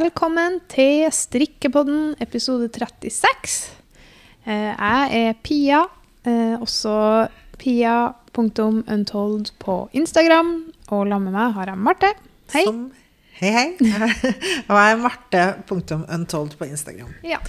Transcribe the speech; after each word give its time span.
Velkommen 0.00 0.54
til 0.72 1.10
Strikkepodden 1.12 2.14
episode 2.24 2.70
36. 2.72 3.74
Eh, 4.48 4.70
Jeg 4.72 5.10
er 5.12 5.34
Pia, 5.44 5.82
eh, 6.24 6.54
også 6.56 7.28
pia.untold 7.60 9.50
på 9.60 9.74
Instagram. 9.92 10.72
Og 10.88 11.04
sammen 11.04 11.28
med 11.28 11.36
meg 11.36 11.52
har 11.52 11.68
jeg 11.68 11.82
Marte. 11.84 12.14
Hei. 12.54 12.64
Som, 12.64 12.80
hei, 13.42 13.50
hei. 13.52 13.66
Og 14.70 14.72
jeg 14.78 14.94
er 14.94 15.02
Marte.untold 15.04 16.56
på 16.56 16.70
Instagram. 16.70 17.12
Ja. 17.20 17.42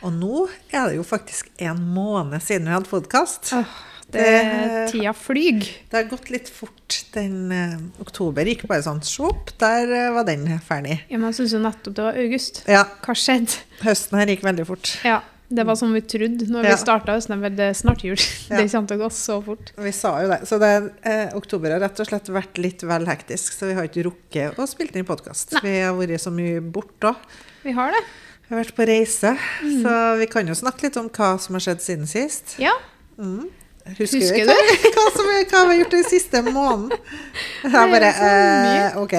Og 0.00 0.16
nå 0.16 0.46
er 0.72 0.88
det 0.88 0.96
jo 0.96 1.04
faktisk 1.04 1.52
en 1.60 1.84
måned 1.92 2.40
siden 2.40 2.70
vi 2.70 2.76
hadde 2.78 2.88
podkast. 2.88 3.52
Åh, 3.52 3.76
det, 4.12 4.22
Det- 4.22 4.92
tida 4.92 5.12
flyg. 5.16 5.64
Det 5.90 5.96
har 5.96 6.08
gått 6.10 6.30
litt 6.30 6.48
fort. 6.52 6.78
Den 7.14 7.52
eh, 7.52 7.76
oktober 8.00 8.44
gikk 8.48 8.66
bare 8.68 8.82
sånn 8.84 9.02
svopp, 9.04 9.52
der 9.60 9.90
eh, 9.92 10.12
var 10.14 10.24
den 10.28 10.46
ferdig. 10.64 11.00
Ja, 11.10 11.18
men 11.18 11.30
jeg 11.32 11.40
syns 11.42 11.52
jo 11.56 11.60
nettopp 11.64 11.94
det 11.96 12.04
var 12.06 12.18
august. 12.22 12.62
Ja, 12.68 12.84
Hva 13.04 13.14
skjedde? 13.16 13.58
høsten 13.82 14.18
her 14.18 14.26
gikk 14.32 14.42
veldig 14.46 14.66
fort. 14.68 14.96
Ja, 15.04 15.20
det 15.52 15.66
var 15.68 15.76
som 15.76 15.92
vi 15.92 16.00
trodde 16.00 16.46
når 16.48 16.64
Ja. 16.64 16.70
vi 16.76 16.80
starta 16.80 17.12
høsten. 17.16 17.38
men 17.40 17.56
Det 17.56 17.66
er 17.70 17.76
snart 17.76 18.02
jul. 18.04 18.16
Ja. 18.50 18.56
Det 18.60 18.70
kommer 18.72 18.88
til 18.88 18.98
å 18.98 19.02
gå 19.04 19.10
så 19.12 19.36
fort. 19.44 19.72
Vi 19.76 19.92
sa 19.92 20.14
jo 20.22 20.28
det. 20.28 20.40
Så 20.48 20.58
det, 20.60 20.72
eh, 21.04 21.30
oktober 21.36 21.70
har 21.72 21.80
rett 21.80 22.00
og 22.00 22.06
slett 22.08 22.28
vært 22.32 22.58
litt 22.58 22.82
vel 22.82 23.06
hektisk, 23.06 23.52
så 23.56 23.66
vi 23.68 23.74
har 23.74 23.84
ikke 23.88 24.04
rukket 24.08 24.56
å 24.60 24.66
spille 24.68 24.96
inn 24.96 25.04
podkast. 25.08 25.52
Vi 25.62 25.80
har 25.80 25.92
vært 25.96 26.20
så 26.20 26.32
mye 26.32 26.60
borte 26.60 27.12
òg. 27.12 27.16
Vi 27.64 27.72
har 27.72 27.90
det. 27.92 28.04
Vi 28.48 28.56
har 28.56 28.64
vært 28.64 28.74
på 28.76 28.84
reise, 28.86 29.38
Mm. 29.62 29.82
så 29.82 30.18
vi 30.18 30.26
kan 30.26 30.46
jo 30.46 30.52
snakke 30.54 30.82
litt 30.82 30.96
om 31.00 31.08
hva 31.08 31.38
som 31.40 31.54
har 31.54 31.60
skjedd 31.60 31.80
siden 31.80 32.06
sist. 32.06 32.56
Ja. 32.58 32.72
Mm. 33.18 33.48
Husker, 33.82 34.20
Husker 34.22 34.46
du 34.46 34.50
hva, 34.52 34.56
hva, 34.94 35.04
som, 35.10 35.26
hva 35.28 35.60
vi 35.66 35.72
har 35.72 35.78
gjort 35.80 35.94
den 35.96 36.04
siste 36.06 36.42
måneden? 36.46 36.92
Jeg 37.64 37.90
bare, 37.92 38.10
eh, 38.28 38.98
OK. 39.00 39.14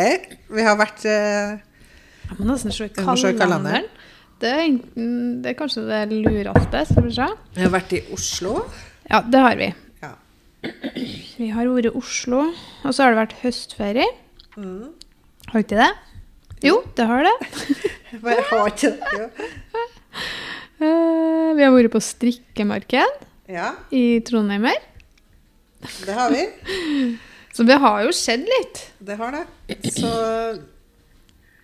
Vi 0.55 0.63
har 0.65 0.77
vært 0.79 1.03
eh, 1.09 1.57
Jeg 2.29 2.37
må 2.39 2.47
nesten 2.47 2.71
se 2.75 2.87
kalenderen. 2.95 3.89
Det 4.39 4.49
er, 4.51 4.61
enten- 4.65 5.41
det 5.43 5.51
er 5.53 5.57
kanskje 5.59 5.83
det 5.87 5.99
lureste. 6.11 6.85
Skal 6.89 7.05
vi 7.07 7.11
se. 7.15 7.27
Vi 7.57 7.63
har 7.65 7.73
vært 7.75 7.93
i 7.95 8.01
Oslo. 8.15 8.55
Ja, 9.11 9.19
det 9.27 9.43
har 9.43 9.59
vi. 9.59 9.69
Ja. 10.03 10.13
Vi 11.37 11.51
har 11.51 11.67
vært 11.71 11.91
i 11.91 11.93
Oslo, 11.99 12.45
og 12.83 12.95
så 12.95 13.03
har 13.05 13.13
det 13.13 13.21
vært 13.21 13.37
høstferie. 13.43 14.07
Mm. 14.55 14.89
Har 15.51 15.63
ikke 15.63 15.79
det? 15.79 15.91
Jo, 16.63 16.79
det 16.95 17.07
har 17.11 17.27
det. 17.27 17.35
Bare 18.23 18.47
har 18.51 18.71
ikke 18.71 18.95
det. 18.95 19.19
Ja. 19.19 19.29
Uh, 20.83 21.53
vi 21.55 21.63
har 21.63 21.71
vært 21.71 21.93
på 21.93 21.99
strikkemarked 22.03 23.21
ja, 23.49 23.73
i 23.91 24.19
Trondheim 24.25 24.63
her. 24.69 24.81
det 26.05 26.13
har 26.15 26.31
vi. 26.31 26.43
Så 27.53 27.63
det 27.67 27.75
har 27.77 27.99
jo 28.01 28.11
skjedd 28.17 28.47
litt. 28.49 28.79
Det 29.03 29.15
har 29.19 29.35
det. 29.35 29.43
Så 29.93 30.09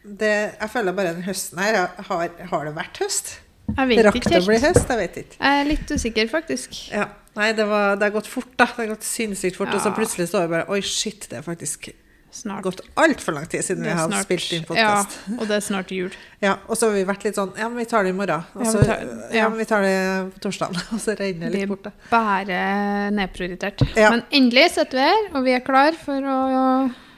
det, 0.03 0.33
jeg 0.59 0.69
føler 0.69 0.93
bare 0.93 1.13
den 1.15 1.23
høsten 1.25 1.61
her 1.61 1.77
har, 2.09 2.27
har 2.51 2.67
det 2.67 2.73
vært 2.75 2.99
høst? 3.01 3.31
Jeg 3.69 3.89
vet 3.89 4.03
Rakk 4.05 4.19
ikke 4.19 4.31
det 4.33 4.41
å 4.41 4.45
bli 4.47 4.59
høst? 4.63 4.85
Jeg 4.89 4.99
vet 4.99 5.17
ikke. 5.23 5.39
Jeg 5.39 5.63
er 5.63 5.67
litt 5.69 5.91
usikker, 5.93 6.29
faktisk. 6.31 6.77
Ja. 6.93 7.07
Nei, 7.37 7.51
det, 7.57 7.65
var, 7.69 7.95
det 7.99 8.07
har 8.07 8.13
gått 8.15 8.29
fort, 8.29 8.49
da. 8.57 8.65
Det 8.69 8.83
har 8.83 8.91
gått 8.95 9.05
sinnssykt 9.07 9.57
fort. 9.59 9.73
Og 9.73 9.81
så 9.81 9.91
Ja. 9.91 9.95
plutselig 9.97 10.29
står 10.31 10.45
vi 10.47 10.53
bare 10.55 10.69
Oi, 10.73 10.79
shit, 10.85 11.27
det 11.29 11.37
er 11.41 11.45
faktisk 11.45 11.89
Snart. 12.31 12.61
gått 12.63 12.81
altfor 12.95 13.33
lang 13.33 13.45
tid 13.49 13.63
siden 13.65 13.83
vi 13.83 13.89
har 13.89 14.07
snart- 14.07 14.23
spilt 14.27 14.51
inn 14.53 14.63
podkast. 14.63 15.17
Ja, 15.27 15.33
og 15.39 15.47
det 15.47 15.55
er 15.57 15.61
snart 15.65 15.89
jul. 15.91 16.11
Ja, 16.41 16.57
og 16.67 16.77
så 16.77 16.87
har 16.89 16.93
vi 16.95 17.03
vært 17.05 17.23
litt 17.23 17.35
sånn 17.35 17.53
Ja, 17.57 17.67
men 17.69 17.77
vi 17.77 17.85
tar 17.85 18.03
det 18.03 18.09
i 18.09 18.17
morgen. 18.17 18.43
Og 18.55 18.65
Ja, 18.65 18.71
så, 18.71 18.79
vi 18.79 18.85
tar- 18.85 19.01
ja. 19.01 19.29
ja. 19.39 19.49
men 19.49 19.57
vi 19.57 19.65
tar 19.65 19.81
det 19.81 20.33
på 20.35 20.39
torsdag. 20.45 20.69
Og 20.93 20.99
så 20.99 21.15
regner 21.17 21.49
det 21.49 21.51
Det- 21.51 21.59
litt 21.61 21.69
bort, 21.69 21.85
er 21.87 21.91
Bare 22.11 23.11
nedprioritert. 23.11 23.81
Ja. 23.95 24.09
Men 24.11 24.23
endelig 24.31 24.69
sitter 24.71 24.97
vi 24.97 25.05
her, 25.09 25.29
og 25.35 25.43
vi 25.43 25.51
er 25.57 25.59
klar 25.65 25.93
for 25.97 26.21
å 26.21 26.39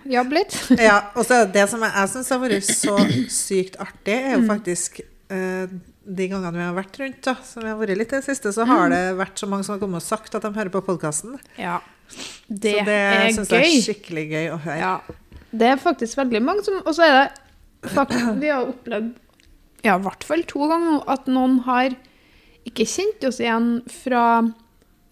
jobbe 0.05 0.31
litt. 0.39 0.57
Ja, 0.79 1.11
og 1.15 1.25
så 1.25 1.43
det 1.45 1.53
det 1.53 1.69
som 1.69 1.81
jeg, 1.81 1.91
jeg 1.93 2.09
syns 2.15 2.29
har 2.29 2.39
vært 2.39 2.67
så 2.71 2.97
sykt 3.29 3.75
artig, 3.79 4.15
er 4.17 4.37
Mm. 4.37 4.41
jo 4.41 4.53
faktisk 4.55 5.01
eh, 5.31 5.67
de 6.03 6.25
gangene 6.27 6.51
vi 6.57 6.63
har 6.65 6.73
vært 6.73 6.97
rundt, 6.99 7.21
da, 7.23 7.35
som 7.45 7.61
vi 7.63 7.69
har 7.69 7.77
vært 7.77 7.95
litt 7.97 8.11
i 8.11 8.17
det 8.19 8.25
siste, 8.25 8.49
så 8.51 8.65
har 8.65 8.89
Mm. 8.89 8.91
det 8.91 9.17
vært 9.19 9.37
så 9.39 9.47
mange 9.47 9.63
som 9.63 9.75
har 9.75 9.79
kommet 9.79 10.01
og 10.01 10.07
sagt 10.07 10.33
at 10.35 10.41
de 10.41 10.49
hører 10.51 10.69
på 10.73 10.81
podkasten. 10.83 11.37
Ja. 11.57 11.79
Det, 12.47 12.75
Så 12.79 12.85
det 12.87 13.01
syns 13.35 13.51
jeg 13.55 13.67
er 13.67 13.83
skikkelig 13.87 14.23
gøy 14.31 14.47
å 14.51 14.59
høre. 14.65 14.77
Ja. 14.81 14.95
Det 15.51 15.67
er 15.67 15.81
faktisk 15.81 16.17
veldig 16.19 16.39
mange 16.43 16.63
som 16.63 16.77
Og 16.79 16.93
så 16.95 17.03
er 17.03 17.17
det 17.17 17.91
faktisk 17.91 18.37
Vi 18.43 18.51
har 18.51 18.69
opplevd 18.71 19.11
ja, 19.81 19.95
i 19.97 20.03
hvert 20.05 20.23
fall 20.27 20.43
to 20.45 20.67
ganger 20.69 20.91
nå 20.93 20.97
at 21.09 21.29
noen 21.31 21.55
har 21.65 21.95
ikke 22.69 22.85
kjent 22.85 23.23
oss 23.25 23.39
igjen 23.41 23.79
fra 23.89 24.43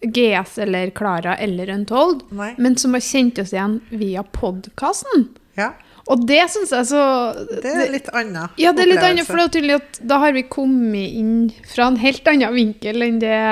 GS 0.00 0.58
eller 0.62 0.92
Klara 0.94 1.36
eller 1.36 1.72
Untold, 1.74 2.22
Nei? 2.30 2.52
men 2.56 2.76
som 2.78 2.94
har 2.94 3.02
kjent 3.04 3.40
oss 3.42 3.50
igjen 3.52 3.80
via 3.90 4.22
podkasten. 4.22 5.26
Ja, 5.58 5.72
Og 6.06 6.22
det 6.26 6.40
syns 6.54 6.70
jeg 6.72 6.86
så 6.88 7.02
det 7.50 7.70
er 7.70 7.90
litt 7.92 8.08
annet. 8.16 8.54
Ja, 8.62 8.72
det 8.72 8.86
er 8.86 8.92
litt 8.94 9.04
annet, 9.04 9.26
for 9.26 9.38
det 9.38 9.48
er 9.48 9.52
tydelig 9.58 9.76
at 9.80 10.00
da 10.12 10.20
har 10.22 10.32
vi 10.38 10.46
kommet 10.48 11.18
inn 11.18 11.34
fra 11.68 11.90
en 11.90 11.98
helt 12.00 12.30
annen 12.30 12.54
vinkel 12.54 13.04
enn 13.04 13.20
det. 13.22 13.42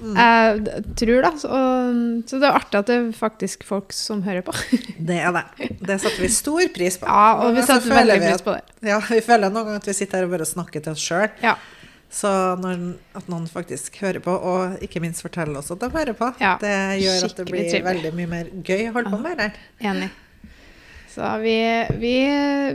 Jeg 0.00 0.84
tror, 1.00 1.22
da. 1.26 1.30
Så, 1.40 1.48
så 2.30 2.38
det 2.40 2.48
er 2.48 2.56
artig 2.58 2.78
at 2.80 2.88
det 2.90 2.96
er 2.98 3.10
faktisk 3.16 3.64
folk 3.68 3.92
som 3.96 4.22
hører 4.26 4.42
på. 4.46 4.54
Det 5.10 5.18
er 5.20 5.32
det. 5.36 5.44
Det 5.80 5.96
setter 6.02 6.20
vi 6.22 6.28
stor 6.32 6.62
pris 6.74 6.96
på. 7.00 7.06
Ja, 7.08 7.34
og 7.44 7.54
vi 7.56 7.62
setter 7.66 7.92
veldig 7.94 8.16
vi 8.20 8.30
pris 8.30 8.44
på 8.46 8.54
det. 8.56 8.88
Ja, 8.90 8.98
vi 9.10 9.20
føler 9.24 9.52
noen 9.52 9.68
ganger 9.70 9.80
at 9.82 9.88
vi 9.90 9.94
sitter 9.96 10.20
her 10.22 10.28
og 10.28 10.34
bare 10.36 10.48
snakker 10.48 10.84
til 10.84 10.92
oss 10.96 11.04
sjøl. 11.04 11.28
Ja. 11.44 11.54
Så 12.10 12.30
når, 12.58 12.80
at 13.14 13.28
noen 13.30 13.44
faktisk 13.46 14.00
hører 14.02 14.18
på, 14.24 14.32
og 14.34 14.80
ikke 14.82 14.98
minst 15.04 15.22
forteller 15.22 15.60
oss 15.60 15.70
at 15.70 15.78
de 15.84 15.90
hører 15.94 16.16
på, 16.18 16.32
Ja, 16.42 16.56
det 16.60 16.72
gjør 17.04 17.28
at 17.28 17.36
det 17.38 17.46
blir 17.46 17.68
trivlig. 17.70 17.84
veldig 17.86 18.12
mye 18.18 18.30
mer 18.32 18.50
gøy 18.66 18.88
å 18.88 18.94
holde 18.96 19.12
på 19.14 19.20
med 19.22 19.38
det. 19.38 19.50
Enig. 19.86 20.08
Så 21.10 21.26
vi, 21.42 21.54
vi, 21.98 22.12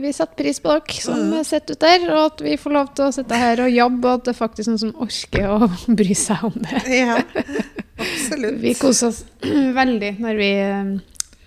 vi 0.03 0.09
setter 0.13 0.35
pris 0.43 0.57
på 0.59 0.73
dere 0.73 0.95
som 1.01 1.19
Mm. 1.31 1.43
sitter 1.47 1.77
ute 1.77 1.87
der, 1.87 2.03
og 2.11 2.25
at 2.33 2.41
vi 2.43 2.57
får 2.59 2.73
lov 2.75 2.89
til 2.97 3.05
å 3.07 3.13
sitte 3.15 3.37
her 3.39 3.61
og 3.63 3.71
jobbe, 3.71 4.09
og 4.11 4.13
at 4.19 4.25
det 4.27 4.33
er 4.33 4.39
faktisk 4.41 4.67
noen 4.67 4.81
som 4.81 4.91
orker 5.05 5.47
å 5.53 5.69
bry 6.01 6.13
seg 6.19 6.43
om 6.49 6.57
det. 6.65 6.81
Ja, 6.91 7.15
absolutt. 8.05 8.59
Vi 8.61 8.73
koser 8.79 9.13
oss 9.13 9.23
veldig 9.79 10.11
når 10.19 10.41
vi 10.41 10.49
eh, 10.65 10.91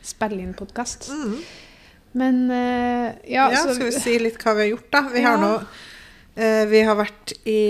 spiller 0.09 0.47
inn 0.47 0.57
podkast. 0.57 1.11
Mm. 1.13 1.37
Men 2.19 2.41
eh, 2.57 3.09
ja, 3.35 3.51
Ja, 3.53 3.61
så 3.67 3.77
skal 3.77 3.91
vi 3.93 4.01
si 4.01 4.17
litt 4.25 4.41
hva 4.41 4.57
vi 4.57 4.65
har 4.65 4.71
gjort, 4.73 4.89
da? 4.97 5.05
Vi 5.13 5.23
har 5.29 5.37
Ja. 5.37 5.43
nå 5.45 5.53
eh, 6.41 6.65
Vi 6.73 6.81
har 6.89 6.97
vært 6.97 7.37
i 7.45 7.61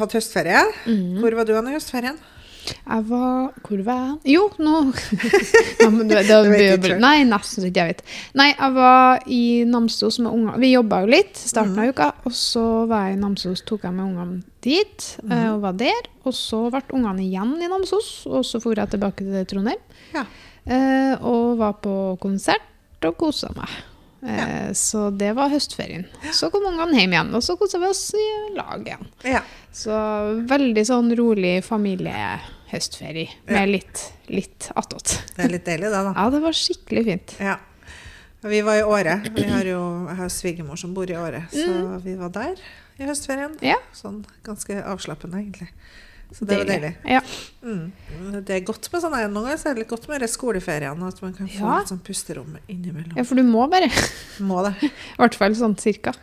Hatt 0.00 0.14
høstferie. 0.16 0.62
Mm. 0.88 1.18
Hvor 1.20 1.34
var 1.36 1.44
du 1.44 1.52
i 1.52 1.74
høstferien? 1.76 2.16
Jeg 2.62 3.04
var 3.08 3.52
Hvor 3.66 3.80
var 3.84 4.00
jeg? 4.24 4.34
Jo, 4.36 4.42
nå 4.62 4.74
ja, 5.82 5.88
det, 5.90 6.20
det, 6.28 6.82
det. 6.82 6.98
Nei, 7.02 7.24
nesten 7.26 7.66
ikke 7.68 7.82
jeg 7.82 7.94
vet. 7.96 8.02
Nei, 8.38 8.48
jeg 8.54 8.74
var 8.76 9.22
i 9.26 9.40
Namsos 9.68 10.18
med 10.22 10.30
ungene. 10.32 10.58
Vi 10.62 10.72
jobba 10.74 11.00
jo 11.04 11.10
litt 11.12 11.36
starten 11.36 11.72
Mhm. 11.74 11.82
av 11.82 11.88
uka, 11.94 12.08
og 12.28 12.32
så 12.36 12.64
var 12.90 13.08
jeg 13.08 13.16
i 13.16 13.20
Namsos, 13.22 13.62
tok 13.66 13.82
jeg 13.88 13.92
med 13.96 14.04
ungene 14.10 14.42
dit 14.62 15.08
Mhm. 15.22 15.32
eh, 15.32 15.48
og 15.54 15.60
var 15.62 15.72
der. 15.72 16.02
Og 16.24 16.32
så 16.38 16.70
ble 16.70 16.82
ungene 16.94 17.24
igjen 17.26 17.56
i 17.62 17.68
Namsos, 17.68 18.26
og 18.26 18.44
så 18.44 18.60
dro 18.62 18.74
jeg 18.74 18.90
tilbake 18.90 19.24
til 19.26 19.46
Trondheim. 19.46 19.80
Ja. 20.14 20.24
Eh, 20.66 21.16
og 21.22 21.58
var 21.58 21.72
på 21.82 22.18
konsert 22.22 22.60
og 23.04 23.16
kosa 23.18 23.48
meg. 23.56 23.68
Eh, 24.22 24.72
Så 24.72 25.10
det 25.18 25.32
var 25.34 25.48
høstferien. 25.50 26.04
Så 26.32 26.50
kom 26.50 26.62
ungene 26.68 26.94
hjem 27.00 27.12
igjen, 27.16 27.34
og 27.34 27.42
så 27.42 27.56
kosa 27.58 27.78
vi 27.82 27.86
oss 27.90 28.04
i 28.14 28.54
lag 28.56 28.84
igjen. 28.86 29.06
Ja. 29.24 29.40
Så 29.72 29.90
veldig 30.46 30.84
sånn 30.86 31.10
rolig 31.18 31.64
familiehøstferie 31.64 33.28
med 33.48 33.56
Ja. 33.58 33.64
litt, 33.66 34.12
litt 34.28 34.70
attåt. 34.76 35.18
Det 35.36 35.44
er 35.44 35.48
litt 35.48 35.64
deilig, 35.66 35.90
det, 35.90 36.02
da. 36.06 36.12
Ja, 36.16 36.30
det 36.30 36.40
var 36.42 36.52
skikkelig 36.52 37.04
fint. 37.04 37.34
Ja. 37.40 37.56
Vi 38.42 38.60
var 38.66 38.74
i 38.74 38.82
Åre. 38.82 39.20
Vi 39.34 39.42
har 39.46 39.62
jo, 39.64 40.06
jeg 40.08 40.16
har 40.16 40.28
svigermor 40.28 40.76
som 40.78 40.94
bor 40.94 41.08
i 41.10 41.14
Åre, 41.14 41.44
så 41.52 41.68
Mm. 41.68 42.00
vi 42.02 42.14
var 42.16 42.28
der 42.30 42.56
i 42.98 43.04
høstferien. 43.04 43.56
Ja. 43.62 43.76
Sånn 43.94 44.24
ganske 44.44 44.82
avslappende, 44.84 45.38
egentlig. 45.38 45.68
Så 46.32 46.46
det 46.48 46.56
var 46.62 46.64
deilig. 46.68 46.90
Ja. 47.04 47.20
Mm. 47.62 47.92
Det 48.46 48.54
er 48.56 48.60
godt 48.66 48.88
med 48.92 49.02
sånne 49.04 49.20
Noen 49.28 49.44
ganger 49.46 49.58
så 49.60 49.68
er 49.70 49.74
det 49.76 49.82
litt 49.84 49.90
godt 49.92 50.08
med 50.08 50.24
skoleferiene, 50.30 51.08
at 51.08 51.20
man 51.22 51.34
kan 51.36 51.48
få 51.48 51.60
Ja. 51.60 51.78
litt 51.78 51.88
sånn 51.92 52.00
pusterom 52.06 52.56
innimellom. 52.68 53.16
ja, 53.16 53.24
for 53.28 53.36
du 53.36 53.42
må 53.44 53.66
bare. 53.70 53.90
Må 54.40 54.62
det. 54.66 54.74
I 54.88 55.20
hvert 55.20 55.34
fall 55.38 55.54
sånn 55.54 55.76
cirka. 55.78 56.14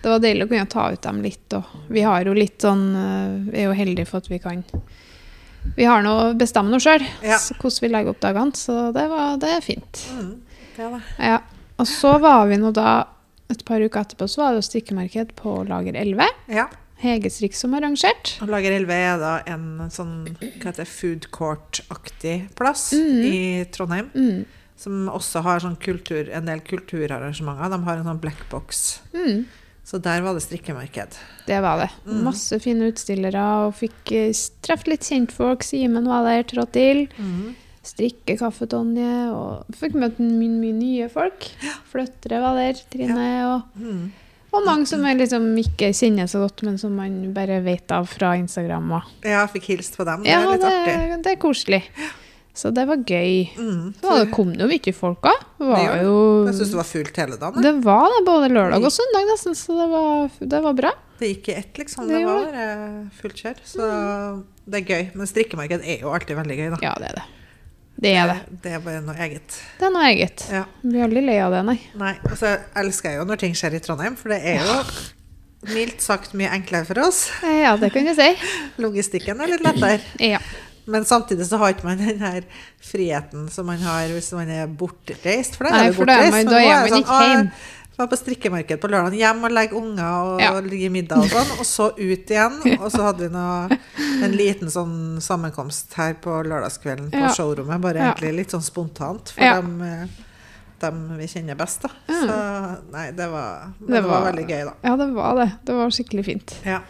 Det 0.00 0.08
var 0.08 0.18
deilig 0.22 0.46
å 0.46 0.48
kunne 0.48 0.66
ta 0.72 0.86
ut 0.94 1.02
dem 1.02 1.20
litt. 1.22 1.52
Og 1.58 1.64
vi 1.92 2.00
har 2.06 2.24
jo 2.24 2.32
litt 2.32 2.62
sånn 2.64 2.84
eh, 2.96 3.50
Vi 3.52 3.58
er 3.60 3.66
jo 3.68 3.74
heldige 3.76 4.06
for 4.08 4.22
at 4.22 4.30
vi 4.30 4.38
kan 4.40 4.62
Vi 5.76 5.84
har 5.84 6.00
nå 6.02 6.14
bestemt 6.40 6.70
noe 6.72 6.80
sjøl 6.80 7.02
Ja. 7.22 7.36
hvordan 7.36 7.82
vi 7.84 7.88
legger 7.92 8.14
opp 8.14 8.20
dagene, 8.22 8.56
så 8.56 8.92
det, 8.96 9.08
var, 9.10 9.36
det 9.42 9.50
er 9.58 9.60
fint. 9.60 10.04
Mm. 10.16 10.30
Det 10.76 10.86
var. 10.94 11.02
Ja. 11.18 11.40
Og 11.80 11.86
så 11.90 12.14
var 12.22 12.46
vi 12.48 12.56
nå 12.56 12.70
da 12.72 13.06
et 13.50 13.64
par 13.66 13.82
uker 13.82 14.00
etterpå 14.06 14.28
så 14.30 14.44
var 14.44 14.54
det 14.54 14.62
stikkemarked 14.64 15.34
på 15.36 15.52
Lager 15.68 15.96
11. 15.98 16.28
Ja. 16.54 16.68
Hege 17.00 17.30
som 17.32 17.52
som 17.56 17.74
arrangert. 17.78 18.34
Og 18.44 18.50
Lager 18.52 18.74
11 18.76 18.94
er 18.94 19.20
da 19.20 19.34
en 19.48 19.90
sånn 19.92 20.14
hva 20.36 20.68
heter 20.68 20.82
det, 20.82 20.88
food 20.90 21.30
court-aktig 21.34 22.50
plass 22.58 22.90
mm. 22.92 23.22
i 23.24 23.38
Trondheim. 23.72 24.10
Mm. 24.14 24.44
Som 24.80 25.08
også 25.12 25.42
har 25.44 25.60
sånn 25.60 25.76
kultur, 25.80 26.28
en 26.32 26.48
del 26.48 26.62
kulturarrangementer. 26.64 27.72
De 27.72 27.80
har 27.84 28.00
en 28.00 28.06
sånn 28.08 28.20
black 28.22 28.46
box. 28.52 29.00
Mm. 29.12 29.44
Så 29.84 29.98
der 29.98 30.22
var 30.22 30.36
det 30.36 30.44
strikkemarked. 30.44 31.16
Det 31.48 31.58
var 31.64 31.80
det. 31.82 31.88
Mm. 32.06 32.20
Masse 32.28 32.60
fine 32.62 32.92
utstillere, 32.92 33.42
og 33.64 33.74
fikk 33.80 34.12
eh, 34.14 34.30
treffe 34.64 34.92
litt 34.92 35.08
kjentfolk. 35.08 35.64
Simen 35.66 36.06
var 36.08 36.28
der, 36.28 36.44
trådte 36.48 36.76
til. 36.76 37.04
Mm. 37.18 37.56
Strikke 37.90 38.36
kaffe, 38.38 38.68
Tonje, 38.70 39.12
og 39.32 39.76
fikk 39.80 39.96
møte 39.98 40.22
mye, 40.22 40.52
mye 40.60 40.76
nye 40.76 41.08
folk. 41.12 41.48
Fløttere 41.90 42.42
var 42.44 42.60
der, 42.60 42.82
Trine. 42.92 43.30
Og, 43.50 43.80
Mhm. 43.80 44.10
Og 44.52 44.64
mange 44.66 44.86
som 44.90 45.04
jeg 45.06 45.18
liksom 45.20 45.44
ikke 45.62 45.92
kjenner 45.94 46.26
så 46.30 46.40
godt, 46.42 46.64
men 46.66 46.78
som 46.80 46.96
man 46.98 47.20
bare 47.36 47.60
vet 47.62 47.92
av 47.94 48.08
fra 48.10 48.32
Instagram. 48.40 48.88
Og. 48.98 49.12
Ja, 49.26 49.44
fikk 49.50 49.68
hilst 49.70 49.94
på 49.98 50.06
dem. 50.08 50.24
Det 50.24 50.32
Ja, 50.32 50.40
er 50.42 50.50
litt 50.56 50.64
det, 50.64 50.72
artig. 50.74 51.22
det 51.24 51.32
er 51.36 51.40
koselig. 51.44 51.82
Så 52.60 52.72
det 52.74 52.82
var 52.88 52.98
gøy. 53.06 53.46
Mm. 53.56 53.94
Så 54.02 54.16
det 54.18 54.30
kom 54.34 54.50
det 54.52 54.64
jo 54.66 54.68
mye 54.72 54.92
folk 54.96 55.28
òg. 55.30 55.44
Jeg 55.62 56.54
syns 56.58 56.72
det 56.74 56.80
var 56.80 56.88
fullt 56.88 57.20
hele 57.22 57.38
dagen. 57.38 57.62
Det 57.62 57.74
var 57.86 58.08
det, 58.10 58.24
både 58.26 58.50
lørdag 58.50 58.84
og 58.84 58.92
søndag 58.92 59.28
nesten, 59.30 59.54
så 59.54 59.76
det 59.78 59.86
var, 59.92 60.30
det 60.56 60.62
var 60.66 60.74
bra. 60.82 60.92
Det 61.20 61.30
gikk 61.30 61.48
i 61.52 61.54
ett, 61.60 61.78
liksom. 61.78 62.08
Det 62.08 62.18
Det 62.18 62.26
var 62.26 62.58
eh, 62.64 62.96
fullt 63.20 63.36
kjør. 63.44 63.60
Så 63.64 63.90
det 64.66 64.80
er 64.82 64.88
gøy. 64.90 65.10
Men 65.14 65.30
strikkemarked 65.30 65.84
er 65.84 66.02
jo 66.02 66.10
alltid 66.16 66.36
veldig 66.42 66.56
gøy, 66.58 66.70
da. 66.74 66.78
Ja, 66.82 66.94
det 66.98 67.12
er 67.12 67.20
det. 67.20 67.26
Det 68.00 68.14
er 68.16 68.30
det. 68.32 68.36
Det 68.64 68.70
er 68.78 68.82
bare 68.84 69.00
noe 69.04 69.16
eget. 69.20 69.56
Det 69.78 69.86
er 69.88 69.92
noe 69.92 70.06
eget. 70.08 70.44
Ja. 70.48 70.62
Blir 70.80 71.04
aldri 71.04 71.20
lei 71.26 71.36
av 71.44 71.52
det, 71.52 71.60
nei. 71.68 71.78
Nei, 72.00 72.14
og 72.30 72.36
så 72.40 72.54
elsker 72.80 73.12
jeg 73.12 73.20
jo 73.20 73.26
når 73.28 73.40
ting 73.42 73.56
skjer 73.58 73.76
i 73.76 73.80
Trondheim, 73.84 74.16
for 74.16 74.32
det 74.32 74.38
er 74.54 74.62
jo 74.64 74.78
mildt 75.74 76.00
sagt 76.00 76.32
mye 76.38 76.48
enklere 76.56 76.88
for 76.88 77.02
oss. 77.04 77.26
Eh, 77.44 77.58
Ja, 77.66 77.74
det 77.76 77.92
kan 77.92 78.08
du 78.08 78.14
si. 78.16 78.30
Logistikken 78.84 79.40
er 79.44 79.52
litt 79.52 79.64
lettere. 79.66 80.00
Ja. 80.24 80.40
Men 80.90 81.04
samtidig 81.04 81.44
så 81.46 81.58
har 81.60 81.74
ikke 81.74 81.84
man 81.86 82.00
den 82.00 82.22
her 82.24 82.40
friheten 82.82 83.50
som 83.52 83.68
man 83.68 83.82
har 83.84 84.08
hvis 84.14 84.32
man 84.34 84.48
er 84.50 84.66
bortreist. 84.66 85.58
For 85.60 85.68
da 85.68 85.84
er 85.84 85.92
du 85.92 86.00
bortreist. 86.00 86.48
da 86.48 86.62
er 86.64 86.80
man 86.88 86.96
ikke 87.02 87.18
sånn, 87.20 87.28
hjemme». 87.34 87.52
Var 88.00 88.08
på 88.08 88.16
strikkemarked 88.16 88.80
på 88.80 88.88
lørdag, 88.88 89.16
hjem 89.20 89.42
og 89.44 89.52
legge 89.52 89.76
unger 89.76 90.06
og 90.24 90.40
Ja. 90.40 90.54
gi 90.62 90.88
middag 90.88 91.18
og 91.20 91.28
sånn, 91.28 91.50
og 91.60 91.66
så 91.68 91.90
ut 91.98 92.30
igjen. 92.32 92.54
Og 92.80 92.88
så 92.94 93.02
hadde 93.04 93.26
vi 93.26 93.34
noe, 93.34 93.76
en 94.24 94.32
liten 94.32 94.70
sånn 94.72 95.20
sammenkomst 95.20 95.92
her 96.00 96.14
på 96.14 96.38
lørdagskvelden 96.48 97.10
på 97.12 97.20
Ja. 97.20 97.28
showrommet. 97.36 97.80
Bare 97.84 98.00
egentlig 98.00 98.32
litt 98.38 98.50
sånn 98.56 98.64
spontant 98.64 99.34
for 99.36 99.44
Ja. 99.44 99.60
dem, 99.60 99.82
eh, 99.82 100.06
dem 100.80 101.02
vi 101.18 101.26
kjenner 101.28 101.54
best, 101.60 101.82
da. 101.82 101.90
Mm. 102.08 102.22
Så 102.24 102.92
nei, 102.92 103.10
det 103.12 103.28
var, 103.30 103.74
Det 103.78 103.86
det 103.92 104.02
var 104.02 104.20
var- 104.22 104.32
veldig 104.32 104.46
gøy, 104.48 104.64
da. 104.64 104.72
ja, 104.82 104.96
det 104.96 105.08
var 105.14 105.34
det. 105.36 105.52
Det 105.66 105.74
var 105.74 105.90
skikkelig 105.90 106.24
fint. 106.24 106.54
Ja. 106.64 106.80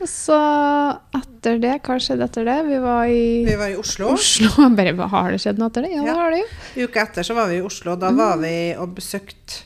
Og 0.00 0.06
så 0.06 0.98
etter 1.16 1.58
det, 1.58 1.82
hva 1.82 1.96
skjedde 1.98 2.22
etter 2.28 2.44
det? 2.44 2.66
Vi 2.68 2.78
var 2.78 3.04
i 3.06 3.44
Vi 3.48 3.56
var 3.56 3.68
i 3.72 3.76
Oslo. 3.76 4.12
Oslo. 4.12 4.68
Bare, 4.76 4.92
har 5.08 5.30
det 5.32 5.40
skjedd 5.40 5.58
noe 5.58 5.70
etter 5.70 5.82
det? 5.82 5.90
Ja, 5.96 6.04
Ja. 6.04 6.12
det 6.12 6.16
har 6.20 6.30
det 6.30 6.38
jo. 6.76 6.84
Uka 6.86 7.00
etter 7.00 7.22
så 7.24 7.34
var 7.34 7.48
vi 7.48 7.56
i 7.56 7.62
Oslo. 7.64 7.96
Da 7.96 8.10
var 8.12 8.36
vi 8.36 8.74
og 8.78 8.94
besøkte 8.94 9.62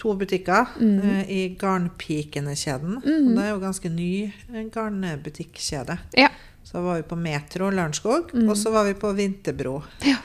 to 0.00 0.14
butikker 0.16 0.66
Mm. 0.80 1.00
eh, 1.04 1.24
i 1.30 1.40
Garnpikene-kjeden. 1.60 2.96
Og 3.04 3.34
Det 3.36 3.44
er 3.44 3.50
jo 3.52 3.60
ganske 3.60 3.90
ny 3.92 4.10
eh, 4.54 4.64
garnbutikkjede. 4.72 5.98
Ja. 6.16 6.28
Så 6.64 6.82
var 6.84 6.96
vi 7.00 7.02
på 7.08 7.16
Metro 7.18 7.70
Lørenskog, 7.70 8.32
Mm. 8.34 8.48
og 8.48 8.56
så 8.56 8.70
var 8.72 8.84
vi 8.84 8.94
på 8.94 9.12
Vinterbro. 9.16 9.82
Ja. 10.06 10.16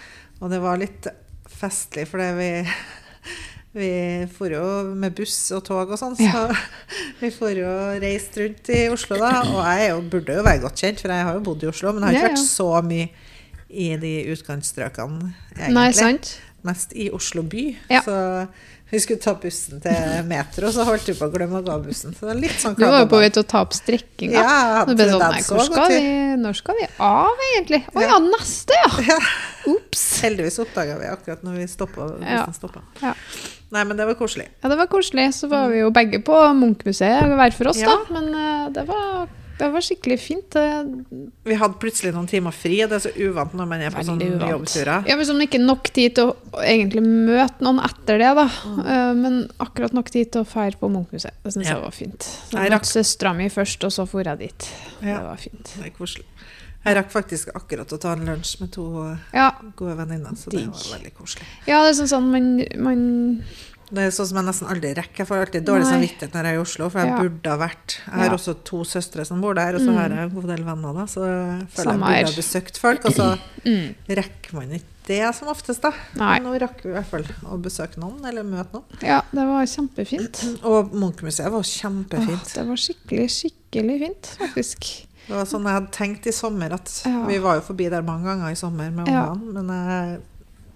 Og 0.42 0.50
det 0.52 0.62
var 0.62 0.78
litt 0.78 1.08
festlig, 1.50 2.08
for 2.08 2.20
vi 2.38 2.50
vi 3.76 4.28
for 4.32 4.48
jo 4.54 4.94
med 4.96 5.16
buss 5.18 5.52
og 5.52 5.64
tog 5.68 5.90
og 5.92 6.00
sånn, 6.00 6.16
så 6.16 6.24
Ja. 6.24 6.56
vi 7.20 7.30
for 7.36 7.50
jo 7.52 7.68
reist 8.00 8.38
rundt 8.38 8.70
i 8.70 8.88
Oslo 8.90 9.18
da. 9.20 9.42
Og 9.44 9.60
jeg 9.66 9.90
jo, 9.92 10.02
burde 10.10 10.36
jo 10.38 10.44
være 10.44 10.62
godt 10.64 10.80
kjent, 10.80 11.02
for 11.02 11.12
jeg 11.12 11.24
har 11.28 11.34
jo 11.34 11.44
bodd 11.44 11.64
i 11.64 11.68
Oslo, 11.68 11.92
men 11.94 12.04
jeg 12.08 12.22
har 12.22 12.30
ikke 12.30 12.36
vært 12.38 12.48
så 12.48 12.70
mye 12.86 13.10
i 13.76 13.90
de 14.00 14.14
utkantstrøkene, 14.32 15.34
egentlig 15.58 15.74
Nei, 15.74 15.92
sant? 15.92 16.38
mest 16.64 16.94
i 16.96 17.10
Oslo 17.12 17.42
by. 17.44 17.76
Ja. 17.92 18.02
Så 18.06 18.48
vi 18.90 19.00
skulle 19.02 19.20
ta 19.20 19.34
bussen 19.42 19.82
til 19.82 20.28
Metro, 20.30 20.70
så 20.72 20.86
holdt 20.86 21.08
vi 21.10 21.16
på 21.18 21.26
å 21.26 21.32
glemme 21.34 21.58
å 21.60 21.66
gå 21.66 21.74
av 21.74 21.88
bussen. 21.88 22.14
Så 22.14 22.30
det 22.30 22.36
litt 22.44 22.60
sånn 22.62 22.76
Du 22.78 22.86
var 22.86 23.02
jo 23.02 23.10
på 23.10 23.22
vei 23.24 23.32
til 23.34 23.42
å 23.42 23.48
ta 23.50 23.64
opp 23.66 23.74
strekkinga. 23.74 24.38
Ja, 24.38 24.86
Så 24.86 25.58
sånn, 25.58 25.66
skal 25.72 25.90
vi, 25.90 26.14
når 26.42 26.60
skal 26.60 26.78
vi 26.78 26.88
av, 27.02 27.44
egentlig? 27.50 27.82
Å 27.90 28.06
ja. 28.06 28.14
Ja. 28.14 28.22
neste, 28.28 28.80
ja! 29.10 29.20
Ops. 29.74 30.06
Heldigvis 30.22 30.62
oppdaga 30.62 31.00
vi 31.02 31.10
akkurat 31.10 31.46
når 31.46 31.60
vi 31.64 31.68
stoppa. 31.72 32.12
Ja. 32.22 32.46
Ja. 33.02 33.16
Nei, 33.74 33.84
men 33.84 33.98
det 33.98 34.06
var 34.08 34.18
koselig. 34.20 34.46
Ja, 34.62 34.70
det 34.70 34.78
var 34.78 34.88
koselig. 34.92 35.32
Så 35.34 35.50
var 35.52 35.72
vi 35.74 35.82
jo 35.82 35.90
begge 35.94 36.22
på 36.24 36.38
Munchmuseet 36.60 37.26
hver 37.34 37.58
for 37.58 37.72
oss, 37.74 37.82
da. 37.82 37.98
Men 38.14 38.30
uh, 38.32 38.68
det, 38.76 38.86
var, 38.88 39.26
det 39.60 39.70
var 39.72 39.82
skikkelig 39.86 40.18
fint. 40.20 40.56
eh, 40.56 40.84
Vi 41.46 41.56
hadde 41.56 41.80
plutselig 41.80 42.14
noen 42.14 42.28
timer 42.28 42.52
fri, 42.52 42.82
og 42.84 42.90
det 42.92 42.98
er 43.00 43.06
så 43.10 43.14
uvant 43.30 43.54
når 43.56 43.68
man 43.72 43.82
er 43.82 43.90
på 43.96 44.04
sånne 44.04 44.28
jobbturer. 44.50 45.08
Ja, 45.08 45.16
sånn 45.24 45.42
ikke 45.46 45.62
nok 45.64 45.90
tid 45.96 46.16
til 46.16 46.32
å 46.34 46.62
egentlig 46.62 47.04
møte 47.06 47.62
noen 47.66 47.80
etter 47.86 48.18
det, 48.20 48.34
da. 48.36 48.48
Mm. 48.66 48.80
Eh, 48.86 49.14
Men 49.16 49.40
akkurat 49.60 49.94
nok 49.94 50.10
tid 50.12 50.32
til 50.32 50.42
å 50.44 50.46
feire 50.50 50.76
på 50.78 50.90
Munchmuseet. 50.92 51.34
Det 51.44 51.54
syns 51.54 51.66
Ja. 51.66 51.74
jeg 51.76 51.82
var 51.84 51.92
fint. 51.92 52.20
Så 52.22 52.52
Jeg 52.58 52.70
jeg 52.70 52.72
møtte 52.72 52.94
søstera 52.94 53.36
mi 53.36 53.50
først, 53.50 53.84
og 53.84 53.92
så 53.92 54.06
dro 54.10 54.24
jeg 54.24 54.40
dit. 54.40 54.70
Ja. 55.02 55.18
Det 55.20 55.24
var 55.30 55.38
fint. 55.38 55.64
Det 55.78 55.86
er 55.86 55.98
koselig. 55.98 56.26
Jeg 56.86 56.96
rakk 56.98 57.10
faktisk 57.10 57.48
akkurat 57.56 57.88
å 57.94 57.98
ta 58.00 58.12
en 58.14 58.26
lunsj 58.28 58.60
med 58.62 58.72
to 58.72 59.18
Ja, 59.34 59.52
gode 59.76 59.96
venninner, 59.98 60.36
så 60.38 60.52
det 60.52 60.68
var 60.68 61.00
veldig 61.00 61.14
koselig. 61.18 61.44
ja 61.66 61.82
det 61.82 61.90
er 61.98 62.04
sånn 62.06 62.12
sånn 62.14 62.30
man, 62.30 62.66
man 62.78 63.44
Det 63.92 64.02
er 64.02 64.10
sånn 64.16 64.26
som 64.32 64.38
jeg 64.40 64.46
nesten 64.48 64.68
aldri 64.72 64.94
rekker. 64.98 65.18
Jeg 65.22 65.28
får 65.30 65.42
alltid 65.46 65.66
dårlig 65.68 65.86
Nei. 65.86 65.92
samvittighet 65.94 66.34
når 66.34 66.44
jeg 66.48 66.56
er 66.56 66.58
i 66.58 66.62
Oslo, 66.64 66.90
for 66.90 67.00
jeg 67.00 67.10
Ja. 67.10 67.18
burde 67.20 67.50
ha 67.52 67.58
vært 67.58 67.98
Jeg 68.06 68.14
har 68.16 68.26
Ja. 68.26 68.32
også 68.34 68.54
to 68.64 68.78
søstre 68.84 69.26
som 69.26 69.42
bor 69.42 69.54
der, 69.54 69.76
og 69.76 69.82
så 69.82 69.90
Mm. 69.92 69.96
har 69.98 70.10
jeg 70.10 70.18
en 70.18 70.30
god 70.42 70.48
del 70.56 70.64
venner, 70.66 70.94
da, 70.94 71.06
så 71.06 71.22
jeg 71.26 71.68
føler 71.70 71.92
Samme 71.92 72.10
jeg 72.16 72.26
burde 72.26 72.34
ha 72.34 72.42
besøkt 72.42 72.78
folk. 72.80 73.06
Og 73.06 73.12
så 73.14 73.40
mm, 73.66 73.96
rekker 74.10 74.54
man 74.54 74.70
ikke 74.72 74.84
det 75.06 75.36
som 75.36 75.48
oftest, 75.50 75.82
da. 75.82 75.92
Nei. 76.16 76.40
Nå 76.40 76.60
rakk 76.60 76.82
vi 76.84 76.90
i 76.90 76.94
hvert 76.94 77.06
fall 77.06 77.24
å 77.46 77.62
besøke 77.62 77.98
noen, 77.98 78.26
eller 78.26 78.44
møte 78.44 78.74
noen. 78.74 78.84
Ja, 79.04 79.22
det 79.32 79.46
var 79.46 79.64
kjempefint. 79.66 80.60
Og 80.64 80.92
Munchmuseet 80.94 81.46
var 81.46 81.52
var 81.52 81.60
Åh, 81.60 81.82
kjempefint. 81.82 82.54
det 82.56 82.66
var 82.68 82.76
skikkelig, 82.76 83.30
skikkelig 83.30 84.00
fint, 84.00 84.38
faktisk. 84.40 85.06
Det 85.28 85.36
var 85.36 85.46
sånn 85.46 85.64
jeg 85.64 85.74
hadde 85.74 85.92
tenkt 85.92 86.26
i 86.28 86.32
sommer 86.32 86.74
at 86.74 87.04
Ja. 87.06 87.26
Vi 87.28 87.38
var 87.38 87.56
jo 87.56 87.62
forbi 87.62 87.90
der 87.90 88.02
mange 88.02 88.26
ganger 88.26 88.50
i 88.52 88.56
sommer 88.56 88.92
med 88.92 89.08
ungene, 89.08 89.54
men 89.54 89.68
jeg, 89.68 90.22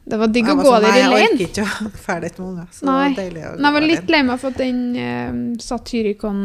Det 0.09 0.17
var 0.17 0.27
digg 0.33 0.47
å 0.49 0.55
var 0.57 0.63
gå 0.65 0.71
sånn, 0.73 0.81
der 0.85 0.95
i 0.95 0.99
jeg 0.99 1.09
orker 1.13 1.43
ikke 1.45 1.65
å 1.65 2.47
unger. 2.49 2.67
Så 2.73 2.85
Nei. 2.85 2.95
det 2.95 3.15
var 3.15 3.23
deilig 3.23 3.43
å 3.45 3.51
Men 3.55 3.65
jeg 3.69 3.73
var 3.77 3.85
litt 3.87 4.09
lei 4.15 4.21
meg 4.29 4.39
for 4.41 4.49
at 4.49 4.57
den 4.57 4.79
uh, 4.97 5.57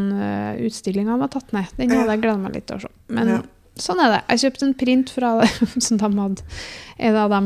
Satyricon-utstillinga 0.04 1.16
var 1.18 1.28
tatt 1.32 1.52
ned. 1.56 1.66
Den 1.78 1.90
hadde 1.94 2.10
jeg 2.16 2.22
gleda 2.24 2.38
meg 2.42 2.54
litt 2.58 2.66
til 2.68 2.76
å 2.76 2.84
se. 2.84 2.90
Men 3.08 3.28
Ja. 3.28 3.38
sånn 3.76 4.00
er 4.04 4.10
det. 4.16 4.20
Jeg 4.34 4.42
kjøpte 4.44 4.66
en 4.68 4.74
print 4.74 5.10
fra 5.10 5.32
det 5.40 5.50
som 5.82 5.96
de 5.98 6.10
hadde. 6.18 6.42
En 6.98 7.16
av 7.16 7.30
de 7.30 7.40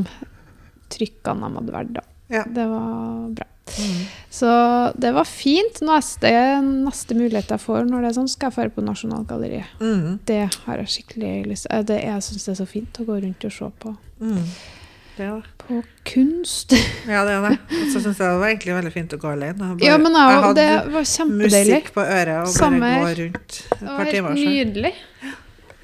trykkene 0.96 1.40
de 1.48 1.54
hadde 1.60 1.72
valgt. 1.76 1.94
da. 1.94 2.02
Ja. 2.28 2.42
Det 2.44 2.66
var 2.68 3.30
bra. 3.38 3.46
Mm. 3.78 4.02
Så 4.32 4.48
det 4.96 5.12
var 5.14 5.24
fint. 5.28 5.80
Neste, 5.84 6.30
neste 6.64 7.14
mulighet 7.16 7.48
jeg 7.52 7.60
får 7.60 7.84
når 7.88 8.00
det 8.02 8.08
er 8.10 8.16
sånn, 8.18 8.28
skal 8.32 8.48
jeg 8.50 8.56
dra 8.58 8.74
på 8.74 8.84
Nasjonalgalleriet. 8.84 9.78
Mm. 9.80 10.18
Det 10.28 10.42
har 10.66 10.76
jeg 10.82 10.86
skikkelig 10.94 11.46
lyst 11.52 11.66
til. 11.68 11.84
Det- 11.84 12.02
Jeg 12.04 12.22
syns 12.22 12.44
det 12.44 12.52
er 12.52 12.64
så 12.64 12.68
fint 12.68 12.92
å 13.00 13.04
gå 13.06 13.20
rundt 13.22 13.44
og 13.44 13.52
se 13.52 13.70
på, 13.80 13.96
Mm. 14.20 14.44
Det 15.18 15.24
er 15.26 15.42
det. 15.68 15.82
på 15.82 16.12
kunst. 16.12 16.72
Ja, 17.08 17.24
det 17.24 17.34
er 17.36 17.44
det. 17.48 17.52
Og 17.78 17.92
så 17.92 18.00
syns 18.04 18.18
jeg 18.18 18.24
det 18.24 18.38
var 18.40 18.48
egentlig 18.52 18.74
veldig 18.78 18.92
fint 18.94 19.14
å 19.16 19.20
gå 19.22 19.30
alene. 19.32 19.58
Bare- 19.58 19.84
Ja, 19.86 19.98
men 19.98 20.12
jeg 20.18 20.32
jeg, 20.32 20.42
hadde 20.46 20.54
det 20.64 20.92
var 20.96 21.08
kjempedeilig. 21.12 21.74
musikk 21.76 21.92
på 21.94 22.04
øret 22.04 22.38
og 22.42 22.58
bare 22.60 22.80
gå 22.80 23.12
rundt 23.22 23.36
et 23.38 23.78
Det 23.80 23.86
var 23.88 24.04
helt 24.12 24.34
nydelig. 24.42 24.94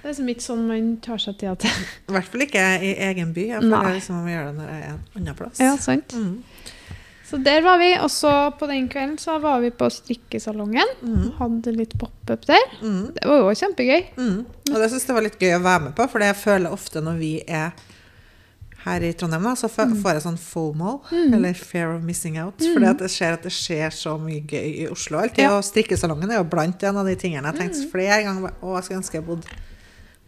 Det 0.04 0.10
er 0.10 0.12
liksom 0.12 0.28
ikke 0.34 0.44
sånn 0.44 0.64
man 0.68 0.88
tar 1.00 1.20
seg 1.22 1.38
tida 1.40 1.54
til. 1.56 1.70
I 2.10 2.12
hvert 2.12 2.26
fall 2.28 2.42
ikke 2.44 2.64
i 2.84 2.90
egen 3.06 3.30
by. 3.32 3.44
Jeg 3.54 3.62
Nei. 3.64 3.78
som 3.80 3.94
liksom 3.94 4.18
å 4.20 4.28
gjør 4.28 4.50
det 4.50 4.56
når 4.58 4.72
jeg 4.74 4.82
er 4.82 4.90
en 4.92 5.04
annen 5.22 5.38
plass. 5.38 5.60
Ja, 5.64 5.76
sant. 5.80 6.12
Mm. 6.12 6.42
Så 7.24 7.38
der 7.42 7.62
var 7.64 7.78
vi. 7.80 7.88
Og 7.96 8.10
så 8.12 8.32
på 8.60 8.68
den 8.68 8.84
kvelden 8.92 9.16
så 9.18 9.38
var 9.40 9.62
vi 9.64 9.70
på 9.72 9.88
strikkesalongen. 9.90 10.92
Mm. 11.00 11.32
Hadde 11.38 11.72
litt 11.72 11.96
pop-up 11.98 12.44
der. 12.46 12.66
Mm. 12.82 13.14
Det 13.16 13.24
var 13.30 13.40
jo 13.40 13.54
kjempegøy. 13.62 14.04
Mm. 14.20 14.36
Og 14.74 14.76
det 14.76 14.90
syns 14.92 15.08
jeg 15.08 15.16
var 15.16 15.24
litt 15.24 15.40
gøy 15.40 15.56
å 15.56 15.62
være 15.64 15.82
med 15.88 15.96
på, 15.96 16.06
for 16.12 16.20
jeg 16.20 16.36
føler 16.36 16.76
ofte 16.76 17.00
når 17.00 17.16
vi 17.24 17.32
er 17.48 17.72
her 18.84 19.00
i 19.02 19.12
Trondheim, 19.16 19.42
da, 19.42 19.54
så 19.56 19.68
Mm. 19.68 20.02
får 20.02 20.12
jeg 20.12 20.22
sånn 20.22 20.38
FOMO, 20.38 21.00
eller 21.12 21.54
fear 21.54 21.94
of 21.96 22.02
missing 22.02 22.38
out. 22.38 22.58
Fordi 22.58 22.86
at 22.90 22.98
jeg 23.00 23.10
ser 23.10 23.32
at 23.32 23.42
det 23.42 23.52
skjer 23.52 23.90
så 23.90 24.18
mye 24.20 24.42
gøy 24.46 24.80
i 24.84 24.88
Oslo 24.90 25.18
alltid. 25.18 25.38
Ja. 25.38 25.50
å 25.50 25.58
Og 25.58 25.64
strikkesalongen 25.64 26.30
er 26.30 26.36
jo 26.42 26.44
blant 26.44 26.82
en 26.84 26.96
av 26.96 27.06
de 27.06 27.14
tingene 27.16 27.42
jeg 27.42 27.52
har 27.52 27.58
tenkt 27.60 27.90
flere 27.90 28.22
ganger 28.24 28.52
Å, 28.62 28.74
jeg 28.76 28.84
skulle 28.84 29.00
ønske 29.00 29.14
jeg 29.14 29.26
bodde 29.26 29.46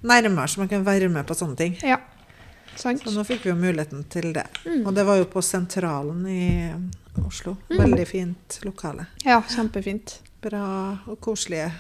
nærmere, 0.03 0.47
så 0.49 0.59
man 0.59 0.69
kan 0.69 0.85
være 0.85 1.09
med 1.11 1.27
på 1.27 1.35
sånne 1.35 1.57
ting. 1.57 1.77
Ja. 1.83 1.99
Sant. 2.77 3.01
Så 3.03 3.11
nå 3.15 3.25
fikk 3.25 3.43
vi 3.45 3.51
jo 3.51 3.57
muligheten 3.57 4.05
til 4.09 4.33
det. 4.37 4.45
Mm. 4.67 4.87
Og 4.87 4.95
det 4.95 5.05
var 5.07 5.17
jo 5.17 5.25
på 5.25 5.41
Sentralen 5.43 6.27
i 6.29 6.73
Oslo. 7.27 7.57
Veldig 7.71 8.07
fint 8.07 8.59
lokale. 8.65 9.07
Ja, 9.25 9.41
kjempefint. 9.43 10.19
Bra 10.43 10.99
og 11.09 11.19
koselige, 11.21 11.73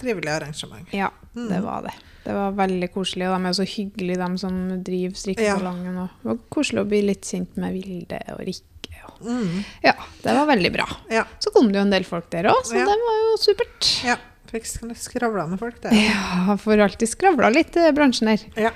trivelige 0.00 0.36
arrangement. 0.40 0.88
Ja, 0.96 1.10
Mm. 1.36 1.48
det 1.48 1.60
var 1.62 1.82
det. 1.86 1.92
Det 2.24 2.32
var 2.34 2.52
veldig 2.52 2.88
koselig, 2.92 3.28
og 3.30 3.36
de 3.38 3.46
er 3.48 3.52
så 3.54 3.64
hyggelige, 3.64 4.16
de 4.18 4.38
som 4.38 4.56
driver 4.84 5.14
strikkesalongen. 5.16 5.94
Ja. 5.94 6.08
Det 6.22 6.28
var 6.32 6.38
koselig 6.50 6.82
å 6.82 6.88
bli 6.88 7.02
litt 7.06 7.22
kjent 7.22 7.56
med 7.56 7.72
Vilde 7.78 8.18
og 8.34 8.40
Rikke. 8.48 8.66
Og. 9.06 9.20
Mm. 9.26 9.64
Ja, 9.84 9.94
det 10.24 10.34
var 10.36 10.46
veldig 10.50 10.72
bra. 10.74 10.86
Ja. 11.10 11.24
Så 11.38 11.52
kom 11.54 11.70
det 11.72 11.78
jo 11.78 11.84
en 11.86 11.90
del 11.94 12.04
folk 12.04 12.28
der 12.30 12.44
òg, 12.50 12.60
så 12.66 12.74
Ja. 12.76 12.84
det 12.84 12.98
var 13.06 13.16
jo 13.22 13.36
supert. 13.40 14.04
ja. 14.04 14.16
Fikk 14.50 14.64
sk- 14.66 14.96
skravla 14.98 15.46
med 15.48 15.60
folk 15.60 15.80
der. 15.80 15.92
Ja, 15.94 16.56
får 16.58 16.80
alltid 16.82 17.08
skravla 17.08 17.52
litt 17.54 17.76
i 17.76 17.92
bransjen 17.92 18.28
her. 18.28 18.40
Ja. 18.56 18.70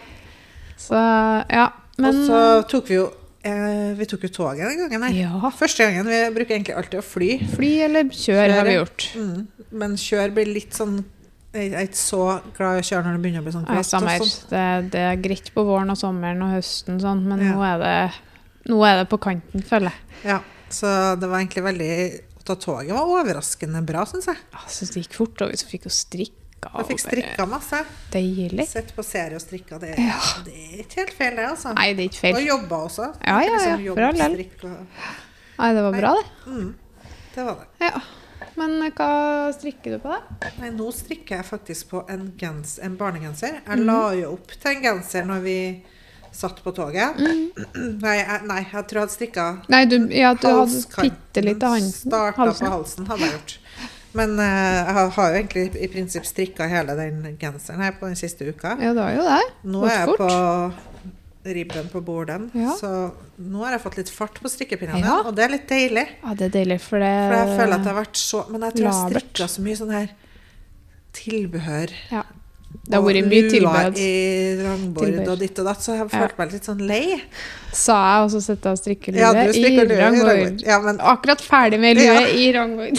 Så 0.79 0.95
ja, 1.51 1.73
men 1.99 2.15
og 2.15 2.29
så 2.29 2.69
tok 2.71 2.89
vi 2.89 2.95
jo 2.95 3.09
eh, 3.45 3.95
Vi 3.99 4.07
tok 4.07 4.23
jo 4.23 4.29
toget 4.29 4.69
den 4.71 4.89
gangen 4.89 5.03
her. 5.03 5.13
Ja. 5.27 5.51
Første 5.51 5.85
gangen. 5.85 6.07
Vi 6.07 6.21
bruker 6.35 6.55
egentlig 6.57 6.77
alltid 6.79 7.01
å 7.01 7.05
fly. 7.05 7.39
Fly 7.57 7.73
eller 7.89 8.05
kjør 8.05 8.55
har 8.55 8.65
vi 8.65 8.77
gjort. 8.79 9.09
Mm. 9.19 9.47
Men 9.73 9.97
kjør 9.97 10.33
blir 10.35 10.47
litt 10.55 10.71
sånn 10.73 11.05
Jeg 11.55 11.71
er 11.73 11.85
ikke 11.87 12.01
så 12.01 12.21
glad 12.57 12.77
i 12.77 12.83
å 12.83 12.87
kjøre 12.89 13.05
når 13.07 13.17
det 13.17 13.23
begynner 13.25 13.43
å 13.43 13.47
bli 13.47 13.53
sånn 13.55 13.65
Nei, 13.69 13.77
glatt. 13.79 14.09
her. 14.11 14.25
sånn. 14.27 14.49
Det, 14.51 14.91
det 14.91 15.03
er 15.07 15.17
greit 15.23 15.51
på 15.55 15.65
våren 15.69 15.91
og 15.95 15.99
sommeren 16.01 16.43
og 16.43 16.51
høsten, 16.57 16.99
sånn, 17.03 17.21
men 17.31 17.39
Ja. 17.45 17.53
nå, 17.55 17.63
er 17.69 17.79
det, 17.85 18.21
nå 18.73 18.79
er 18.89 18.97
det 19.03 19.09
på 19.13 19.19
kanten, 19.23 19.63
føler 19.63 19.93
jeg. 19.93 20.23
Ja, 20.33 20.41
så 20.75 21.15
det 21.21 21.29
var 21.31 21.39
egentlig 21.39 21.63
veldig 21.63 21.91
Da 22.45 22.55
toget 22.61 22.91
var 22.93 23.07
overraskende 23.09 23.81
bra, 23.87 24.03
syns 24.05 24.27
jeg. 24.29 24.37
Jeg 24.53 24.73
syns 24.75 24.91
det 24.93 25.03
gikk 25.07 25.15
fort, 25.17 25.41
og 25.47 25.53
vi 25.55 25.57
fikk 25.57 25.87
jo 25.87 25.93
strikka. 25.95 26.41
Jeg 26.75 26.87
fikk 26.91 27.01
strikka 27.01 27.47
masse. 27.49 27.79
Deilig. 28.13 28.67
Sett 28.69 28.91
på 28.97 29.03
serie 29.05 29.37
og 29.39 29.41
strikka. 29.41 29.79
Det, 29.81 29.95
Ja. 29.97 30.19
det 30.45 30.53
er 30.53 30.83
ikke 30.85 30.99
helt 31.05 31.15
feil, 31.17 31.37
det, 31.37 31.47
altså. 31.49 31.73
Nei, 31.75 31.95
det 31.95 32.05
er 32.05 32.11
ikke 32.11 32.35
Og 32.37 32.45
jobba 32.47 32.77
også. 32.89 33.07
Ja, 33.25 33.39
ja, 33.41 33.47
ja, 33.47 33.77
Liksom 33.77 33.95
for 33.95 34.03
all 34.03 34.13
del. 34.21 34.37
Nei, 35.59 35.73
det 35.73 35.83
var 35.87 35.93
bra, 35.93 36.13
det. 36.19 36.53
mm, 36.53 36.75
Det 37.35 37.45
var 37.45 37.55
det. 37.55 37.67
Ja. 37.81 38.01
Men 38.57 38.77
hva 38.95 39.53
strikker 39.57 39.97
du 39.97 39.99
på, 40.05 40.13
da? 40.15 40.51
Nei, 40.61 40.71
nå 40.71 40.91
strikker 40.95 41.37
jeg 41.41 41.47
faktisk 41.49 41.89
på 41.91 42.05
en, 42.13 42.29
gens, 42.39 42.79
en 42.83 42.97
barnegenser. 42.97 43.61
Jeg 43.67 43.79
Mhm. 43.79 43.87
la 43.87 44.13
jo 44.15 44.33
opp 44.37 44.47
til 44.53 44.71
en 44.77 44.83
genser 44.83 45.25
når 45.27 45.41
vi 45.43 45.57
satt 46.33 46.63
på 46.65 46.73
toget. 46.75 47.17
Mm. 47.19 47.99
Nei, 48.03 48.17
jeg, 48.19 48.41
nei, 48.47 48.61
jeg 48.73 48.87
tror 48.87 49.01
jeg 49.01 49.05
hadde 49.07 49.17
strikka 49.17 49.45
Nei, 49.71 49.85
du, 49.87 49.97
ja, 50.11 50.35
du 50.35 50.47
hadde 50.49 50.81
bitte 51.03 51.43
litt 51.45 51.63
av. 51.63 51.79
Starta 51.81 52.37
halsen. 52.45 52.67
på 52.67 52.73
halsen, 52.73 53.07
hadde 53.07 53.21
jeg 53.29 53.33
gjort. 53.39 53.59
Men 54.15 54.31
uh, 54.39 54.45
jeg 54.45 54.95
har- 54.95 55.11
har 55.11 55.31
jo 55.33 55.39
egentlig 55.43 55.77
i 55.83 55.87
prinsipp 55.89 56.25
strikka 56.25 56.69
hele 56.71 56.95
den 56.95 57.37
genseren 57.39 57.81
her 57.83 57.93
på 57.99 58.07
den 58.07 58.15
siste 58.15 58.47
uka. 58.47 58.77
Ja, 58.81 58.93
det 58.95 59.03
var 59.03 59.11
jo 59.15 59.23
det. 59.23 59.43
Nå 59.65 59.85
er 59.87 60.07
jeg 60.07 60.17
på 60.19 60.29
ribben 61.45 61.89
på 61.93 62.01
bordet 62.05 62.51
Ja. 62.55 62.73
så 62.79 63.13
nå 63.39 63.65
har 63.65 63.73
jeg 63.73 63.83
fått 63.83 63.97
litt 63.99 64.09
fart 64.11 64.39
på 64.41 64.49
strikkepinnene, 64.49 65.01
Ja. 65.05 65.21
og 65.27 65.35
det 65.37 65.45
er 65.45 65.49
litt 65.51 65.69
deilig. 65.69 66.07
Ja, 66.25 66.35
det 66.35 66.47
er 66.55 66.55
deilig, 66.65 66.81
for 66.81 66.99
det 66.99 67.11
For 67.29 67.37
jeg 67.37 67.59
føler 67.59 67.75
at 67.75 67.85
det 67.85 67.93
har 67.93 68.01
vært 68.05 68.17
så 68.17 68.45
Men 68.51 68.61
jeg 68.63 68.73
tror 68.75 68.85
jeg 68.89 69.23
strikka 69.23 69.49
så 69.49 69.61
mye 69.61 69.77
sånn 69.77 69.93
her 69.93 70.09
tilbehør. 71.13 71.91
Ja. 72.11 72.23
Det 72.85 72.97
har 72.97 73.01
og 73.05 73.07
vært 73.07 73.29
mye 73.31 73.51
tilbud. 73.53 73.99
i 74.03 74.63
rangbord 74.65 75.29
og 75.31 75.39
ditt 75.39 75.59
og 75.63 75.65
datt, 75.69 75.79
så 75.85 75.93
jeg 75.95 75.99
har 76.11 76.21
Ja. 76.21 76.29
meg 76.39 76.53
litt 76.53 76.65
sånn 76.65 76.81
lei. 76.87 77.23
Sa 77.73 77.95
jeg 77.95 78.27
også 78.29 78.43
sette 78.43 78.67
av 78.67 78.77
strikkelue 78.77 79.17
Ja, 79.21 79.31
i 79.33 79.61
lue 79.61 79.97
rangbord. 79.97 80.61
Ja, 80.67 80.81
men, 80.81 80.99
Akkurat 80.99 81.41
ferdig 81.41 81.79
med 81.81 81.97
lue 81.97 82.05
Ja. 82.05 82.21
i 82.27 82.53
rangbord. 82.53 82.99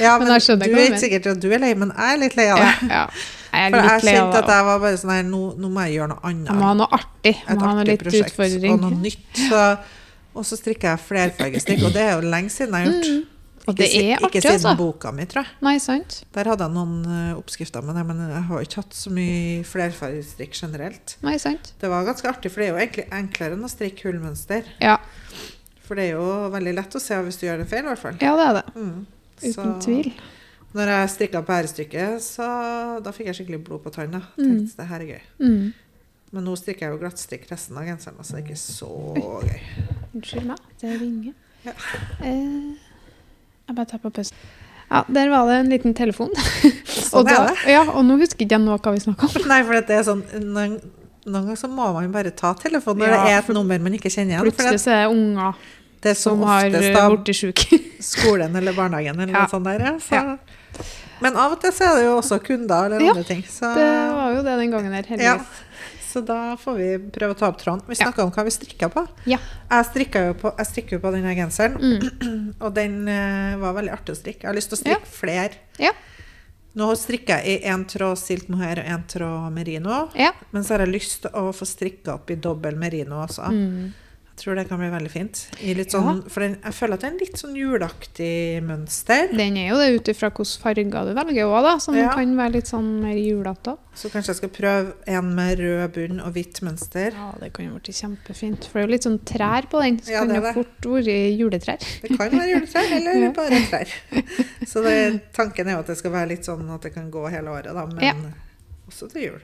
ja, 0.00 0.18
Men 0.18 0.28
men 0.28 0.38
du 0.58 0.74
er 0.74 0.90
ikke 0.90 0.98
sikkert 1.00 1.26
at 1.26 1.40
du 1.40 1.50
er 1.52 1.58
lei, 1.58 1.74
men 1.74 1.92
jeg 1.96 2.14
er 2.14 2.18
litt 2.18 2.36
lei 2.36 2.48
av 2.50 2.58
Ja, 2.58 2.72
det. 2.80 2.90
ja. 2.90 3.06
Jeg 3.52 3.72
For 3.72 3.88
jeg 3.90 4.02
kjente 4.06 4.40
at 4.42 4.50
jeg 4.52 4.64
var 4.70 4.80
bare 4.82 4.96
sånn 5.00 5.14
her, 5.14 5.22
nå, 5.28 5.42
nå 5.60 5.70
må 5.72 5.84
jeg 5.86 5.96
gjøre 5.98 6.08
noe 6.14 6.22
annet. 6.30 6.50
Må 6.56 6.66
ha 6.68 6.74
noe 6.82 6.90
artig. 6.98 7.36
Et 7.36 7.54
må 7.56 7.64
ha 7.68 7.76
noe 7.78 7.86
litt 7.88 8.02
prosjekt 8.02 8.34
utfordring. 8.34 8.72
og 8.74 8.84
noe 8.84 8.98
nytt. 9.04 9.40
Så, 9.46 9.62
og 10.36 10.44
så 10.44 10.58
strikker 10.58 10.92
jeg 10.92 11.04
flerfargestrikk, 11.06 11.86
og 11.88 11.94
det 11.96 12.04
er 12.04 12.12
jo 12.18 12.28
lenge 12.28 12.52
siden 12.52 12.76
jeg 12.76 12.86
har 12.86 12.92
gjort. 12.92 13.10
Mm. 13.16 13.24
Ikke 13.66 13.86
Ikke 13.90 14.26
artig, 14.28 14.42
siden 14.44 14.52
altså. 14.60 14.74
boka 14.78 15.10
mi, 15.10 15.24
tror 15.26 15.42
jeg. 15.42 15.56
Nei, 15.66 15.72
sant? 15.82 16.20
Der 16.36 16.46
hadde 16.52 16.68
jeg 16.68 16.74
noen 16.76 17.00
eh, 17.10 17.32
oppskrifter 17.34 17.82
med 17.82 17.96
det, 17.98 18.04
men 18.06 18.20
jeg 18.30 18.42
har 18.50 18.62
ikke 18.62 18.78
hatt 18.84 18.94
så 18.94 19.10
mye 19.10 19.64
flerfargestrikk 19.66 20.54
generelt. 20.54 21.16
Nei, 21.26 21.34
sant? 21.42 21.72
Det 21.80 21.90
var 21.90 22.06
ganske 22.06 22.30
artig, 22.30 22.52
for 22.54 22.62
det 22.62 22.68
er 22.68 22.70
jo 22.76 22.78
egentlig 22.84 23.06
enklere 23.18 23.58
enn 23.58 23.66
å 23.66 23.72
strikke 23.72 24.06
hullmønster. 24.06 24.68
Ja, 24.84 25.00
For 25.86 25.98
det 25.98 26.04
er 26.12 26.16
jo 26.20 26.28
veldig 26.54 26.76
lett 26.78 26.94
å 26.98 27.02
se 27.02 27.18
hvis 27.26 27.40
du 27.42 27.46
gjør 27.48 27.64
det 27.64 27.68
feil, 27.70 27.82
i 27.86 27.90
hvert 27.90 28.02
fall. 28.04 28.16
ja 28.22 28.36
det 28.38 28.46
er 28.46 28.56
det. 28.60 28.64
Mm. 28.78 28.96
Uten 29.42 29.74
tvil. 29.82 30.12
Når 30.76 30.90
jeg 30.92 31.10
strikka 31.14 31.40
pærestykket, 31.46 32.20
så 32.24 32.46
da 33.04 33.12
fikk 33.14 33.30
jeg 33.30 33.38
skikkelig 33.40 33.62
blod 33.64 33.80
på 33.86 33.92
tanna. 33.94 34.20
Mm. 34.36 34.66
Det 34.76 34.86
her 34.90 35.04
er 35.04 35.10
gøy. 35.14 35.22
Mm. 35.40 35.72
Men 36.36 36.44
nå 36.44 36.56
strikker 36.58 36.86
jeg 36.86 36.92
jo 36.92 37.00
glattstrikk 37.00 37.46
resten 37.48 37.78
av 37.80 37.86
genseren, 37.86 38.18
så 38.20 38.36
det 38.36 38.42
er 38.42 38.46
ikke 38.50 38.60
så 38.60 38.90
gøy. 39.46 39.62
Unnskyld 40.18 40.48
meg, 40.50 40.66
det 40.82 40.92
ringer. 41.00 41.34
Ja. 41.64 41.74
Eh, 42.20 42.74
jeg 43.66 43.78
bare 43.78 43.88
tar 43.94 44.02
på 44.04 44.12
pusten. 44.18 44.36
Ja, 44.86 45.00
der 45.10 45.30
var 45.32 45.48
det 45.50 45.56
en 45.64 45.72
liten 45.72 45.96
telefon. 45.98 46.30
Sånn 46.86 47.22
og, 47.24 47.26
da, 47.26 47.56
ja, 47.66 47.80
og 47.90 48.04
nå 48.06 48.18
husker 48.20 48.44
ikke 48.44 48.54
jeg 48.54 48.62
noe 48.62 48.76
hva 48.78 48.92
vi 48.94 49.00
snakka 49.02 49.26
om. 49.32 49.48
Nei, 49.50 49.62
for 49.66 49.80
det 49.88 49.96
er 49.96 50.04
sånn 50.06 50.22
noen, 50.44 50.76
noen 51.24 51.40
ganger 51.40 51.58
så 51.58 51.70
må 51.72 51.88
man 51.96 52.12
bare 52.14 52.30
ta 52.36 52.52
telefonen 52.60 53.02
når 53.02 53.16
Ja, 53.16 53.24
det 53.24 53.32
er 53.34 53.40
et 53.40 53.50
nummer 53.56 53.82
man 53.82 53.96
ikke 53.98 54.12
kjenner 54.14 54.36
igjen. 54.36 54.46
Plutselig 54.46 54.84
så 54.84 54.92
er 54.94 55.02
det 55.06 55.10
unger 55.16 55.58
det 56.04 56.12
er 56.12 56.18
som 56.20 56.36
som 56.38 56.44
har 56.46 56.68
oftest 56.68 56.94
da 56.94 57.04
blitt 57.10 57.34
sjuke. 57.34 57.78
skolen 58.06 58.54
eller 58.60 58.76
barnehagen 58.76 59.18
eller 59.18 59.32
Ja. 59.32 59.42
noe 59.42 59.50
sånt 59.50 59.66
der. 59.66 59.98
Så. 59.98 60.14
Ja. 60.14 60.36
Men 61.20 61.36
av 61.40 61.52
og 61.54 61.60
til 61.62 61.72
så 61.72 61.86
er 61.90 61.94
det 62.00 62.04
jo 62.06 62.16
også 62.18 62.38
kunder 62.44 62.86
eller 62.90 63.00
Ja, 63.04 63.12
andre 63.14 63.24
ting. 63.24 63.42
Så, 63.48 63.70
Det 63.74 63.86
var 64.16 64.34
jo 64.34 64.42
det 64.44 64.56
den 64.60 64.70
gangen 64.74 64.92
her, 64.92 65.22
ja. 65.22 65.38
så 66.06 66.20
da 66.24 66.56
får 66.60 66.76
vi 66.76 66.88
prøve 67.12 67.34
å 67.34 67.38
ta 67.38 67.48
opp 67.48 67.58
tråden. 67.60 67.82
Vi 67.88 67.96
Ja. 67.98 68.12
om 68.24 68.30
hva 68.32 68.44
vi 68.44 68.50
strikka 68.50 68.88
på. 68.92 69.06
Ja. 69.26 69.38
Jeg, 69.70 69.86
strikka 69.92 70.26
jo 70.26 70.34
på, 70.34 70.52
strikker 70.64 71.00
på 71.00 71.12
denne 71.12 71.34
genseren, 71.34 71.76
Mm. 71.80 72.54
og 72.64 72.74
den 72.74 73.08
uh, 73.08 73.56
var 73.60 73.74
veldig 73.80 73.92
artig 73.92 74.12
å 74.12 74.20
strikke. 74.20 74.42
Jeg 74.44 74.48
har 74.52 74.54
lyst 74.54 74.68
til 74.72 74.78
å 74.78 74.82
strikke 74.84 75.06
flere. 75.06 75.52
Ja. 75.78 75.92
Nå 76.76 76.90
strikker 77.00 77.40
jeg 77.40 77.62
i 77.62 77.68
én 77.72 77.86
tråd 77.88 78.18
silt 78.20 78.48
mohair 78.52 78.82
og 78.82 78.84
én 78.92 79.04
tråd 79.08 79.52
merino. 79.52 80.10
Ja. 80.14 80.32
Men 80.52 80.62
så 80.62 80.74
har 80.76 80.84
jeg 80.84 80.92
lyst 80.92 81.22
til 81.22 81.30
å 81.32 81.48
få 81.56 81.64
strikka 81.64 82.18
opp 82.18 82.30
i 82.30 82.36
dobbel 82.36 82.76
merino 82.76 83.22
også. 83.24 83.48
Mm. 83.48 83.94
Tror 84.36 84.54
det 84.58 84.66
kan 84.68 84.76
bli 84.78 84.90
veldig 84.92 85.10
fint. 85.10 85.38
Sånn, 85.88 86.18
For 86.28 86.40
den, 86.44 86.58
jeg 86.60 86.74
føler 86.76 86.94
at 86.98 87.00
det 87.00 87.06
er 87.08 87.12
en 87.14 87.20
litt 87.22 87.38
sånn 87.40 87.54
juleaktig 87.56 88.62
mønster. 88.66 89.30
Den 89.32 89.56
er 89.56 89.70
jo 89.70 89.78
det 89.80 89.86
ut 89.94 90.10
ifra 90.12 90.28
hvilke 90.28 90.60
farger 90.60 90.90
du 91.08 91.12
velger 91.16 91.46
òg, 91.48 91.62
da. 91.64 91.78
Som 91.80 91.96
Ja. 91.96 92.10
kan 92.12 92.34
være 92.36 92.52
litt 92.58 92.68
sånn 92.68 93.00
mer 93.00 93.16
julete. 93.16 93.78
Så 93.96 94.10
kanskje 94.12 94.34
jeg 94.34 94.36
skal 94.36 94.48
prøve 94.52 94.92
en 95.08 95.34
med 95.34 95.58
rød 95.58 95.92
bunn 95.94 96.20
og 96.20 96.34
hvitt 96.34 96.60
mønster. 96.60 97.12
Ja, 97.16 97.32
det 97.40 97.52
kan 97.54 97.64
jo 97.64 97.78
bli 97.80 97.92
kjempefint. 97.96 98.68
For 98.68 98.78
det 98.78 98.82
er 98.82 98.86
jo 98.86 98.92
litt 98.92 99.06
sånn 99.08 99.18
trær 99.24 99.70
på 99.72 99.80
den. 99.80 99.98
Så 100.04 100.10
Ja, 100.12 100.18
kan 100.20 100.28
det 100.28 100.42
det 100.42 100.50
er 100.50 100.52
fort 100.52 100.80
være 100.92 101.16
juletrær. 101.38 101.80
Det 102.02 102.18
kan 102.18 102.28
være 102.36 102.50
juletrær 102.52 102.92
eller 102.98 103.22
Ja. 103.22 103.30
bare 103.32 103.62
trær. 103.72 103.88
Så 104.66 104.82
det, 104.84 105.32
tanken 105.32 105.66
er 105.68 105.72
jo 105.72 105.78
at 105.78 105.86
det 105.86 105.96
skal 105.96 106.10
være 106.12 106.28
litt 106.28 106.44
sånn 106.44 106.68
at 106.74 106.82
det 106.82 106.92
kan 106.92 107.10
gå 107.10 107.24
hele 107.30 107.48
året, 107.48 107.72
da, 107.72 107.86
men 107.86 108.04
Ja. 108.04 108.12
også 108.86 109.10
til 109.10 109.22
jul. 109.22 109.40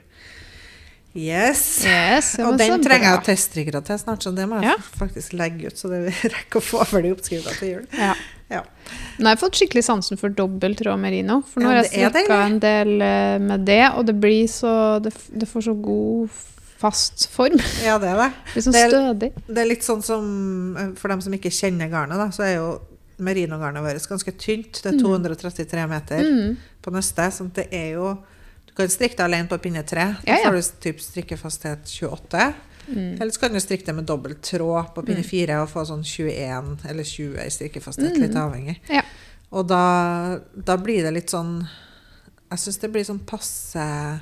Yes. 1.14 1.85
Yes, 1.85 2.31
og 2.40 2.57
den 2.57 2.81
trenger 2.81 3.11
jeg 3.11 3.19
å 3.19 3.25
teststrikke 3.26 3.83
til 3.85 3.99
snart, 4.00 4.23
så 4.25 4.31
det 4.35 4.47
må 4.49 4.61
jeg 4.62 4.71
Ja. 4.71 4.76
faktisk 4.97 5.35
legge 5.37 5.66
ut, 5.69 5.76
så 5.76 5.90
det 5.92 6.07
rekker 6.37 6.61
å 6.61 6.64
få 6.64 6.85
ferdig 6.88 7.11
oppskrifta 7.12 7.52
til 7.59 7.69
jul. 7.75 7.83
Ja. 7.99 8.14
Ja. 8.52 8.62
Men 9.19 9.31
jeg 9.33 9.40
fått 9.40 9.57
skikkelig 9.61 9.83
sansen 9.85 10.19
for 10.21 10.28
dobbel 10.28 10.75
tråd 10.76 10.99
merino. 11.00 11.38
For 11.49 11.61
nå 11.64 11.69
har 11.71 11.83
jeg 11.83 11.90
strikka 12.12 12.38
en 12.47 12.59
del 12.61 12.90
eh, 13.04 13.37
med 13.40 13.64
det, 13.69 13.83
og 13.97 14.04
det 14.09 14.14
blir 14.21 14.45
så 14.52 14.73
Det, 15.04 15.12
det 15.33 15.49
får 15.49 15.64
så 15.69 15.75
god 15.81 16.28
fast 16.83 17.28
form. 17.33 17.57
ja, 17.87 17.99
det 18.02 18.09
er 18.12 18.19
det. 18.25 18.31
Litt 18.57 18.64
sånn 18.66 18.73
Det 18.76 18.83
er- 18.83 18.90
stødig. 18.92 19.31
Det 19.49 19.59
er 19.62 19.69
litt 19.71 19.85
sånn 19.87 20.02
som 20.04 20.76
eh, 20.76 20.90
For 21.00 21.09
dem 21.12 21.21
som 21.25 21.33
ikke 21.33 21.52
kjenner 21.52 21.88
garnet, 21.92 22.16
da, 22.21 22.28
så 22.35 22.45
er 22.49 22.54
jo 22.59 22.73
merinogarnet 23.23 23.85
vårt 23.85 24.09
ganske 24.11 24.33
tynt. 24.40 24.81
Det 24.83 24.95
er 24.95 25.00
233 25.00 25.87
meter 25.88 26.25
Mm. 26.25 26.57
på 26.83 26.90
nøstet, 26.92 27.33
så 27.37 27.47
det 27.54 27.69
er 27.73 27.92
jo 28.00 28.19
Du 28.73 28.76
kan 28.81 28.88
strikke 28.88 29.17
det 29.19 29.25
alene 29.26 29.49
på 29.49 29.59
pinne 29.61 29.83
3. 29.85 30.05
Da 30.25 30.37
får 30.47 30.55
du 30.57 30.62
typ 30.81 31.00
strikkefasthet 31.05 31.85
28. 31.93 32.55
Mm. 32.88 33.21
Eller 33.21 33.31
så 33.31 33.41
kan 33.43 33.52
du 33.52 33.61
strikke 33.61 33.85
det 33.87 33.95
med 33.95 34.07
dobbelt 34.09 34.41
tråd 34.43 34.95
på 34.95 35.02
pinne 35.07 35.21
Mm. 35.23 35.29
4 35.29 35.59
og 35.62 35.69
få 35.69 35.85
sånn 35.87 36.02
21 36.05 36.79
eller 36.88 37.05
20 37.05 37.37
i 37.45 37.50
strikkefasthet, 37.50 38.17
Mm. 38.17 38.23
litt 38.23 38.35
avhengig. 38.35 38.79
Ja. 38.88 39.02
Og 39.52 39.69
da, 39.69 40.38
da 40.57 40.76
blir 40.81 41.02
det 41.05 41.12
litt 41.12 41.29
sånn 41.31 41.69
Jeg 42.50 42.59
syns 42.59 42.79
det 42.81 42.91
blir 42.93 43.05
sånn 43.05 43.21
passe 43.25 44.21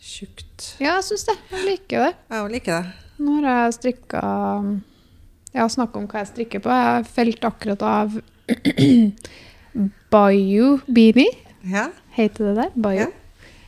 tjukt. 0.00 0.76
Ja, 0.80 0.94
jeg 1.00 1.04
syns 1.04 1.24
det. 1.26 1.34
Jeg 1.50 1.64
liker 1.66 1.98
det. 2.06 2.14
Jeg 2.30 2.50
liker 2.52 2.82
det. 2.82 2.92
Nå 3.18 3.34
har 3.42 3.64
jeg 3.66 3.74
strikka 3.80 4.22
Jeg 5.52 5.60
har 5.62 5.68
snakka 5.68 5.96
om 5.96 6.06
hva 6.08 6.20
jeg 6.20 6.28
strikker 6.34 6.60
på. 6.60 6.68
Jeg 6.70 7.06
felt 7.06 7.40
akkurat 7.44 7.82
av 7.82 8.20
Bayou 10.10 10.78
Beanie. 10.86 11.32
Ja. 11.64 11.88
Heter 12.16 12.44
det 12.44 12.54
der? 12.56 12.70
Bayou? 12.74 13.06
Ja. 13.08 13.12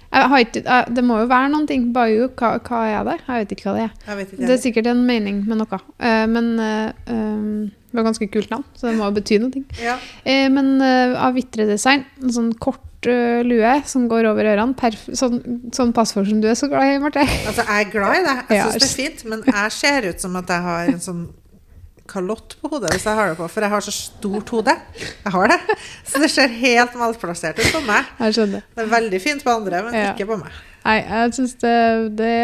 Ikke, 0.09 0.63
det 0.89 1.05
må 1.05 1.19
jo 1.21 1.29
være 1.29 1.51
noen 1.53 1.67
ting. 1.69 1.91
Bayou, 1.93 2.31
hva, 2.39 2.55
hva 2.65 2.85
er 2.89 3.09
det? 3.09 3.19
Jeg 3.27 3.43
vet 3.43 3.57
ikke 3.57 3.69
hva 3.69 3.75
det 3.77 3.87
er. 3.87 4.23
Ikke. 4.25 4.39
Det 4.41 4.55
er 4.55 4.63
sikkert 4.63 4.89
en 4.93 5.03
mening 5.09 5.43
med 5.49 5.61
noe. 5.61 5.81
Eh, 6.01 6.25
men 6.31 6.55
eh, 6.65 7.13
um, 7.13 7.67
det 7.89 7.97
var 7.97 8.05
ganske 8.11 8.29
kult 8.29 8.51
navn, 8.53 8.65
så 8.77 8.89
det 8.89 8.99
må 8.99 9.07
jo 9.09 9.17
bety 9.17 9.39
noe. 9.41 9.65
Ja. 9.81 9.97
Eh, 10.29 10.47
men 10.53 10.77
eh, 10.85 11.15
av 11.17 11.37
Vitre 11.37 11.65
Design, 11.69 12.05
en 12.21 12.35
sånn 12.35 12.51
kort 12.61 13.09
eh, 13.09 13.41
lue 13.47 13.75
som 13.89 14.05
går 14.11 14.29
over 14.29 14.49
ørene. 14.51 14.91
Sånn, 15.17 15.39
sånn 15.73 15.95
passform 15.97 16.29
som 16.29 16.43
du 16.45 16.51
er 16.51 16.59
så 16.59 16.69
glad 16.69 16.93
i, 16.93 16.99
Marte. 17.01 17.25
Altså, 17.49 17.65
jeg 17.65 17.87
er 17.87 17.93
glad 17.95 18.19
i 18.19 18.25
det. 18.27 18.37
Jeg 18.59 18.65
syns 18.65 18.77
det 18.77 18.89
er 18.89 18.97
fint, 19.03 19.25
men 19.33 19.45
jeg 19.49 19.77
ser 19.79 20.09
ut 20.11 20.27
som 20.27 20.37
at 20.41 20.53
jeg 20.53 20.67
har 20.69 20.93
en 20.93 21.05
sånn 21.05 21.23
kalott 22.09 22.57
på 22.63 22.71
hodet 22.73 22.91
hvis 22.95 23.05
jeg 23.09 23.15
har 23.19 23.29
det 23.33 23.37
på, 23.39 23.49
for 23.53 23.65
jeg 23.67 23.71
har 23.75 23.85
så 23.85 23.93
stort 23.95 24.49
hode. 24.55 24.75
Jeg 25.25 25.33
har 25.35 25.53
det. 25.53 25.59
Så 26.09 26.23
det 26.23 26.31
ser 26.33 26.49
helt 26.61 26.97
malplassert 26.99 27.61
ut 27.61 27.71
på 27.77 27.85
meg. 27.87 28.09
Jeg 28.25 28.39
skjønner. 28.39 28.65
Det 28.75 28.85
er 28.87 28.91
veldig 28.97 29.21
fint 29.23 29.45
på 29.45 29.55
andre, 29.61 29.83
men 29.87 29.95
Ja. 29.99 30.13
ikke 30.15 30.27
på 30.33 30.41
meg. 30.41 30.57
Nei, 30.89 30.99
jeg 31.05 31.33
syns 31.37 31.55
det, 31.61 31.77
det 32.17 32.35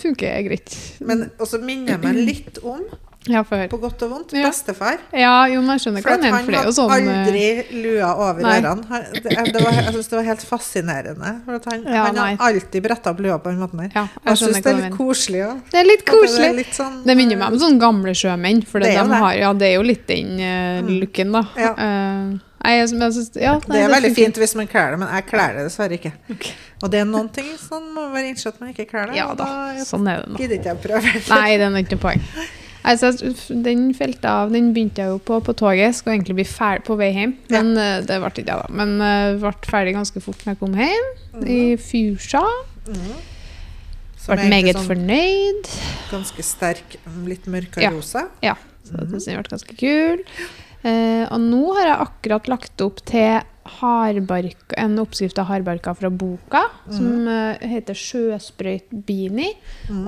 funker 0.00 0.42
greit. 0.46 0.76
Men 1.04 1.26
også 1.42 1.58
minner 1.60 1.92
jeg 1.96 2.00
meg 2.00 2.20
litt 2.30 2.58
om, 2.64 2.80
Ja, 3.26 3.40
på 3.42 3.78
godt 3.80 4.02
og 4.04 4.10
vondt, 4.10 4.32
Ja. 4.36 4.50
bestefar. 4.50 4.98
Ja, 5.16 5.46
jo, 5.48 5.62
men 5.64 5.78
jeg 5.78 5.80
skjønner 5.86 6.02
hva 6.04 6.16
han 6.20 6.48
hadde 6.54 6.72
sånn 6.76 6.90
eh, 6.92 7.24
aldri 7.24 7.44
lua 7.82 8.10
over 8.20 8.42
ørene. 8.44 8.98
Det, 9.14 9.32
det 9.54 9.62
var, 9.64 9.72
jeg 9.78 9.94
syns 9.94 10.08
det 10.12 10.18
var 10.18 10.26
helt 10.28 10.42
fascinerende. 10.44 11.30
Han, 11.48 11.84
Ja, 11.88 12.02
han 12.10 12.16
har 12.20 12.36
alltid 12.50 12.82
bretta 12.84 13.14
opp 13.14 13.20
lua 13.24 13.38
på 13.40 13.48
den 13.54 13.60
måten 13.64 13.80
der. 13.80 13.90
Ja, 13.94 14.02
Jeg 14.12 14.28
jeg 14.34 14.36
syns 14.42 14.60
det 14.62 14.72
er 14.74 14.80
litt 14.82 14.96
koselig 14.98 15.40
òg. 15.46 15.60
Det 15.72 15.80
er 15.80 15.88
litt 15.88 16.04
koselig. 16.04 16.48
Det, 16.50 16.56
litt 16.60 16.74
sånn, 16.76 16.98
Det 17.06 17.16
minner 17.16 17.36
meg 17.40 17.52
om 17.54 17.58
sånne 17.64 17.80
gamle 17.80 18.12
sjømenn, 18.14 18.60
for 18.68 18.80
Det 18.84 18.92
det, 18.92 19.06
de 19.08 19.20
har, 19.24 19.32
ja, 19.40 19.52
det 19.54 19.70
er 19.70 19.74
jo 19.78 19.82
litt 19.88 20.06
den 20.06 20.34
eh, 20.40 20.82
Mm. 20.84 20.88
looken, 21.00 21.32
da. 21.32 21.42
Ja. 21.56 21.70
Eh, 21.78 22.34
nei, 22.64 22.72
jeg, 22.76 22.90
jeg 22.92 23.12
synes, 23.16 23.30
ja, 23.40 23.54
nei, 23.68 23.78
Det 23.78 23.84
er 23.84 23.88
veldig 23.94 24.10
det 24.10 24.16
fint 24.16 24.36
hvis 24.36 24.54
man 24.56 24.66
kler 24.68 24.90
det, 24.90 24.98
men 25.00 25.08
jeg 25.16 25.26
kler 25.32 25.56
det 25.56 25.64
dessverre 25.70 25.96
ikke. 25.96 26.12
Okay. 26.30 26.52
Og 26.82 26.90
det 26.92 27.00
er 27.00 27.04
noen 27.08 27.30
ting 27.32 27.48
som 27.56 27.82
må 27.94 28.10
være 28.12 28.28
innsett 28.34 28.52
at 28.52 28.60
man 28.60 28.68
ikke 28.74 28.84
kler 28.90 29.06
det. 29.08 29.16
Ja 29.16 29.30
da, 29.34 29.44
da 29.72 29.84
sånn 29.88 30.04
er 30.12 30.20
det 30.26 30.28
nå. 30.34 30.36
gidder 30.44 30.60
ikke 30.60 30.74
jeg 30.74 30.82
prøve. 30.84 31.14
Nei, 31.32 31.56
det 31.56 31.64
er 31.72 31.80
ikke 31.80 31.96
noe 31.96 32.04
poeng. 32.04 32.22
Altså, 32.84 33.10
den 33.64 33.86
felte 33.96 34.28
av, 34.28 34.50
den 34.52 34.72
begynte 34.76 35.00
jeg 35.00 35.14
jo 35.14 35.20
på 35.24 35.38
på 35.44 35.54
toget. 35.56 35.96
Skulle 35.96 36.18
egentlig 36.18 36.36
bli 36.42 36.48
ferdig 36.48 36.84
på 36.84 36.96
vei 37.00 37.10
hjem, 37.16 37.36
men 37.54 37.70
eh, 37.80 38.00
det 38.04 38.18
ble 38.20 38.32
ikke 38.32 38.44
jeg, 38.44 38.58
da. 38.60 38.66
Men 38.80 38.98
uh, 39.00 39.38
ble 39.40 39.52
ferdig 39.64 39.94
ganske 39.96 40.20
fort 40.24 40.42
når 40.44 40.52
jeg 40.52 40.60
kom 40.60 40.76
hjem, 40.76 41.08
i 41.48 41.60
Fusha. 41.80 42.44
Mm. 42.88 43.14
Ble 44.24 44.48
meget 44.48 44.76
sånn 44.76 44.86
fornøyd. 44.88 45.72
ganske 46.10 46.44
sterk, 46.44 46.98
litt 47.28 47.48
mørkere 47.50 47.88
Ja. 47.88 47.90
rosa. 47.92 48.26
Ja, 48.44 48.54
så 48.84 49.00
mm. 49.00 49.16
den 49.16 49.40
ble 49.40 49.48
ganske 49.56 49.80
kul. 49.80 50.22
Uh, 50.84 51.24
og 51.32 51.40
nå 51.40 51.64
har 51.78 51.88
jeg 51.88 52.00
akkurat 52.04 52.52
lagt 52.52 52.84
opp 52.84 53.00
til 53.08 53.40
hardbarka, 53.64 54.76
en 54.76 54.98
oppskrift 55.00 55.38
av 55.38 55.48
hardbarka 55.48 55.94
fra 55.96 56.10
boka, 56.10 56.64
som 56.90 57.26
uh, 57.28 57.56
heter 57.64 57.96
sjøsprøyt 57.96 58.92
beanie. 59.08 59.54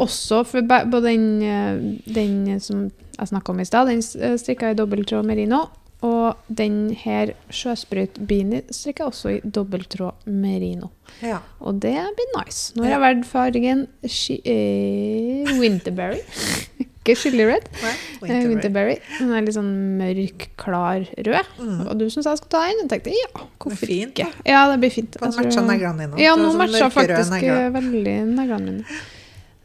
Også 0.03 0.43
for 0.47 0.67
på 0.67 1.01
den, 1.05 1.27
eh, 1.43 1.81
den 2.13 2.61
som 2.61 2.87
jeg 3.17 3.31
snakka 3.33 3.53
om 3.53 3.61
i 3.61 3.67
stad, 3.69 3.89
den 3.89 4.03
eh, 4.21 4.37
strikka 4.41 4.71
i 4.71 4.79
dobbelttråd 4.79 5.25
merino. 5.27 5.67
Og 6.05 6.37
den 6.53 6.91
her 7.01 7.33
sjøsprøyt 7.49 8.19
beanie 8.29 8.61
strikka 8.69 9.07
jeg 9.07 9.13
også 9.15 9.33
i 9.33 9.41
dobbelttråd 9.49 10.27
merino. 10.29 10.91
Ja. 11.25 11.39
Og 11.65 11.81
det 11.81 11.95
blir 12.19 12.33
nice. 12.37 12.75
Nå 12.77 12.85
har 12.85 12.97
jeg 12.99 13.05
valgt 13.07 13.31
fargen 13.31 13.87
chi- 14.05 14.43
eh, 14.45 15.57
Winterberry. 15.61 16.21
Ikke 17.07 17.15
chili 17.21 17.45
red. 17.47 17.67
Eh, 17.71 17.99
Winterberry. 18.19 18.49
Winterberry. 18.51 18.95
Den 19.21 19.29
er 19.31 19.45
litt 19.47 19.55
sånn 19.55 19.69
mørk, 20.01 20.47
klar 20.59 21.05
rød. 21.15 21.51
Mm. 21.61 21.85
Og 21.85 21.93
du 22.01 22.09
syns 22.11 22.27
jeg 22.27 22.41
skal 22.41 22.51
ta 22.51 22.63
den? 22.67 22.81
Jeg 22.83 22.89
tenkte 22.91 23.13
ja, 23.15 23.45
hvorfor 23.63 23.79
fint, 23.87 24.11
ikke? 24.17 24.27
da. 24.27 24.47
Ja, 24.51 24.65
det 24.73 24.81
blir 24.83 24.91
fint. 24.91 25.15
Kan 25.21 25.31
Jeg 25.31 25.53
tror- 25.55 25.69
neglene 25.69 26.09
dine. 26.09 26.19
Ja, 26.19 26.35
nå 26.35 26.51
matcha 26.59 26.91
faktisk 26.91 27.31
negler. 27.31 27.67
eh, 27.69 27.71
veldig 27.77 28.17
neglene 28.33 28.67
mine. 28.67 28.99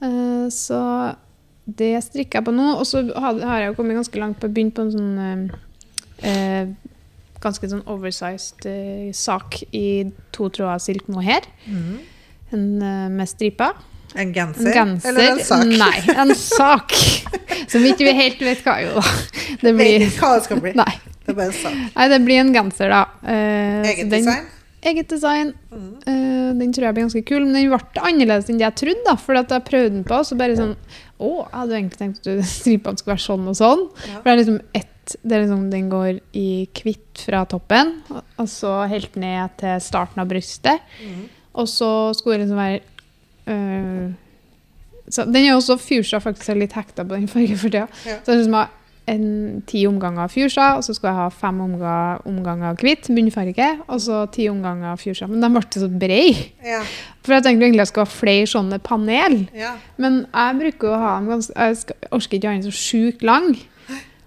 Uh, 0.01 0.48
så 0.53 1.15
det 1.65 2.03
strikker 2.03 2.39
jeg 2.39 2.45
på 2.45 2.53
nå. 2.53 2.77
Og 2.77 2.86
så 2.86 3.01
har 3.17 3.60
jeg 3.60 3.71
jo 3.71 3.74
kommet 3.81 3.98
ganske 3.98 4.21
langt 4.21 4.39
på 4.39 4.45
å 4.50 4.53
begynne 4.53 4.74
på 4.77 4.86
en 4.86 4.93
sånn 4.93 5.51
uh, 6.21 6.65
ganske 7.41 7.69
sånn 7.74 7.86
oversized 7.89 8.65
uh, 8.69 9.10
sak 9.12 9.63
i 9.74 10.12
to 10.31 10.50
tråder 10.50 10.77
silk 10.77 11.10
mohair. 11.10 11.41
Mm. 11.65 11.98
En 12.51 13.15
med 13.15 13.29
striper. 13.29 13.74
En 14.15 14.34
genser, 14.36 14.68
En 14.68 14.74
genser. 14.74 15.10
eller 15.10 15.30
en 15.32 15.39
sak? 15.39 15.65
Nei, 15.65 16.15
en 16.20 16.36
sak. 16.36 16.91
Som 17.72 17.86
ikke 17.88 18.03
vi 18.10 18.13
helt 18.18 18.41
vet 18.44 18.63
hva 18.65 18.74
er, 18.82 18.89
jo. 18.89 19.03
Det 19.62 19.72
Vet 19.72 19.77
blir 19.77 20.08
ikke 20.08 20.25
hva 20.25 20.32
det 20.36 20.44
skal 20.50 20.60
bli. 20.65 20.74
Nei. 20.82 20.91
Det 21.25 21.36
bare 21.38 21.51
en 21.51 21.53
sak. 21.62 21.77
Nei, 21.96 22.08
det 22.12 22.20
blir 22.25 22.41
en 22.41 22.51
genser, 22.56 22.91
da. 22.91 23.03
Uh, 23.24 23.86
Eget 23.88 24.10
den- 24.10 24.25
design. 24.25 24.50
Eget 24.82 25.10
design. 25.13 25.53
Mm. 25.72 25.89
Uh, 26.08 26.51
den 26.58 26.72
tror 26.74 26.88
jeg 26.89 26.96
blir 26.98 27.06
ganske 27.06 27.24
kul, 27.30 27.44
men 27.46 27.53
den 27.53 27.70
ble 27.70 28.01
annerledes 28.01 28.50
enn 28.50 28.58
det 28.60 28.65
jeg 28.65 28.77
trodde. 28.82 29.03
da, 29.06 29.15
For 29.22 29.38
jeg 29.38 29.63
prøvde 29.68 29.91
den 29.94 30.03
på, 30.10 30.20
så 30.25 30.36
bare 30.39 30.58
sånn 30.58 30.74
Å, 31.22 31.27
jeg 31.46 31.53
hadde 31.60 31.75
egentlig 31.77 32.00
tenkt 32.01 32.27
at 32.34 32.48
stripene 32.60 32.98
skulle 32.98 33.13
være 33.15 33.25
sånn 33.30 33.46
og 33.51 33.60
sånn. 33.60 33.84
Ja. 34.10 34.15
For 34.18 34.25
det 34.25 34.34
er 34.34 34.41
liksom 34.44 34.62
ett 34.74 34.88
det 35.27 35.36
er 35.36 35.41
liksom, 35.44 35.63
Den 35.74 35.88
går 35.91 36.20
i 36.39 36.48
hvitt 36.77 37.22
fra 37.25 37.41
toppen, 37.50 37.89
og- 38.13 38.24
og 38.39 38.48
så 38.50 38.88
helt 38.88 39.15
ned 39.20 39.53
til 39.60 39.80
starten 39.84 40.22
av 40.24 40.30
brystet. 40.30 40.80
Mm. 41.03 41.24
Og 41.62 41.68
så 41.68 41.89
skulle 42.15 42.38
det 42.39 42.46
liksom 42.48 42.62
være 42.62 42.82
øh, 43.48 44.12
så 45.12 45.25
Den 45.25 45.45
er 45.45 45.55
også 45.55 45.77
fuchsia, 45.77 46.19
faktisk. 46.24 46.50
Er 46.50 46.62
litt 46.62 46.75
hekta 46.77 47.03
på 47.03 47.17
den 47.17 47.27
fargen 47.27 47.57
for 47.60 47.69
tida. 47.69 47.88
Ja. 48.07 48.19
Så 48.24 48.31
jeg 48.31 48.43
liksom 48.43 48.53
ha 48.55 48.67
en, 49.12 49.63
ti 49.67 49.81
omganger 49.89 50.29
fuchsia, 50.31 50.75
og 50.77 50.86
så 50.86 50.93
skulle 50.95 51.12
jeg 51.12 51.19
ha 51.19 51.31
fem 51.33 51.60
omganger, 51.65 52.21
omganger 52.29 52.77
hvitt, 52.79 53.10
bunnfarge, 53.12 53.69
og 53.88 54.01
så 54.01 54.21
ti 54.31 54.48
omganger 54.51 55.00
fuchsia. 55.01 55.27
Men 55.27 55.43
de 55.43 55.50
ble 55.51 55.83
så 55.83 55.89
brede. 55.89 56.45
Ja. 56.65 56.83
For 57.25 57.36
jeg 57.36 57.45
tenkte 57.48 57.67
egentlig 57.67 57.83
jeg 57.83 57.91
skulle 57.91 58.07
ha 58.07 58.13
flere 58.13 58.48
sånne 58.53 58.79
panel. 58.86 59.41
ja. 59.57 59.75
Men 60.01 60.24
jeg 60.29 60.60
bruker 60.62 60.93
å 60.93 61.01
ha 61.01 61.17
dem 61.19 61.29
ganske 61.33 61.53
Jeg 61.57 61.77
skal, 61.81 62.00
orker 62.12 62.38
ikke 62.38 62.48
ha 62.48 62.55
den 62.55 62.69
så 62.69 62.77
sjukt 62.77 63.25
lang. 63.27 63.51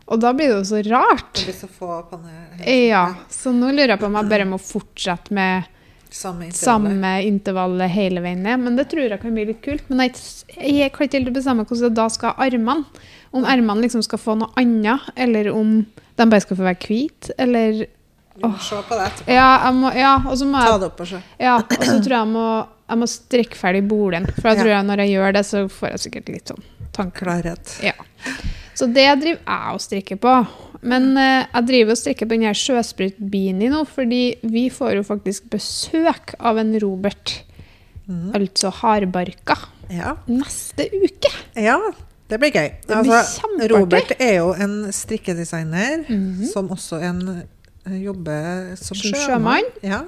Og 0.04 0.20
da 0.20 0.34
blir 0.36 0.50
det 0.50 0.58
jo 0.58 0.64
så 0.68 0.82
rart. 0.90 1.30
Det 1.38 1.46
blir 1.48 1.56
så 1.56 1.70
få 1.70 2.02
panel. 2.10 2.66
Ja, 2.68 3.06
så 3.32 3.54
nå 3.56 3.70
lurer 3.72 3.94
jeg 3.94 4.02
på 4.02 4.10
om 4.10 4.18
jeg 4.20 4.30
bare 4.34 4.48
må 4.50 4.58
fortsette 4.60 5.32
med 5.34 5.70
Samme 6.14 6.46
intervallet. 6.46 6.92
samme 6.94 7.12
intervallet 7.26 7.90
hele 7.90 8.20
veien 8.22 8.42
ned. 8.46 8.60
Men 8.62 8.76
det 8.78 8.84
tror 8.92 9.08
jeg 9.10 9.20
kan 9.20 9.34
bli 9.34 9.44
litt 9.48 9.60
kult. 9.64 9.88
Men 9.90 10.04
jeg, 10.06 10.14
jeg 10.62 10.92
kan 10.94 11.08
ikke 11.08 11.18
helt 11.18 11.32
bestemme 11.34 11.64
hvordan 11.66 11.88
jeg 11.88 11.96
da 11.98 12.06
skal 12.14 12.36
armene. 12.38 12.84
Om 13.34 13.44
ermene 13.50 13.82
liksom 13.82 14.02
skal 14.06 14.20
få 14.22 14.36
noe 14.38 14.54
annet, 14.60 15.08
eller 15.18 15.50
om 15.50 15.80
de 16.14 16.26
bare 16.30 16.44
skal 16.44 16.56
få 16.60 16.62
være 16.68 16.78
hvite, 16.86 17.34
eller 17.42 17.80
Vi 18.36 18.42
må 18.46 18.52
se 18.62 18.78
på 18.86 18.94
det 18.98 19.08
etterpå. 19.08 19.30
Ja, 19.34 19.48
jeg 19.66 19.74
må, 19.80 19.90
ja 19.98 20.12
og 20.22 20.38
så 20.38 20.46
må 20.46 20.62
Ta 20.62 20.78
det 20.78 20.86
opp 20.92 21.00
og 21.02 21.06
se. 21.10 21.20
ja, 21.42 21.56
og 21.58 21.82
så 21.86 21.96
tror 21.98 22.14
jeg 22.14 22.20
jeg 22.20 22.30
må, 22.30 22.46
jeg 22.90 22.98
må 23.02 23.06
strekke 23.10 23.58
ferdig 23.58 23.82
boligen. 23.90 24.26
For 24.38 24.48
jeg 24.48 24.56
Ja. 24.56 24.62
tror 24.62 24.70
jeg 24.76 24.86
når 24.92 25.02
jeg 25.04 25.10
gjør 25.16 25.32
det, 25.34 25.44
så 25.50 25.64
får 25.70 25.88
jeg 25.90 25.98
sikkert 26.06 26.28
litt 26.34 26.46
sånn 26.54 26.64
tankeklarhet. 26.94 27.74
Ja. 27.82 27.92
Så 28.74 28.86
det 28.90 29.06
driver 29.20 29.38
jeg 29.42 29.74
og 29.74 29.80
strikker 29.82 30.16
på. 30.22 30.34
Men 30.84 31.16
eh, 31.16 31.46
jeg 31.54 31.66
driver 31.70 31.94
og 31.94 32.00
strikker 32.00 32.28
på 32.28 32.36
den 32.36 32.44
her 32.46 32.56
sjøsprut-beanie 32.60 33.70
nå, 33.72 33.84
fordi 33.88 34.22
vi 34.44 34.66
får 34.70 34.98
jo 34.98 35.04
faktisk 35.08 35.48
besøk 35.54 36.34
av 36.40 36.60
en 36.62 36.74
Robert, 36.84 37.40
Mm. 38.04 38.34
altså 38.36 38.68
hardbarka, 38.82 39.54
Ja. 39.88 40.10
neste 40.28 40.84
uke. 40.92 41.30
ja, 41.56 41.78
det 42.28 42.36
blir 42.38 42.50
gøy. 42.52 42.66
Det 42.84 42.98
blir 43.00 43.12
Altså. 43.16 43.68
Robert 43.70 44.12
er 44.20 44.34
jo 44.42 44.50
en 44.52 44.92
strikkedesigner 44.92 46.04
Mhm. 46.10 46.44
som 46.52 46.68
også 46.68 47.00
en, 47.00 47.42
eh, 47.86 48.02
jobber 48.04 48.76
som, 48.76 48.94
Som 48.94 49.10
sjømann. 49.12 49.64
Ja. 49.82 50.02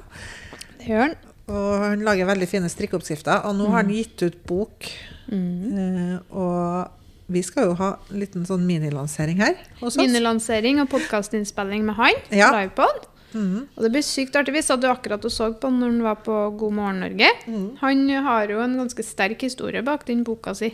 Det 0.78 0.88
gjør 0.88 1.00
han. 1.00 1.14
Og 1.48 1.78
han 1.80 2.00
lager 2.04 2.26
veldig 2.26 2.48
fine 2.48 2.68
strikkeoppskrifter. 2.68 3.46
Og 3.46 3.54
nå 3.56 3.66
har 3.70 3.82
han 3.82 3.88
gitt 3.90 4.22
ut 4.22 4.44
bok. 4.46 4.84
Mm. 5.32 6.20
Og 6.32 6.88
vi 7.26 7.42
skal 7.42 7.70
jo 7.70 7.74
ha 7.80 7.90
en 8.10 8.20
liten 8.20 8.46
sånn 8.46 8.64
minilansering 8.68 9.40
her 9.42 9.56
hos 9.80 9.96
oss. 9.96 9.98
Minilansering 9.98 10.80
og 10.82 10.90
podkastinnspilling 10.92 11.84
med 11.88 11.98
han. 11.98 12.22
Ja. 12.30 12.52
Livepod. 12.54 13.08
Mhm. 13.34 13.66
Og 13.76 13.82
det 13.82 13.90
blir 13.92 14.06
sykt 14.06 14.36
artig. 14.38 14.54
Vi 14.54 14.62
satt 14.64 14.84
jo 14.84 14.92
akkurat 14.92 15.24
og 15.26 15.32
så 15.32 15.50
på 15.60 15.70
når 15.72 15.90
han 15.92 16.06
var 16.06 16.22
på 16.24 16.36
God 16.56 16.72
morgen 16.78 17.02
Norge. 17.04 17.28
Mm. 17.46 17.66
Han 17.82 18.08
har 18.28 18.48
jo 18.48 18.62
en 18.62 18.78
ganske 18.78 19.04
sterk 19.04 19.42
historie 19.42 19.82
bak 19.82 20.06
den 20.06 20.24
boka 20.24 20.54
si. 20.54 20.72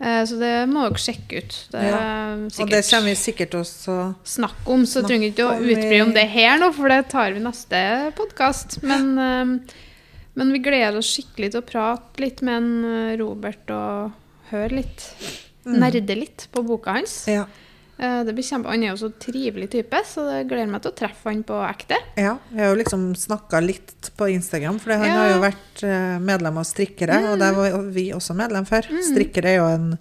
Eh, 0.00 0.24
Så 0.24 0.38
det 0.38 0.68
må 0.70 0.86
dere 0.88 0.98
sjekke 0.98 1.42
ut. 1.42 1.68
Det 1.70 1.82
Ja. 1.82 2.34
Og 2.34 2.70
det 2.70 2.82
kommer 2.88 3.10
vi 3.10 3.14
sikkert 3.14 3.54
også 3.54 4.14
snakke 4.24 4.66
om, 4.66 4.84
så 4.84 5.02
trenger 5.02 5.30
vi 5.30 5.32
ikke 5.32 5.46
å 5.46 6.02
om 6.02 6.08
om 6.08 6.14
det 6.14 6.28
her 6.28 6.58
nå, 6.58 6.72
for 6.74 6.88
det 6.88 7.08
tar 7.08 7.32
vi 7.32 7.40
neste 7.40 8.12
podkast. 8.16 8.82
Men, 8.82 9.18
eh, 9.18 9.74
men 10.34 10.52
vi 10.52 10.58
gleder 10.58 10.96
oss 10.96 11.16
skikkelig 11.16 11.52
til 11.52 11.60
å 11.62 11.66
prate 11.66 12.18
litt 12.18 12.42
med 12.42 12.56
en 12.56 12.84
eh, 12.84 13.16
Robert 13.18 13.70
og 13.70 14.12
høre 14.50 14.70
litt. 14.70 15.14
Mm. 15.64 15.76
Nerde 15.80 16.16
litt 16.18 16.48
på 16.52 16.62
boka 16.66 16.90
hans. 16.96 17.26
Ja. 17.28 17.44
Eh, 17.98 18.24
Det 18.24 18.34
blir 18.34 18.42
kjempe, 18.42 18.68
Han 18.72 18.82
er 18.82 18.88
jo 18.96 18.96
så 19.08 19.12
trivelig 19.12 19.70
type, 19.70 19.94
så 20.04 20.24
det 20.26 20.48
gleder 20.48 20.66
meg 20.72 20.82
til 20.82 20.90
å 20.90 20.94
treffe 20.96 21.24
han 21.30 21.42
på 21.44 21.54
ekte. 21.68 21.96
ja. 22.16 22.38
Vi 22.50 22.58
har 22.58 22.74
jo 22.74 22.82
liksom 22.82 23.14
snakka 23.14 23.60
litt 23.64 24.10
på 24.16 24.26
Instagram, 24.32 24.80
for 24.80 24.92
han 24.92 25.06
Ja. 25.06 25.14
har 25.14 25.30
jo 25.34 25.40
vært 25.42 25.82
eh, 25.84 26.18
medlem 26.18 26.58
av 26.58 26.64
Strikkere, 26.64 27.32
og 27.32 27.38
der 27.38 27.52
var 27.52 27.82
vi 27.92 28.10
også 28.12 28.34
medlem 28.34 28.64
før. 28.66 28.82
Mm. 28.90 29.02
Strikkere 29.12 29.44
er 29.46 29.56
jo 29.58 29.66
en 29.68 29.98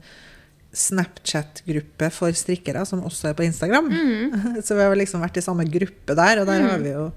Snapchat-gruppe 0.74 2.10
for 2.13 2.32
strikkere 2.32 2.86
som 2.88 3.02
også 3.04 3.30
er 3.32 3.34
på 3.38 3.43
Instagram. 3.43 3.89
Mm. 3.91 4.62
Så 4.65 4.76
vi 4.78 4.82
har 4.86 4.95
liksom 4.95 5.21
vært 5.24 5.38
i 5.38 5.43
samme 5.45 5.65
gruppe 5.69 6.15
der, 6.17 6.41
og 6.41 6.47
der 6.47 6.62
har 6.67 6.80
vi 6.80 6.93
jo 6.93 7.12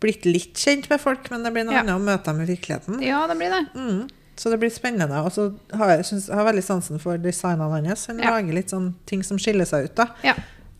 blitt 0.00 0.24
litt 0.28 0.54
kjent 0.60 0.88
med 0.90 1.00
folk, 1.02 1.30
men 1.32 1.42
det 1.44 1.52
blir 1.54 1.64
noe 1.68 1.74
Ja. 1.76 1.82
annet 1.84 1.96
å 1.96 2.04
møte 2.04 2.24
dem 2.32 2.40
i 2.44 2.48
virkeligheten. 2.50 3.00
Ja, 3.04 3.26
det 3.26 3.36
blir 3.40 3.52
det. 3.54 3.62
Mm. 3.76 4.08
Så 4.36 4.50
det 4.52 4.58
blir 4.60 4.70
spennende. 4.70 5.22
Og 5.24 5.32
så 5.32 5.46
har 5.72 5.94
jeg, 5.96 6.04
synes, 6.04 6.26
jeg 6.28 6.36
har 6.36 6.44
veldig 6.44 6.62
sansen 6.64 7.00
for 7.00 7.16
designene 7.16 7.86
hans. 7.88 8.06
Han 8.06 8.18
Ja. 8.20 8.30
lager 8.36 8.52
litt 8.52 8.68
sånn 8.70 8.94
ting 9.06 9.22
som 9.24 9.38
skiller 9.38 9.64
seg 9.64 9.84
ut, 9.88 9.94
da. 9.96 10.08
Ja. 10.22 10.34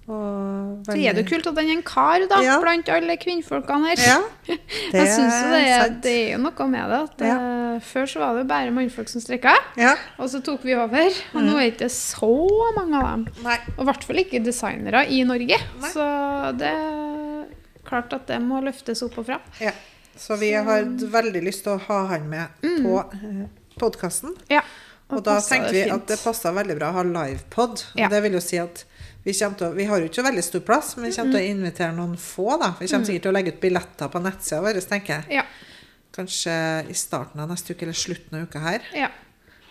Og 0.08 0.84
Så 0.86 0.92
er 1.02 1.14
det 1.16 1.24
jo 1.24 1.30
kult 1.36 1.46
at 1.48 1.56
han 1.58 1.66
er 1.66 1.72
en 1.72 1.82
kar, 1.82 2.20
da, 2.30 2.40
Ja. 2.40 2.60
blant 2.60 2.88
alle 2.88 3.16
kvinnfolkene 3.16 3.88
her. 3.88 3.96
Ja, 4.06 4.20
det 4.46 4.58
jeg 4.92 5.08
syns 5.08 5.34
jo 5.42 5.48
det, 5.50 5.62
er- 5.66 5.96
det 6.04 6.12
er 6.12 6.30
jo 6.36 6.42
noe 6.44 6.68
med 6.68 6.90
det. 6.90 7.00
At 7.10 7.24
ja. 7.26 7.38
Før 7.80 8.06
så 8.06 8.20
var 8.20 8.34
det 8.36 8.44
jo 8.44 8.48
bare 8.52 8.70
mannfolk 8.70 9.08
som 9.08 9.20
strikka, 9.20 9.54
Ja. 9.76 9.96
og 10.18 10.28
så 10.30 10.40
tok 10.44 10.62
vi 10.62 10.74
over. 10.74 11.10
Og 11.34 11.42
nå 11.42 11.56
er 11.56 11.70
det 11.70 11.78
ikke 11.80 11.90
så 11.90 12.30
mange 12.76 12.94
av 13.02 13.08
dem. 13.16 13.26
Nei. 13.42 13.58
Og 13.78 13.82
i 13.82 13.84
hvert 13.90 14.04
fall 14.04 14.16
ikke 14.16 14.44
designere 14.44 15.06
i 15.10 15.24
Norge. 15.24 15.58
Nei. 15.80 15.90
Så 15.90 16.56
det 16.58 16.70
er 16.70 17.44
klart 17.84 18.12
at 18.12 18.26
det 18.28 18.38
må 18.42 18.62
løftes 18.62 19.02
opp 19.02 19.18
og 19.18 19.26
fram. 19.26 19.40
Ja. 19.60 19.72
Så 20.16 20.36
vi 20.40 20.52
har 20.52 20.84
veldig 21.12 21.42
lyst 21.44 21.64
til 21.66 21.76
å 21.76 21.80
ha 21.88 22.00
han 22.12 22.28
med 22.30 22.60
på 22.62 22.98
eh, 23.12 23.46
podkasten. 23.80 24.34
Ja. 24.48 24.62
Og 25.14 25.22
da 25.22 25.36
tenkte 25.40 25.72
vi 25.74 25.84
at 25.92 26.06
det 26.10 26.18
passa 26.18 26.50
veldig 26.54 26.76
bra 26.80 26.90
å 26.90 26.96
ha 26.98 27.02
livepod. 27.06 27.84
Ja. 27.98 28.08
Det 28.10 28.22
vil 28.24 28.38
jo 28.38 28.42
si 28.42 28.58
at 28.58 28.84
vi, 29.26 29.34
å, 29.44 29.70
vi 29.74 29.84
har 29.86 30.02
jo 30.02 30.08
ikke 30.08 30.24
veldig 30.26 30.42
stor 30.46 30.62
plass, 30.66 30.94
men 30.96 31.08
vi 31.08 31.14
kommer 31.16 31.36
til 31.36 31.42
å 31.44 31.52
invitere 31.52 31.94
noen 31.94 32.16
få. 32.18 32.56
da. 32.62 32.72
Vi 32.80 32.88
kommer 32.90 33.06
sikkert 33.08 33.26
til 33.26 33.32
å 33.32 33.36
legge 33.36 33.54
ut 33.54 33.60
billetter 33.62 34.10
på 34.10 34.22
nettsida 34.22 34.62
vår, 34.64 34.80
tenker 34.86 35.20
jeg. 35.20 35.40
Ja. 35.40 35.44
Kanskje 36.16 36.56
i 36.88 36.96
starten 36.96 37.42
av 37.42 37.50
neste 37.50 37.74
uke 37.74 37.84
eller 37.86 37.98
slutten 37.98 38.38
av 38.38 38.48
uka 38.48 38.62
her. 38.64 38.90
ja. 38.96 39.12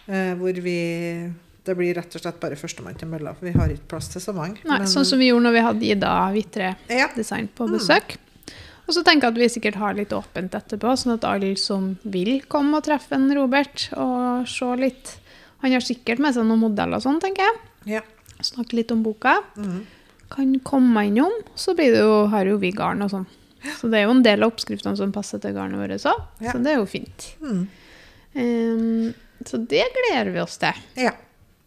Eh, 0.06 0.36
hvor 0.38 0.54
vi 0.62 1.32
Det 1.66 1.74
blir 1.74 1.96
rett 1.98 2.14
og 2.14 2.22
slett 2.22 2.36
bare 2.38 2.54
førstemann 2.54 2.94
til 2.94 3.08
mølla, 3.10 3.32
for 3.34 3.48
vi 3.48 3.54
har 3.58 3.72
ikke 3.74 3.88
plass 3.96 4.12
til 4.14 4.22
så 4.22 4.36
mange. 4.38 4.60
Nei, 4.64 4.78
Men- 4.78 4.88
sånn 4.88 5.06
som 5.06 5.18
vi 5.18 5.32
gjorde 5.32 5.48
når 5.48 5.54
vi 5.56 5.64
hadde 5.66 5.86
Ida 5.96 6.32
Vitre. 6.32 6.76
Design 7.16 7.48
på 7.48 7.66
besøk. 7.68 8.18
Og 8.86 8.94
så 8.94 9.02
tenker 9.06 9.28
jeg 9.28 9.34
at 9.34 9.42
vi 9.42 9.52
sikkert 9.56 9.80
har 9.82 9.96
litt 9.98 10.14
åpent 10.14 10.56
etterpå, 10.58 10.94
sånn 11.00 11.16
at 11.16 11.26
alle 11.28 11.56
som 11.58 11.96
vil 12.04 12.38
komme 12.52 12.80
og 12.80 12.86
treffe 12.86 13.18
en 13.18 13.32
Robert 13.34 13.88
og 13.98 14.46
se 14.50 14.68
litt 14.78 15.16
Han 15.64 15.74
har 15.74 15.82
sikkert 15.82 16.20
med 16.22 16.36
seg 16.36 16.46
noen 16.46 16.62
modeller 16.62 17.00
og 17.00 17.06
sånn, 17.06 17.18
tenker 17.24 17.48
jeg. 17.48 17.56
ja. 17.96 18.02
snakke 18.44 18.76
litt 18.78 18.92
om 18.94 19.02
boka. 19.02 19.40
Mm. 19.58 19.80
Kan 20.30 20.52
komme 20.68 21.08
innom. 21.08 21.32
Så 21.58 21.74
blir 21.74 21.96
det 21.96 22.04
jo, 22.04 22.26
har 22.30 22.46
jo 22.46 22.60
vi 22.62 22.70
garn 22.76 23.02
og 23.02 23.10
sånn. 23.10 23.26
Så 23.80 23.90
det 23.90 24.00
er 24.00 24.06
jo 24.06 24.14
en 24.14 24.24
del 24.26 24.44
av 24.44 24.54
oppskriftene 24.54 24.98
som 25.00 25.14
passer 25.16 25.42
til 25.42 25.56
garnet 25.56 25.80
vårt 25.80 26.06
òg. 26.06 26.24
Ja. 26.44 26.54
Så 26.54 26.62
det 26.62 26.74
er 26.74 26.78
jo 26.78 26.88
fint. 26.90 27.28
Mm. 27.42 27.64
Um, 28.36 29.14
så 29.48 29.58
det 29.58 29.86
gleder 29.96 30.32
vi 30.36 30.44
oss 30.44 30.60
til. 30.62 30.84
Ja, 31.00 31.16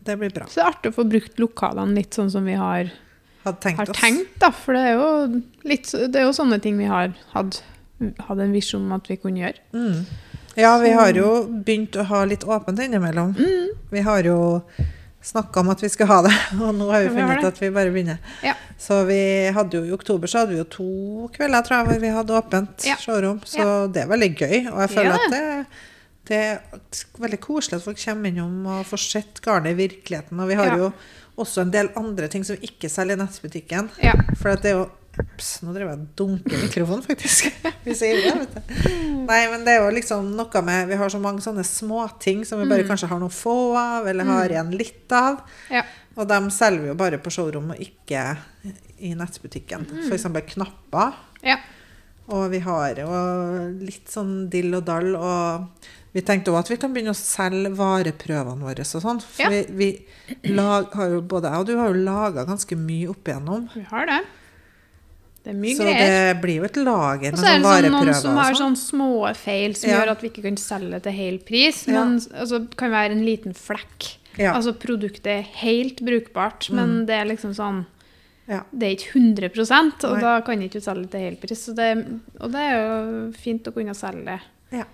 det 0.07 0.19
blir 0.21 0.33
bra. 0.35 0.47
Så 0.47 0.61
det 0.61 0.65
er 0.67 0.73
artig 0.73 0.93
å 0.93 0.99
få 1.01 1.07
brukt 1.09 1.43
lokalene 1.43 1.99
litt 1.99 2.17
sånn 2.17 2.31
som 2.33 2.47
vi 2.49 2.57
har, 2.59 2.93
Hadde 3.49 3.63
tenkt 3.65 3.83
har 3.83 3.91
oss. 3.93 4.01
tenkt, 4.01 4.35
da. 4.43 4.51
For 4.55 4.77
det 4.77 4.85
er, 4.87 4.95
jo 5.01 5.43
litt, 5.69 5.91
det 5.93 6.21
er 6.23 6.29
jo 6.29 6.37
sånne 6.37 6.61
ting 6.65 6.79
vi 6.81 6.89
har 6.91 7.13
hatt, 7.35 7.63
en 8.01 8.53
visjon 8.55 8.85
om 8.87 8.93
at 8.99 9.09
vi 9.11 9.17
kunne 9.19 9.43
gjøre. 9.43 9.59
Mm. 9.75 10.05
Ja, 10.59 10.77
vi 10.83 10.91
har 10.95 11.13
jo 11.15 11.33
begynt 11.65 11.97
å 11.99 12.05
ha 12.09 12.25
litt 12.27 12.45
åpent 12.47 12.81
innimellom. 12.83 13.35
Mm. 13.39 13.75
Vi 13.91 14.01
har 14.07 14.23
jo 14.27 14.39
snakka 15.29 15.61
om 15.61 15.69
at 15.73 15.81
vi 15.83 15.89
skal 15.91 16.07
ha 16.11 16.17
det, 16.27 16.33
og 16.63 16.71
nå 16.79 16.87
har 16.93 17.03
vi 17.05 17.09
Ja, 17.11 17.15
funnet 17.19 17.43
ut 17.43 17.49
at 17.51 17.61
vi 17.63 17.69
bare 17.75 17.91
begynner. 17.95 18.19
Ja. 18.47 18.55
Så 18.79 19.01
vi 19.09 19.19
hadde 19.55 19.81
jo 19.81 19.85
i 19.89 19.93
oktober 19.95 20.31
så 20.31 20.45
hadde 20.45 20.55
vi 20.55 20.61
jo 20.63 20.67
to 20.71 20.89
kvelder 21.35 21.65
tror 21.67 21.81
jeg, 21.81 21.89
hvor 21.91 22.03
vi 22.07 22.13
hadde 22.15 22.37
åpent 22.39 22.87
Ja. 22.87 22.97
showroom, 23.03 23.41
så 23.47 23.87
det 23.93 24.05
er 24.05 24.11
veldig 24.15 24.31
gøy. 24.39 24.57
Og 24.73 24.79
jeg 24.85 24.93
føler 24.95 25.11
Ja, 25.11 25.19
at 25.19 25.35
det, 25.35 25.45
det 26.31 26.39
er 26.39 27.03
veldig 27.19 27.41
koselig 27.43 27.79
at 27.81 27.87
folk 27.89 27.99
kommer 28.05 28.31
innom 28.31 28.67
og 28.71 28.87
får 28.87 29.03
sett 29.09 29.41
garnet 29.45 29.75
i 29.75 29.81
virkeligheten. 29.83 30.39
Og 30.43 30.49
vi 30.53 30.59
har 30.63 30.71
Ja. 30.71 30.77
jo 30.85 30.93
også 31.41 31.65
en 31.65 31.75
del 31.75 31.91
andre 31.99 32.29
ting 32.33 32.45
som 32.47 32.59
vi 32.59 32.71
ikke 32.71 32.91
selger 32.93 33.19
i 33.19 33.23
nettbutikken. 33.23 33.91
Ja. 34.05 34.15
For 34.39 34.55
det 34.57 34.73
er 34.73 34.81
jo 34.83 34.89
Ups, 35.19 35.49
nå 35.67 35.73
driver 35.75 35.91
jeg 35.91 35.99
og 35.99 36.11
dunker 36.19 36.61
mikrofonen, 36.63 37.01
faktisk. 37.03 37.49
Hvis 37.85 38.03
jeg 38.07 38.21
gjør 38.23 38.37
det, 38.45 38.61
vet 38.61 38.69
du. 38.69 39.01
Nei, 39.27 39.39
men 39.51 39.65
det 39.67 39.73
er 39.75 39.81
jo 39.83 39.89
liksom 39.97 40.29
noe 40.39 40.61
med 40.63 40.93
Vi 40.93 40.99
har 41.01 41.11
så 41.11 41.19
mange 41.19 41.43
sånne 41.43 41.65
småting 41.67 42.45
som 42.47 42.63
vi 42.63 42.69
bare 42.71 42.87
kanskje 42.87 43.09
har 43.11 43.19
noen 43.19 43.35
få 43.35 43.57
av, 43.75 44.07
eller 44.07 44.29
har 44.29 44.55
igjen 44.55 44.71
litt 44.79 45.11
av. 45.19 45.41
Ja. 45.75 45.83
Og 46.15 46.29
de 46.31 46.39
selger 46.55 46.85
vi 46.85 46.93
jo 46.93 46.97
bare 46.99 47.19
på 47.23 47.33
showroom 47.35 47.73
og 47.75 47.83
ikke 47.83 48.23
i 49.03 49.11
nettbutikken. 49.19 49.89
For 50.07 50.15
eksempel 50.15 50.47
knapper. 50.55 51.19
ja. 51.47 51.59
Og 52.29 52.51
vi 52.53 52.59
har 52.61 52.95
jo 53.01 53.13
litt 53.81 54.11
sånn 54.13 54.49
dill 54.53 54.75
og 54.77 54.85
dall. 54.85 55.15
Og 55.17 55.69
vi 56.13 56.21
tenkte 56.25 56.53
òg 56.53 56.59
at 56.61 56.69
vi 56.73 56.77
kan 56.81 56.93
begynne 56.93 57.15
å 57.15 57.19
selge 57.19 57.71
vareprøvene 57.79 58.61
våre 58.67 58.85
og 58.85 59.03
sånn. 59.05 59.21
For 59.25 59.43
Ja. 59.47 59.49
vi, 59.49 59.63
vi 60.45 60.53
lag, 60.55 60.91
har 60.93 61.09
jo, 61.15 61.23
både 61.23 61.51
jeg 61.53 61.61
og 61.63 61.67
du 61.67 61.77
har 61.79 61.89
jo 61.89 62.05
laga 62.05 62.45
ganske 62.49 62.77
mye 62.77 63.09
opp 63.15 63.25
igjennom. 63.25 63.69
Vi 63.75 63.83
har 63.91 64.07
det. 64.07 64.21
Det 65.45 65.55
er 65.55 65.59
mye 65.63 65.77
Så 65.79 65.85
greier. 65.87 66.35
det 66.35 66.41
blir 66.43 66.57
jo 66.59 66.65
et 66.65 66.77
lager 66.77 67.33
Og 67.33 67.39
så 67.39 67.47
er 67.47 67.59
det 67.59 67.65
sånn, 67.65 67.93
noen 67.95 68.15
som 68.15 68.37
har 68.37 68.53
sånne 68.53 68.57
sånn. 68.59 68.77
sånn 68.77 68.77
små 68.77 69.35
feil 69.37 69.75
som 69.79 69.89
Ja. 69.91 70.01
gjør 70.01 70.11
at 70.11 70.21
vi 70.21 70.29
ikke 70.29 70.43
kan 70.43 70.57
selge 70.57 71.03
til 71.03 71.13
hel 71.13 71.39
pris. 71.39 71.87
Ja. 71.87 72.05
Men 72.05 72.19
altså, 72.19 72.59
det 72.69 72.77
kan 72.77 72.91
være 72.91 73.13
en 73.13 73.25
liten 73.25 73.55
flekk. 73.55 74.17
Ja. 74.37 74.53
Mm. 74.53 74.57
Altså 74.57 74.73
produktet 74.79 75.27
er 75.27 75.43
helt 75.65 75.97
brukbart, 76.05 76.71
men 76.71 77.07
det 77.07 77.15
er 77.15 77.25
liksom 77.25 77.55
sånn 77.55 77.87
Ja. 78.49 78.63
Det 78.73 78.87
er 78.87 78.95
ikke 78.97 79.13
100 79.21 80.05
og 80.09 80.13
Nei. 80.15 80.21
da 80.25 80.41
kan 80.41 80.63
ikke 80.65 80.81
selge 80.81 81.11
til 81.13 81.21
hel 81.21 81.37
pris. 81.37 81.67
Så 81.69 81.75
det, 81.77 81.89
og 82.41 82.51
det 82.55 82.63
er 82.65 82.79
jo 82.79 83.33
fint 83.37 83.67
å 83.69 83.75
kunne 83.77 83.95
selge 83.95 84.25
det. 84.25 84.39
Ja. 84.73 84.85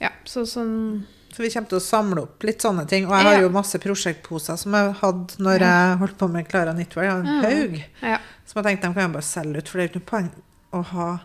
Ja, 0.00 0.10
så 0.24 0.44
sånn 0.48 1.04
Så 1.32 1.42
vi 1.44 1.50
kommer 1.52 1.68
til 1.68 1.76
å 1.78 1.84
samle 1.84 2.22
opp 2.22 2.42
litt 2.48 2.60
sånne 2.64 2.86
ting. 2.88 3.04
Og 3.04 3.12
jeg 3.12 3.24
har 3.26 3.34
Ja. 3.34 3.40
jo 3.42 3.50
masse 3.52 3.76
prosjektposer 3.78 4.56
som 4.56 4.72
jeg 4.72 4.94
hadde 5.02 5.36
når 5.38 5.58
jeg 5.60 5.98
holdt 5.98 6.16
på 6.18 6.28
med 6.32 6.48
Klara 6.48 6.72
Knitwear. 6.72 7.04
Jeg 7.04 7.12
har 7.12 7.20
en 7.20 7.26
Ja. 7.26 7.50
haug 7.50 7.84
Ja. 8.02 8.18
som 8.46 8.62
jeg 8.62 8.64
tenkte 8.78 8.88
de 8.88 8.94
kan 8.94 9.02
jeg 9.02 9.12
bare 9.12 9.22
selge 9.22 9.56
ut. 9.58 9.68
For 9.68 9.78
det 9.78 9.84
er 9.84 9.88
jo 9.88 10.00
ikke 10.00 10.02
noe 10.02 10.10
poeng 10.10 10.30
å 10.72 10.84
ha 10.84 11.20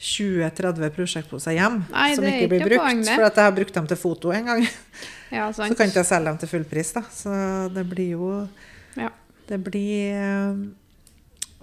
20-30 0.00 0.90
prosjektposer 0.96 1.52
hjem 1.58 1.82
Nei, 1.92 2.14
som 2.16 2.24
ikke 2.24 2.48
blir 2.48 2.64
brukt. 2.64 2.80
poeng. 2.80 3.04
For 3.04 3.22
at 3.28 3.34
jeg 3.36 3.44
har 3.44 3.52
brukt 3.52 3.74
dem 3.74 3.86
til 3.86 3.96
foto 4.00 4.32
en 4.32 4.46
gang. 4.46 4.62
ja, 5.30 5.50
Så 5.52 5.68
kan 5.76 5.88
ikke 5.90 6.00
jeg 6.00 6.08
selge 6.08 6.24
dem 6.24 6.38
til 6.38 6.48
full 6.48 6.64
pris, 6.64 6.92
da. 6.96 7.02
Så 7.12 7.68
det 7.74 7.86
blir 7.90 8.10
jo 8.16 8.48
Ja. 8.96 9.10
Det 9.46 9.58
blir 9.64 10.14
eh, 10.14 10.54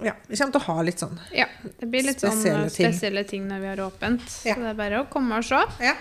Ja, 0.03 0.13
vi 0.27 0.37
kommer 0.37 0.53
til 0.53 0.61
å 0.61 0.65
ha 0.67 0.81
litt 0.85 0.99
sånn. 1.01 1.15
ja. 1.33 1.47
Det 1.79 1.87
blir 1.89 2.03
litt 2.05 2.19
Spesielle 2.21 2.67
sånn 2.69 2.75
ting. 2.75 2.91
spesielle 2.93 3.23
ting 3.25 3.47
når 3.49 3.59
vi 3.63 3.67
har 3.71 3.79
åpent. 3.87 4.21
Ja. 4.45 4.53
Så 4.55 4.61
det 4.61 4.69
er 4.69 4.77
bare 4.77 4.99
å 5.01 5.07
komme 5.09 5.39
og 5.41 5.45
se. 5.47 5.61
Ja. 5.81 5.95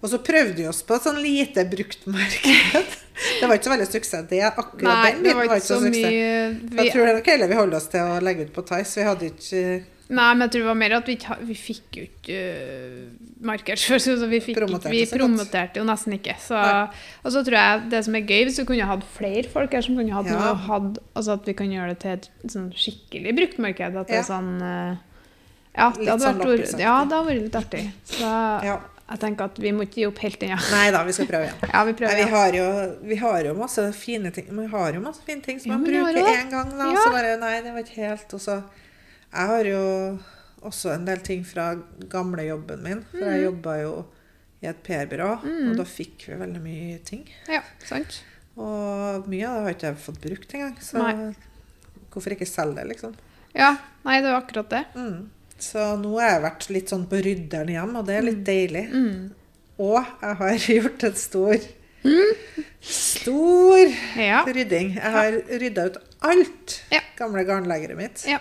Og 0.00 0.08
så 0.08 0.18
prøvde 0.24 0.54
vi 0.62 0.66
oss 0.70 0.78
på 0.86 0.94
et 0.96 1.02
sånn 1.04 1.18
lite 1.20 1.64
bruktmarked. 1.68 2.98
Det 3.40 3.44
var 3.50 3.58
ikke 3.58 3.66
så 3.68 3.72
veldig 3.74 3.86
suksess, 3.90 4.22
det. 4.30 4.38
Akkurat 4.48 4.80
Nei, 4.86 5.10
den 5.12 5.18
det 5.18 5.32
biten 5.34 5.36
var 5.50 5.58
ikke 5.58 5.66
så 5.66 5.76
så 5.76 5.90
mye 5.92 5.98
vi, 6.00 6.76
Jeg 6.78 6.92
tror 6.94 7.02
det 7.04 7.10
er 7.10 7.16
nok 7.18 7.26
heller 7.28 7.50
vi 7.50 7.58
holder 7.58 7.76
oss 7.76 7.88
til 7.92 8.00
å 8.00 8.14
legge 8.24 8.46
ut 8.46 8.52
på 8.54 8.62
Tice. 8.70 8.94
Vi 8.96 9.04
hadde 9.04 9.26
ikke 9.28 9.64
Nei, 10.10 10.30
men 10.34 10.42
jeg 10.42 10.50
tror 10.56 10.64
det 10.64 10.68
var 10.72 10.78
mer 10.80 10.92
at 10.96 11.06
vi, 11.06 11.14
ikke, 11.14 11.34
vi 11.46 11.54
fikk 11.54 11.96
jo 12.00 12.04
ikke 12.08 12.38
uh, 12.50 13.10
markedsføring. 13.46 14.16
Så 14.18 14.26
vi, 14.30 14.40
Promoterte 14.56 14.90
vi 14.90 15.02
promoterte 15.06 15.78
jo 15.78 15.84
nesten 15.86 16.16
ikke. 16.16 16.34
Så, 16.42 16.58
og 17.22 17.30
så 17.34 17.42
tror 17.46 17.56
jeg 17.60 17.84
det 17.92 18.00
som 18.08 18.16
er 18.18 18.24
gøy, 18.26 18.40
hvis 18.48 18.58
vi 18.58 18.66
kunne 18.72 18.88
hatt 18.90 19.04
flere 19.14 19.46
folk 19.52 19.76
her 19.78 19.86
som 19.86 20.00
kunne 20.00 20.16
hatt 20.16 20.26
Ja. 20.32 20.40
noe 20.40 20.56
hatt, 20.66 20.98
Altså 21.14 21.36
at 21.38 21.46
vi 21.46 21.54
kan 21.60 21.70
gjøre 21.70 21.94
det 21.94 22.00
til 22.02 22.16
et 22.18 22.54
sånn 22.56 22.72
skikkelig 22.74 23.36
bruktmarked. 23.38 24.00
At 24.02 24.10
det 24.10 24.18
er 24.18 24.26
sånn 24.26 24.50
uh, 24.58 24.98
Ja, 25.76 25.92
det 25.94 26.08
hadde, 26.10 26.24
sånn 26.26 26.42
vært, 26.42 26.74
ja, 26.82 26.96
det 27.06 27.14
hadde 27.14 27.28
vært 27.30 27.44
litt 27.46 27.60
artig. 27.62 27.84
Så 28.10 28.34
Ja. 28.66 28.76
jeg 29.12 29.22
tenker 29.22 29.46
at 29.46 29.62
vi 29.62 29.70
må 29.78 29.86
ikke 29.86 30.02
gi 30.02 30.08
opp 30.10 30.18
helt 30.26 30.42
ennå. 30.42 30.58
Nei 30.74 30.90
da, 30.90 31.04
vi 31.06 31.14
skal 31.14 31.30
prøve 31.30 31.46
igjen. 31.46 31.70
Ja, 31.70 31.84
vi 31.86 31.94
Nei, 32.02 32.12
vi, 32.18 32.28
har 32.34 32.58
jo, 32.58 32.66
vi 33.14 33.22
har 33.22 33.46
jo 33.46 33.54
masse 33.62 33.86
fine 33.94 34.34
ting 34.34 34.50
Vi 34.50 34.66
har 34.74 34.98
jo 34.98 35.06
masse 35.06 35.22
fine 35.22 35.42
ting 35.46 35.62
som 35.62 35.70
man 35.76 35.86
bruker 35.86 36.18
én 36.34 36.50
gang, 36.50 36.74
da. 36.74 36.90
Og 36.90 36.98
så 36.98 37.10
bare 37.14 37.38
Nei, 37.38 37.60
det 37.62 37.78
var 37.78 37.86
ikke 37.86 38.02
helt. 38.10 38.34
Og 38.34 38.42
så 38.42 38.58
Jeg 39.32 39.46
har 39.46 39.64
jo 39.64 40.18
også 40.66 40.94
en 40.94 41.04
del 41.06 41.20
ting 41.24 41.44
fra 41.46 41.74
gamle 42.10 42.42
jobben 42.48 42.82
min. 42.82 43.04
For 43.10 43.18
Mm. 43.22 43.30
jeg 43.32 43.44
jobba 43.44 43.76
jo 43.82 43.92
i 44.62 44.66
et 44.66 44.82
PR-byrå, 44.84 45.30
og 45.70 45.76
da 45.76 45.84
fikk 45.84 46.26
vi 46.28 46.34
veldig 46.34 46.60
mye 46.62 46.98
ting. 47.04 47.24
ja, 47.48 47.62
sant. 47.84 48.22
Og 48.58 49.26
mye 49.28 49.46
av 49.48 49.54
det 49.54 49.62
har 49.64 49.74
ikke 49.74 49.88
jeg 49.88 49.96
fått 50.04 50.20
brukt 50.20 50.52
engang. 50.54 50.76
Så 50.80 50.98
Nei. 50.98 51.34
hvorfor 52.12 52.32
ikke 52.34 52.46
selge 52.46 52.74
det, 52.76 52.88
liksom? 52.88 53.14
Ja, 53.54 53.76
nei, 54.04 54.20
det 54.20 54.30
var 54.32 54.42
akkurat 54.42 54.68
det. 54.68 54.84
Mm. 54.94 55.28
Så 55.58 55.96
nå 56.00 56.18
har 56.20 56.30
jeg 56.34 56.42
vært 56.42 56.68
litt 56.70 56.88
sånn 56.88 57.06
på 57.08 57.22
rydderen 57.22 57.68
hjem, 57.68 57.96
og 57.96 58.06
det 58.06 58.16
er 58.18 58.22
litt 58.22 58.44
deilig. 58.44 58.90
Mm. 58.92 59.30
Og 59.78 60.04
jeg 60.20 60.36
har 60.36 60.52
gjort 60.76 61.04
en 61.04 61.14
stor 61.14 61.56
Stor 62.80 63.76
Ja. 64.16 64.44
rydding. 64.46 64.94
Jeg 64.96 65.12
har 65.12 65.32
rydda 65.60 65.84
ut 65.90 65.96
alt 66.22 66.82
Ja. 66.90 67.00
gamle 67.16 67.44
garnlegeret 67.44 67.96
mitt. 67.96 68.24
Ja. 68.26 68.38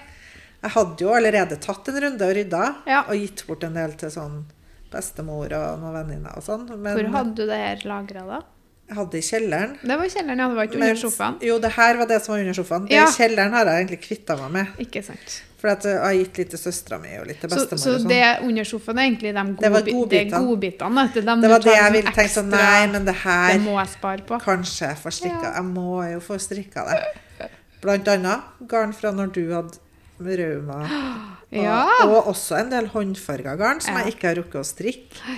Jeg 0.61 0.71
hadde 0.75 1.03
jo 1.05 1.11
allerede 1.15 1.55
tatt 1.63 1.87
en 1.87 1.99
runde 2.03 2.25
og 2.27 2.35
rydda, 2.35 2.63
Ja. 2.87 3.01
og 3.07 3.15
gitt 3.15 3.45
bort 3.47 3.63
en 3.63 3.73
del 3.79 3.93
til 3.99 4.09
sånn 4.11 4.43
bestemor 4.91 5.51
og 5.53 5.79
noen 5.79 5.93
venninner 5.93 6.35
og 6.35 6.43
sånn. 6.43 6.65
Men 6.77 6.97
Hvor 6.97 7.11
hadde 7.13 7.35
du 7.35 7.45
det 7.47 7.59
her 7.61 7.83
lagra, 7.87 8.25
da? 8.27 8.41
jeg 8.89 8.97
hadde 8.97 9.11
det 9.11 9.19
i 9.19 9.27
kjelleren. 9.27 9.73
Det 9.85 9.97
var 9.99 10.05
i 10.05 10.09
kjelleren, 10.09 10.39
ja. 10.41 10.47
Det 10.49 10.55
var 10.57 10.63
ikke 10.67 10.79
under 10.79 10.95
sofaen. 10.95 11.35
Jo, 11.45 11.59
det 11.61 11.71
her 11.75 11.97
var 11.99 12.07
det 12.09 12.21
som 12.23 12.33
var 12.33 12.39
under 12.41 12.57
sofaen. 12.57 12.87
Det 12.89 12.97
i 12.97 13.11
kjelleren 13.13 13.51
har 13.53 13.65
jeg 13.69 13.83
egentlig 13.85 13.99
kvitta 14.01 14.37
meg 14.39 14.51
med. 14.51 14.67
Ikke 14.87 15.03
sant. 15.05 15.35
For 15.59 15.67
at 15.67 15.83
jeg 15.83 15.99
har 15.99 16.13
gitt 16.15 16.37
litt 16.39 16.49
til 16.55 16.59
søstera 16.59 16.97
mi 17.01 17.11
og 17.19 17.27
litt 17.27 17.41
til 17.43 17.51
bestemor. 17.51 17.81
så 17.83 17.93
og 17.93 17.99
sånn. 18.01 18.07
det 18.09 18.47
under 18.47 18.63
sofaen 18.63 18.97
er 18.97 19.09
egentlig 19.09 19.33
de 19.35 19.43
godbitene. 19.59 20.29
det 20.31 20.41
godbitene? 20.47 21.03
Det, 21.13 21.23
de 21.25 21.35
det 21.41 21.49
var 21.51 21.59
det 21.59 21.75
jeg 21.75 21.91
ville 21.97 22.13
tenkt 22.15 22.33
sånn 22.33 22.49
Nei, 22.49 22.87
men 22.87 23.05
det 23.05 23.15
her 23.15 23.53
Det 23.53 23.61
må 23.61 23.75
jeg 23.77 23.89
spare 23.93 24.25
på. 24.25 24.39
Kanskje 24.41 24.87
jeg 24.87 24.97
får 25.03 25.15
strikka. 25.19 25.43
Ja. 25.43 25.53
Jeg 25.59 25.67
må 25.69 26.11
jo 26.13 26.19
få 26.23 26.39
strikka 26.39 26.85
det. 26.89 27.51
Blant 27.83 28.07
annet 28.07 28.41
garn 28.67 28.93
fra 28.93 29.11
når 29.11 29.33
du 29.35 29.43
hadde 29.53 29.77
rauma. 30.19 30.79
Og, 31.49 31.57
Ja. 31.63 31.79
og 32.05 32.27
også 32.29 32.59
en 32.59 32.69
del 32.69 32.85
håndfarga 32.93 33.55
garn 33.57 33.79
som 33.81 33.95
Ja. 33.95 34.03
jeg 34.05 34.13
ikke 34.13 34.27
har 34.27 34.35
rukket 34.37 34.59
å 34.61 34.65
strikke. 34.67 35.37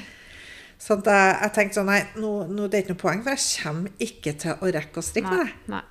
Så 0.81 0.97
jeg, 1.05 1.37
jeg 1.41 1.53
tenkte 1.55 1.77
sånn 1.79 1.85
Nei, 1.87 2.01
nå, 2.19 2.31
nå 2.51 2.65
det 2.67 2.79
er 2.79 2.83
ikke 2.83 2.95
noe 2.95 3.03
poeng, 3.03 3.21
for 3.23 3.31
jeg 3.31 3.63
kommer 3.63 3.91
ikke 4.01 4.33
til 4.41 4.51
å 4.59 4.71
rekke 4.75 4.99
å 4.99 5.05
strikke 5.05 5.31
med 5.31 5.53
det. 5.71 5.81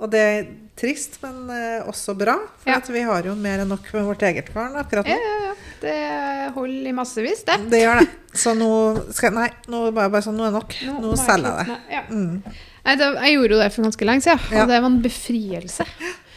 Og 0.00 0.08
det 0.10 0.20
er 0.24 0.46
trist, 0.80 1.18
men 1.22 1.50
eh, 1.52 1.82
også 1.86 2.16
bra. 2.16 2.34
For 2.62 2.70
Ja. 2.72 2.80
vi 2.88 3.02
har 3.04 3.22
jo 3.28 3.34
mer 3.36 3.60
enn 3.60 3.68
nok 3.68 3.84
med 3.92 4.06
vårt 4.08 4.22
eget 4.26 4.48
garn 4.54 4.74
akkurat 4.80 5.04
nå. 5.06 5.12
ja, 5.12 5.36
ja. 5.44 5.54
Det 5.80 6.54
holder 6.54 6.88
i 6.88 6.92
massevis, 6.96 7.44
det. 7.44 7.58
Det 7.70 7.82
gjør 7.84 8.00
det. 8.00 8.08
Så 8.34 8.54
nå 8.56 8.72
skal 9.14 9.32
Nei, 9.36 9.50
nå 9.68 9.92
bare, 9.92 10.10
bare 10.10 10.22
sånn, 10.24 10.36
nå 10.40 10.48
er 10.48 10.56
nok. 10.56 10.74
Nå, 10.88 10.98
nå 11.04 11.14
selger 11.20 11.60
jeg 11.60 11.66
det. 11.68 12.02
Mm. 12.10 12.42
Nei, 12.84 12.96
det. 12.96 13.08
Jeg 13.20 13.34
gjorde 13.36 13.54
jo 13.54 13.60
det 13.62 13.70
for 13.74 13.82
ganske 13.86 14.08
lenge 14.08 14.24
siden, 14.24 14.40
Ja. 14.56 14.62
og 14.64 14.68
det 14.72 14.80
var 14.82 14.90
en 14.90 15.02
befrielse. 15.04 15.86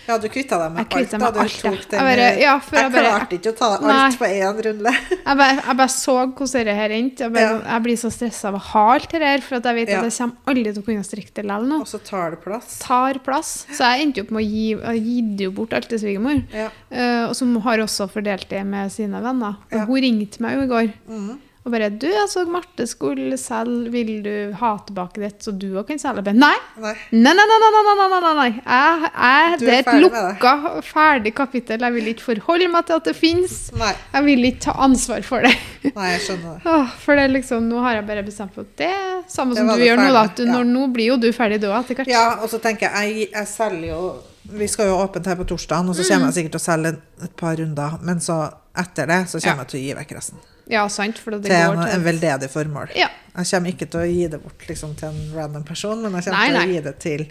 Ja, 0.08 0.18
du 0.20 0.28
kvitta 0.28 0.58
deg 0.60 0.72
med 0.76 0.80
alt. 0.94 1.12
da. 1.12 1.32
Du 1.32 1.40
alt, 1.40 1.62
tok 1.64 1.90
den, 1.90 2.00
Jeg 2.00 2.04
bare- 2.04 2.40
ja, 2.42 2.60
jeg 2.60 2.62
jeg 2.74 2.92
bare- 2.92 3.04
klarte 3.08 3.38
ikke 3.38 3.52
å 3.54 3.58
ta 3.58 3.70
alt 3.76 3.82
Nei. 3.88 4.10
på 4.20 4.26
én 4.28 4.64
runde. 4.66 4.92
Jeg 5.24 5.38
bare, 5.38 5.56
jeg 5.68 5.78
bare 5.78 5.88
så 5.94 6.16
hvordan 6.34 6.66
det 6.66 6.76
her 6.76 6.90
endte. 6.90 7.20
Jeg, 7.24 7.34
Ja. 7.34 7.60
jeg 7.74 7.84
blir 7.84 7.96
så 7.98 8.12
stressa 8.12 8.48
av 8.50 8.56
å 8.56 8.62
ha 8.74 8.84
alt 8.94 9.10
det 9.10 9.22
her, 9.22 9.40
for 9.42 9.56
jeg 9.60 9.76
vet 9.76 9.90
Ja. 9.90 10.00
at 10.00 10.04
jeg 10.04 10.18
kommer 10.20 10.36
aldri 10.48 10.74
til 10.74 10.84
å 10.84 10.86
kunne 10.86 11.04
strikke 11.08 11.34
det 11.34 11.46
likevel 11.46 11.68
nå. 11.70 11.80
Og 11.82 11.88
så 11.88 12.00
tar 12.04 12.32
det 12.32 12.42
plass. 12.44 12.80
Tar 12.80 13.14
plass. 13.24 13.66
Så 13.72 13.80
jeg 13.80 14.08
endte 14.08 14.22
opp 14.26 14.32
med 14.32 14.44
å 14.44 14.48
gi 14.50 14.76
gi 15.04 15.44
jo 15.46 15.52
bort 15.52 15.74
alt 15.74 15.88
til 15.90 16.00
svigermor. 16.00 16.44
Ja. 16.54 16.70
uh, 16.92 17.34
som 17.34 17.56
har 17.62 17.78
også 17.80 18.10
fordelt 18.12 18.48
det 18.50 18.66
med 18.66 18.92
sine 18.92 19.22
venner. 19.24 19.56
Og. 19.72 19.86
Hun 19.88 20.02
ringte 20.02 20.40
meg 20.42 20.56
jo 20.58 20.62
i 20.64 20.68
går. 20.68 20.94
Mhm. 21.10 21.40
Og 21.64 21.72
bare 21.72 21.88
'Du, 21.90 22.08
jeg 22.12 22.28
så 22.28 22.44
Marte 22.44 22.86
skulle 22.88 23.38
selge. 23.40 23.92
Vil 23.92 24.24
du 24.24 24.52
ha 24.60 24.72
tilbake 24.84 25.22
ditt, 25.22 25.44
så 25.46 25.52
du 25.56 25.78
òg 25.80 25.88
kan 25.88 26.00
selge?' 26.00 26.24
Bare, 26.26 26.36
nei. 26.36 26.56
Nei. 26.76 26.92
nei! 27.12 27.34
nei, 27.34 27.46
nei, 27.48 27.60
nei, 27.64 27.70
nei, 27.74 27.96
nei, 28.02 28.20
nei, 28.26 28.34
nei. 28.40 28.50
Jeg, 28.60 29.12
jeg, 29.14 29.60
det 29.62 29.70
er 29.70 29.80
et 29.80 30.02
lukka, 30.04 30.54
ferdig 30.84 31.34
kapittel. 31.36 31.80
Jeg 31.88 31.94
vil 31.94 32.10
ikke 32.12 32.28
forholde 32.34 32.68
meg 32.74 32.90
til 32.90 33.00
at 33.00 33.08
det 33.08 33.16
fins. 33.16 33.56
Jeg 33.80 34.26
vil 34.28 34.50
ikke 34.50 34.66
ta 34.68 34.76
ansvar 34.84 35.24
for 35.24 35.48
det. 35.48 35.56
Nei, 35.96 36.10
jeg 36.16 36.26
skjønner 36.28 36.60
det. 36.60 36.76
For 37.04 37.20
det 37.20 37.30
liksom, 37.32 37.66
nå 37.68 37.80
har 37.84 37.98
jeg 37.98 38.06
bare 38.08 38.24
bestemt 38.24 38.54
meg 38.54 38.56
for 38.56 38.68
det. 38.80 38.92
Samme 39.32 39.56
det 39.56 39.64
som 39.64 39.72
du 39.72 39.84
gjør 39.84 40.00
ferdig. 40.00 40.12
nå, 40.12 40.14
da. 40.20 40.36
Du, 40.36 40.44
ja. 40.44 40.52
når, 40.52 40.70
nå 40.70 40.86
blir 40.96 41.12
jo 41.12 41.18
du 41.20 41.28
ferdig 41.36 41.60
da 41.64 41.74
etter 41.80 42.00
hvert. 42.00 42.12
Ja, 42.12 42.28
og 42.44 42.52
så 42.52 42.60
tenker 42.64 42.88
jeg, 42.90 43.16
jeg, 43.16 43.28
jeg 43.34 43.52
selger 43.52 43.90
jo 43.94 44.02
vi 44.44 44.68
skal 44.68 44.90
jo 44.90 44.98
åpent 45.00 45.28
her 45.30 45.38
på 45.40 45.46
torsdag, 45.48 45.88
og 45.88 45.96
så 45.96 46.04
kommer 46.04 46.28
mm. 46.28 46.32
jeg 46.32 46.36
sikkert 46.36 46.56
til 46.58 46.60
å 46.60 46.66
selge 46.66 46.96
et 47.24 47.36
par 47.40 47.56
runder. 47.60 48.00
Men 48.04 48.20
så 48.24 48.42
etter 48.76 49.08
det 49.08 49.22
så 49.32 49.40
kommer 49.40 49.64
ja. 49.64 49.64
jeg 49.64 49.72
til 49.72 49.80
å 49.80 49.84
gi 49.86 49.94
vekk 50.02 50.18
resten. 50.20 50.44
Ja, 50.72 50.86
sant, 50.90 51.18
for 51.20 51.32
det 51.36 51.44
Til 51.44 51.52
en, 51.58 51.74
går 51.76 51.82
en 51.84 51.92
til 51.92 52.04
veldedig 52.06 52.50
formål. 52.54 52.92
Ja. 52.96 53.10
Jeg 53.34 53.50
kommer 53.50 53.72
ikke 53.74 53.88
til 53.90 54.00
å 54.00 54.06
gi 54.08 54.28
det 54.30 54.40
bort 54.44 54.68
liksom, 54.70 54.94
til 54.96 55.10
en 55.10 55.32
random 55.36 55.64
person, 55.66 56.02
men 56.06 56.14
jeg 56.20 56.28
kommer 56.28 56.38
Nei, 56.38 56.50
til 56.52 56.58
nei. 56.60 56.66
å 56.68 56.74
gi 56.76 56.84
det 56.86 56.94
til 57.02 57.24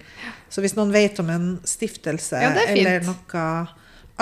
Så 0.53 0.65
hvis 0.65 0.75
noen 0.77 0.91
vet 0.93 1.21
om 1.23 1.31
en 1.31 1.47
stiftelse 1.65 2.41
Ja, 2.43 2.51
er 2.51 2.73
eller 2.75 3.07
noe 3.07 3.45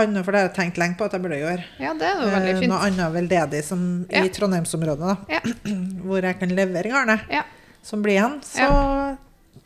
annet, 0.00 0.24
for 0.24 0.32
det 0.32 0.40
har 0.42 0.46
jeg 0.50 0.54
tenkt 0.58 0.78
lenge 0.80 0.96
på 1.00 1.08
at 1.08 1.16
jeg 1.16 1.24
burde 1.24 1.40
gjøre, 1.40 1.64
Ja, 1.82 1.94
det 1.98 2.06
er 2.06 2.20
jo 2.20 2.28
veldig 2.34 2.52
eh, 2.52 2.60
fint. 2.60 2.70
noe 2.72 2.84
annet 2.86 3.14
veldedig 3.16 3.62
som 3.66 3.80
i 4.06 4.28
Trondheimsområdet, 4.36 5.08
da, 5.08 5.16
Ja. 5.38 5.40
hvor 6.06 6.22
jeg 6.28 6.38
kan 6.40 6.54
levere 6.60 6.92
garnet 6.92 7.26
Ja, 7.32 7.42
som 7.82 8.04
blir 8.04 8.18
igjen, 8.20 8.38
så 8.44 8.68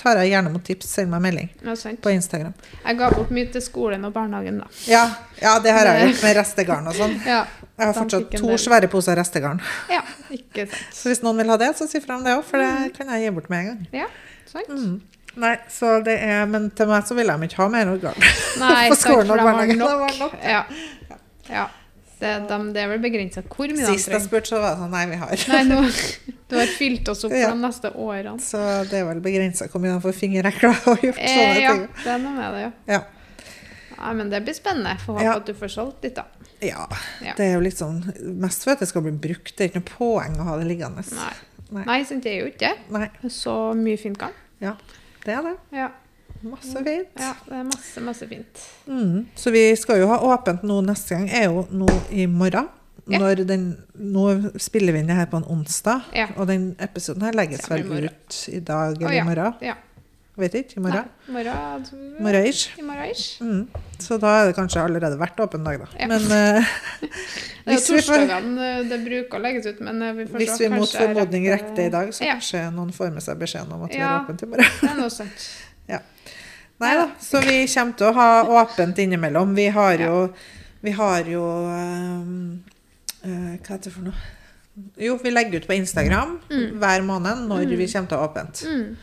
tar 0.00 0.20
jeg 0.22 0.32
gjerne 0.32 0.52
mot 0.52 0.64
tips. 0.64 0.88
Send 0.96 1.12
meg 1.12 1.22
melding 1.24 1.50
ja, 1.64 1.74
på 2.02 2.12
Instagram. 2.14 2.52
Jeg 2.84 2.98
ga 2.98 3.10
bort 3.14 3.32
mye 3.34 3.50
til 3.54 3.64
skolen 3.64 4.04
og 4.08 4.12
barnehagen, 4.14 4.60
da. 4.62 4.68
Ja, 4.90 5.04
ja 5.40 5.54
det 5.64 5.74
har 5.76 5.90
jeg 5.90 6.08
gjort 6.08 6.22
med 6.26 6.36
restegarn 6.40 6.90
og 6.90 6.98
sånn. 6.98 7.16
Ja, 7.26 7.44
Jeg 7.74 7.86
har 7.88 7.96
fortsatt 7.96 8.36
to 8.38 8.58
svære 8.60 8.90
poser 8.92 9.18
restegarn. 9.18 9.62
ja 9.92 10.02
ikke 10.34 10.68
sant. 10.68 10.94
Så 10.94 11.10
hvis 11.10 11.24
noen 11.24 11.42
vil 11.42 11.50
ha 11.52 11.58
det, 11.60 11.72
så 11.78 11.88
si 11.90 12.02
fra 12.04 12.18
om 12.18 12.26
det 12.26 12.36
òg, 12.36 12.44
for 12.46 12.62
det 12.62 12.94
kan 12.96 13.10
jeg 13.14 13.26
gi 13.26 13.34
bort 13.38 13.50
med 13.52 13.64
en 13.64 13.72
gang. 13.72 14.04
Ja, 14.04 14.10
sant. 14.50 14.70
Mm. 14.70 15.00
Nei, 15.42 15.54
så 15.70 15.96
det 16.06 16.14
er, 16.22 16.44
Men 16.46 16.68
til 16.78 16.86
meg 16.86 17.06
så 17.08 17.16
vil 17.18 17.30
de 17.32 17.48
ikke 17.48 17.62
ha 17.62 17.70
mer 17.72 17.90
organ. 17.90 18.18
Nei, 18.60 18.84
På 18.92 18.98
skolen 18.98 19.32
og 19.34 19.40
barnehagen, 19.42 19.80
det 19.82 19.96
var 20.04 20.20
nok. 20.20 20.36
Ja. 20.42 20.60
ja. 21.50 21.64
Det, 22.20 22.30
de, 22.48 22.56
det 22.72 22.80
er 22.84 22.88
vel 22.92 23.00
begrensa 23.02 23.42
hvor 23.42 23.68
mye 23.74 23.86
Sist 23.90 24.08
jeg 24.08 24.22
spurte, 24.22 24.48
så 24.52 24.60
var 24.62 24.76
det 24.76 24.82
sånn 24.84 24.92
Nei, 24.94 25.02
vi 25.10 25.16
har. 25.20 25.32
Nei, 25.50 25.62
nå, 25.66 25.80
du 26.48 26.54
har 26.60 26.70
fylt 26.78 27.08
oss 27.10 27.24
opp 27.26 27.34
Ja. 27.34 27.50
de 27.50 27.58
neste 27.64 27.90
årene. 27.90 28.36
Så 28.40 28.60
det 28.90 29.00
er 29.00 29.08
vel 29.08 29.20
begrensa 29.24 29.66
hvor 29.72 29.82
mye 29.82 29.96
de 29.96 30.00
får 30.04 30.14
fingerekler 30.20 30.78
og 30.92 31.02
gjort 31.08 31.18
Eh, 31.18 31.34
sånne 31.34 31.60
ja, 31.64 31.72
ting. 31.74 31.88
det 32.04 32.12
er 32.14 32.22
noe 32.22 32.34
med 32.38 32.54
det, 32.54 32.62
ja. 32.62 32.70
Ja. 32.94 33.00
Nei, 33.98 34.12
men 34.20 34.30
det 34.30 34.40
blir 34.46 34.56
spennende. 34.56 34.94
Får 35.04 35.18
håpe 35.18 35.24
Ja. 35.26 35.34
at 35.40 35.46
du 35.50 35.54
får 35.58 35.72
solgt 35.74 36.04
litt, 36.06 36.14
da. 36.18 36.24
ja. 36.64 36.86
Ja. 37.24 37.34
Det 37.38 37.44
er 37.48 37.52
jo 37.56 37.60
litt 37.64 37.78
sånn 37.78 37.98
Mest 38.40 38.64
for 38.66 38.74
at 38.74 38.80
det 38.84 38.88
skal 38.90 39.02
bli 39.06 39.12
brukt. 39.26 39.54
Det 39.56 39.64
er 39.66 39.70
ikke 39.72 39.82
noe 39.82 39.90
poeng 39.98 40.38
å 40.38 40.48
ha 40.50 40.56
det 40.60 40.66
liggende. 40.70 41.04
Nei. 41.18 41.32
Nei. 41.74 41.84
Nei, 41.88 41.98
sant, 42.06 42.22
det 42.22 42.32
er 42.36 42.40
jo 42.44 42.50
ikke 42.52 42.72
det. 42.94 43.30
Så 43.32 43.54
mye 43.78 43.98
fint 43.98 44.18
kan. 44.20 44.34
Ja, 44.62 44.76
det 45.24 45.34
er 45.34 45.42
det. 45.50 45.54
Ja. 45.74 45.88
Masse 46.44 46.82
fint. 46.84 47.08
ja, 47.18 47.32
det 47.48 47.56
er 47.58 47.64
masse, 47.70 48.00
masse 48.04 48.26
fint. 48.28 48.64
Mm. 48.86 49.26
Så 49.38 49.50
vi 49.54 49.62
skal 49.80 50.02
jo 50.02 50.08
ha 50.12 50.18
åpent 50.34 50.62
nå 50.66 50.80
neste 50.84 51.16
gang, 51.16 51.28
er 51.30 51.46
jo 51.48 51.64
nå 51.72 51.88
i 52.12 52.26
morgen. 52.28 52.68
Ja. 53.08 53.18
Når 53.20 53.42
den, 53.48 53.64
nå 54.00 54.26
spiller 54.60 54.94
vi 54.96 55.02
inn 55.02 55.08
det 55.10 55.16
her 55.18 55.26
på 55.28 55.36
en 55.40 55.44
onsdag, 55.52 56.06
Ja. 56.16 56.28
og 56.36 56.46
den 56.48 56.70
episoden 56.80 57.22
her 57.26 57.32
legges 57.36 57.66
vel 57.68 57.84
ut 58.06 58.38
i 58.48 58.60
dag 58.64 58.96
eller 58.96 59.18
i 59.18 59.24
morgen. 59.26 59.58
Ja. 59.60 59.74
Vet 60.36 60.54
ikke. 60.58 60.78
I 60.80 60.82
morgen. 60.82 61.04
Nei, 61.28 61.44
morgen, 61.44 61.84
Morgen-ish. 62.24 62.78
I 62.78 62.82
morgen 62.82 63.10
ish. 63.12 63.36
Mm. 63.44 63.68
Så 64.02 64.16
da 64.18 64.32
er 64.40 64.48
det 64.48 64.56
kanskje 64.56 64.80
allerede 64.82 65.14
vært 65.20 65.38
åpen 65.44 65.62
dag, 65.62 65.78
da. 65.84 65.86
Ja. 66.00 66.08
Men 66.10 66.24
uh, 66.26 66.72
Det 67.64 67.70
er 67.70 67.76
jo 67.78 67.84
torsdagene 67.86 68.64
eh, 68.72 68.80
det 68.90 68.98
bruker 69.04 69.38
å 69.38 69.42
legges 69.44 69.68
ut, 69.70 69.78
men 69.86 70.02
eh, 70.02 70.10
vi 70.18 70.26
får 70.26 70.42
hvis 70.42 70.58
vi 70.64 70.68
mot 70.72 70.90
formodning 70.90 71.46
rekker- 71.52 71.76
det 71.78 71.86
i 71.86 71.92
dag, 71.94 72.10
så 72.12 72.24
Ja. 72.26 72.34
kanskje 72.34 72.64
noen 72.74 72.90
får 72.92 73.12
med 73.14 73.22
seg 73.24 73.38
beskjeden 73.40 73.72
om 73.76 73.84
at 73.86 73.94
vi 73.94 74.00
er 74.02 74.16
åpent 74.24 74.42
i 74.42 74.50
morgen. 74.50 74.74
Det 74.80 74.90
er 74.90 74.98
noe 74.98 75.12
sant. 75.12 75.46
Nei 76.84 76.94
da, 76.98 77.10
så 77.22 77.38
vi 77.40 77.60
kommer 77.70 77.94
til 77.98 78.08
å 78.10 78.14
ha 78.16 78.28
åpent 78.62 78.98
innimellom. 78.98 79.52
Vi 79.54 79.68
har 79.72 80.00
jo, 80.02 80.14
vi 80.82 80.90
har 80.96 81.28
jo 81.30 81.42
um, 81.70 82.64
uh, 83.22 83.52
Hva 83.62 83.76
heter 83.76 83.84
det 83.88 83.92
for 83.94 84.08
noe? 84.08 84.32
Jo, 84.98 85.14
vi 85.22 85.30
legger 85.30 85.62
ut 85.62 85.68
på 85.70 85.76
Instagram 85.78 86.40
Mm. 86.50 86.80
hver 86.82 87.04
måned 87.06 87.44
når 87.46 87.76
vi 87.78 87.86
kommer 87.86 88.10
til 88.10 88.18
å 88.18 88.24
ha 88.24 88.26
åpent. 88.26 88.64
Mm. 88.66 88.96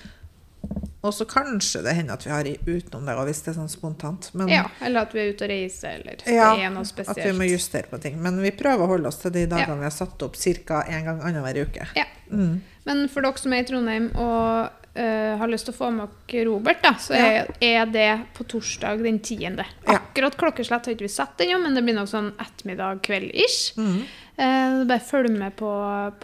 Og 1.02 1.14
så 1.16 1.26
kanskje 1.26 1.82
det 1.82 1.96
hender 1.98 2.14
at 2.14 2.26
vi 2.28 2.30
har 2.30 2.50
utenom 2.68 3.08
det 3.08 3.16
hvis 3.26 3.40
det 3.46 3.54
er 3.54 3.58
sånn 3.62 3.72
spontant. 3.72 4.28
Men 4.38 4.52
Ja, 4.52 4.66
eller 4.84 5.08
at 5.08 5.16
vi 5.16 5.24
er 5.24 5.32
ute 5.32 5.48
og 5.48 5.50
reiser, 5.50 5.96
eller 5.96 6.20
Ja, 6.28 6.52
det 6.56 6.66
er 6.68 6.76
noe 6.76 6.84
at 7.08 7.24
vi 7.24 7.32
må 7.40 7.48
justere 7.50 7.90
på 7.90 8.02
ting. 8.04 8.20
Men 8.22 8.38
vi 8.44 8.52
prøver 8.52 8.84
å 8.86 8.92
holde 8.92 9.08
oss 9.10 9.18
til 9.24 9.32
de 9.32 9.48
dagene 9.48 9.74
Ja. 9.74 9.80
vi 9.80 9.88
har 9.90 9.96
satt 9.96 10.22
opp 10.22 10.36
ca. 10.36 10.84
én 10.84 11.04
gang 11.08 11.22
annenhver 11.24 11.64
uke. 11.66 11.88
Ja. 11.96 12.06
Mm. 12.30 12.62
Men 12.86 13.08
for 13.10 13.22
dere 13.22 13.38
som 13.38 13.54
er 13.54 13.64
i 13.64 13.64
Trondheim 13.64 14.12
og 14.16 14.70
eh, 14.96 15.38
har 15.40 15.48
lyst 15.48 15.66
til 15.70 15.74
å 15.74 15.78
få 15.78 15.90
med 15.96 16.10
dere 16.28 16.46
Robert, 16.50 16.82
da, 16.84 16.94
så 17.00 17.14
Ja. 17.16 17.26
er, 17.26 17.52
er 17.62 17.86
det 17.86 18.08
på 18.36 18.44
torsdag 18.44 19.04
den 19.04 19.20
10. 19.20 19.42
Ja. 19.58 19.66
Akkurat 19.98 20.36
klokkeslett 20.38 20.86
har 20.86 20.94
ikke 20.96 21.08
vi 21.08 21.14
satt 21.14 21.40
ennå, 21.40 21.60
men 21.64 21.76
det 21.76 21.84
blir 21.84 21.96
nok 21.96 22.10
sånn 22.12 22.32
ettermiddag-kveld-ish. 22.38 23.78
Mm. 23.78 24.02
Eh, 24.42 24.84
bare 24.90 25.00
følg 25.00 25.30
med 25.38 25.56
på, 25.56 25.70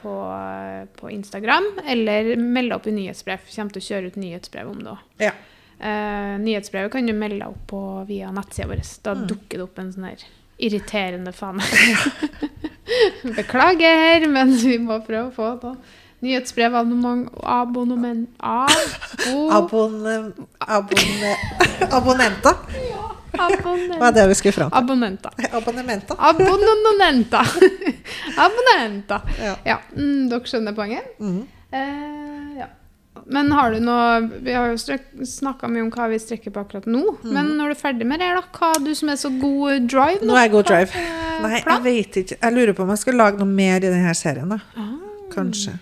på, 0.01 0.13
på 0.99 1.11
Instagram, 1.11 1.67
eller 1.85 2.35
meld 2.35 2.73
opp 2.73 2.87
i 2.87 2.91
nyhetsbrev. 2.95 3.39
Vi 3.45 3.55
kommer 3.55 3.71
til 3.77 3.81
å 3.83 3.87
kjøre 3.91 4.07
ut 4.11 4.15
nyhetsbrev 4.17 4.69
om 4.71 4.79
det 4.83 4.91
òg. 4.95 5.05
Ja. 5.19 5.31
Uh, 5.77 6.39
nyhetsbrevet 6.41 6.89
kan 6.91 7.05
du 7.05 7.13
melde 7.13 7.37
deg 7.43 7.51
opp 7.53 7.67
på 7.69 7.79
via 8.09 8.31
nettsida 8.33 8.65
vår. 8.71 8.79
Da 9.03 9.13
Mm. 9.13 9.27
dukker 9.29 9.57
det 9.59 9.63
opp 9.67 9.77
en 9.77 9.91
sånn 9.93 10.07
her 10.09 10.23
irriterende 10.57 11.31
fane. 11.37 11.61
Beklager, 13.37 14.27
men 14.31 14.55
vi 14.57 14.77
må 14.81 14.99
prøve 15.05 15.29
å 15.29 15.35
få 15.35 15.49
det. 15.61 15.75
Nyhetsbrev, 16.25 16.73
abonnement, 16.75 17.29
abonnement 17.43 18.29
abo, 18.39 19.49
Abonne, 19.53 20.31
abonne, 20.59 21.33
abonnenter, 21.91 22.55
abonnent, 23.37 23.99
var 23.99 24.11
det 24.15 24.23
vi 24.31 24.35
skulle 24.39 24.55
fram 24.55 24.71
til. 24.71 24.77
Abonnenta. 24.79 25.29
Abonnementer. 25.51 26.15
Abonnenter. 26.19 27.51
Abonnenta. 28.47 29.21
Ja. 29.43 29.53
Ja, 29.65 29.77
mm, 29.93 30.25
dere 30.31 30.49
skjønner 30.49 30.73
poenget? 30.73 31.05
Mm. 31.21 31.39
Eh, 31.71 32.59
ja. 32.63 32.67
Men 33.27 33.49
har 33.51 33.73
du 33.73 33.81
noe 33.83 34.21
Vi 34.45 34.53
har 34.55 34.69
jo 34.71 34.97
snakka 35.25 35.67
mye 35.67 35.81
om 35.83 35.89
hva 35.91 36.05
vi 36.09 36.19
strekker 36.21 36.53
på 36.53 36.61
akkurat 36.63 36.85
nå. 36.89 37.01
Mm. 37.23 37.31
Men 37.35 37.49
når 37.59 37.73
du 37.73 37.75
er 37.75 37.81
ferdig 37.81 38.07
med 38.09 38.21
det, 38.23 38.29
da? 38.37 38.43
Hva 38.57 38.73
du 38.81 38.93
som 38.95 39.09
er 39.13 39.19
så 39.21 39.29
god 39.41 39.85
drive 39.89 40.25
Nå 40.25 40.33
er 40.37 40.47
jeg 40.47 40.53
god 40.57 40.69
drive. 40.71 41.01
er 41.01 41.41
Nei, 41.43 41.57
jeg 41.61 41.83
vet 41.85 42.21
ikke. 42.23 42.37
Jeg 42.41 42.55
lurer 42.55 42.73
på 42.73 42.85
om 42.87 42.93
jeg 42.95 43.03
skal 43.05 43.19
lage 43.21 43.37
noe 43.41 43.49
mer 43.51 43.77
i 43.83 43.91
denne 43.91 44.13
serien. 44.17 44.49
da. 44.49 44.57
Ah. 44.79 44.95
Kanskje. 45.33 45.75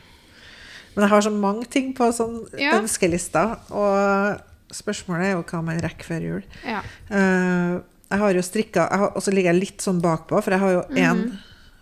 Men 0.96 1.04
jeg 1.04 1.10
har 1.12 1.22
så 1.22 1.32
mange 1.32 1.66
ting 1.70 1.94
på 1.94 2.08
sånn 2.16 2.48
Ja. 2.60 2.78
ønskelista, 2.80 3.60
og 3.72 4.42
spørsmålet 4.72 5.26
er 5.26 5.32
jo 5.36 5.44
hva 5.44 5.64
man 5.64 5.80
rekker 5.84 6.04
før 6.08 6.22
jul. 6.24 6.44
Ja. 6.66 6.82
Uh, 7.12 7.82
jeg 8.12 8.20
har 8.22 8.34
jo 8.34 8.42
strikka 8.42 8.84
Og 9.16 9.22
så 9.24 9.32
ligger 9.34 9.52
jeg 9.54 9.62
litt 9.62 9.82
sånn 9.82 10.00
bakpå, 10.02 10.42
for 10.44 10.52
jeg 10.52 10.60
har 10.60 10.72
jo 10.72 10.84
en 10.96 11.18
Mhm. 11.26 11.38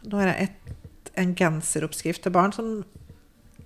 Nå 0.09 0.17
har 0.19 0.33
jeg 0.33 0.49
et, 0.49 0.73
en 1.15 1.33
genseroppskrift 1.35 2.21
til 2.23 2.31
barn 2.31 2.51
som 2.51 2.83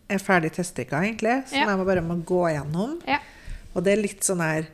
er 0.09 0.19
ferdig 0.19 0.51
teststrikka, 0.53 1.01
egentlig. 1.01 1.47
Som 1.49 1.57
Ja. 1.59 1.65
jeg 1.65 1.77
må 1.77 1.85
bare 1.85 2.01
må 2.01 2.23
gå 2.23 2.43
gjennom. 2.53 3.01
Ja. 3.07 3.17
Og 3.75 3.83
det 3.83 3.97
er 3.97 4.01
litt 4.01 4.21
sånn 4.21 4.39
her 4.41 4.67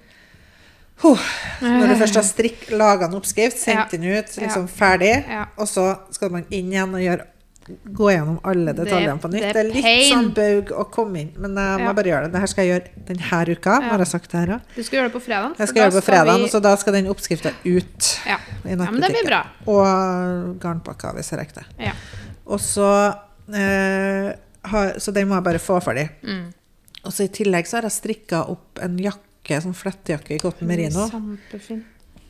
huh, 0.98 1.18
Når 1.62 1.88
du 1.88 1.96
først 1.96 2.16
har 2.16 2.24
strikk, 2.36 2.70
laga 2.72 3.06
en 3.06 3.16
oppskrift, 3.16 3.58
sendt 3.58 3.92
den 3.92 4.04
ut, 4.04 4.26
liksom 4.38 4.68
ferdig, 4.70 5.24
og 5.58 5.68
så 5.68 6.00
skal 6.12 6.30
man 6.30 6.46
inn 6.52 6.72
igjen 6.72 6.94
og 6.94 7.02
gjøre 7.02 7.26
Gå 7.68 8.10
gjennom 8.12 8.40
alle 8.44 8.74
detaljene 8.76 9.22
på 9.24 9.30
nytt. 9.32 9.46
det 9.56 9.62
er 9.62 9.70
litt 9.70 10.10
sånn 10.10 10.34
baug 10.36 10.72
å 10.76 10.84
komme 10.92 11.22
inn, 11.22 11.30
men 11.38 11.56
jeg 11.56 11.80
må 11.80 11.88
Ja. 11.88 11.94
bare 11.94 12.10
gjøre 12.12 12.24
det. 12.26 12.34
Dette 12.34 12.48
skal 12.52 12.66
jeg 12.66 12.72
gjøre 12.74 13.06
denne 13.08 13.58
uka. 13.58 13.72
Ja. 13.82 13.90
Har 13.90 13.98
jeg 14.00 14.08
sagt 14.08 14.32
det 14.32 14.40
her, 14.40 14.56
også. 14.56 14.76
Du 14.76 14.84
skal 14.84 14.98
gjøre 15.00 15.08
det 15.08 15.14
på 15.14 15.22
fredag? 15.24 15.56
Jeg 15.58 15.68
skal 15.68 15.82
gjøre 15.82 15.92
det 15.92 16.02
på 16.02 16.08
fredag, 16.12 16.50
så 16.52 16.62
da 16.62 16.76
skal 16.76 16.94
den 16.94 17.08
oppskrifta 17.08 17.54
ut 17.64 18.10
ja. 18.28 18.38
i 18.66 18.76
ja. 18.76 19.44
Og 19.66 20.60
garnpakka, 20.60 21.14
hvis 21.16 21.32
jeg 21.32 21.40
rekker 21.40 21.62
det. 21.62 21.66
Ja. 21.80 21.94
Og 22.46 22.60
så 22.60 23.16
eh, 23.54 24.34
har, 24.64 25.00
Så 25.00 25.14
den 25.14 25.30
må 25.30 25.36
jeg 25.36 25.44
bare 25.44 25.60
få 25.60 25.80
ferdig. 25.84 26.10
Mm. 26.24 26.52
Og 27.04 27.12
så 27.12 27.24
i 27.24 27.32
tillegg 27.32 27.68
så 27.68 27.78
har 27.78 27.88
jeg 27.88 27.98
strikka 27.98 28.44
opp 28.52 28.80
en 28.84 28.98
jakke, 28.98 29.60
sånn 29.64 29.76
flettejakke 29.76 30.36
i 30.36 30.40
cotton 30.40 30.68
merino, 30.68 31.08
Kjempefin. 31.12 31.82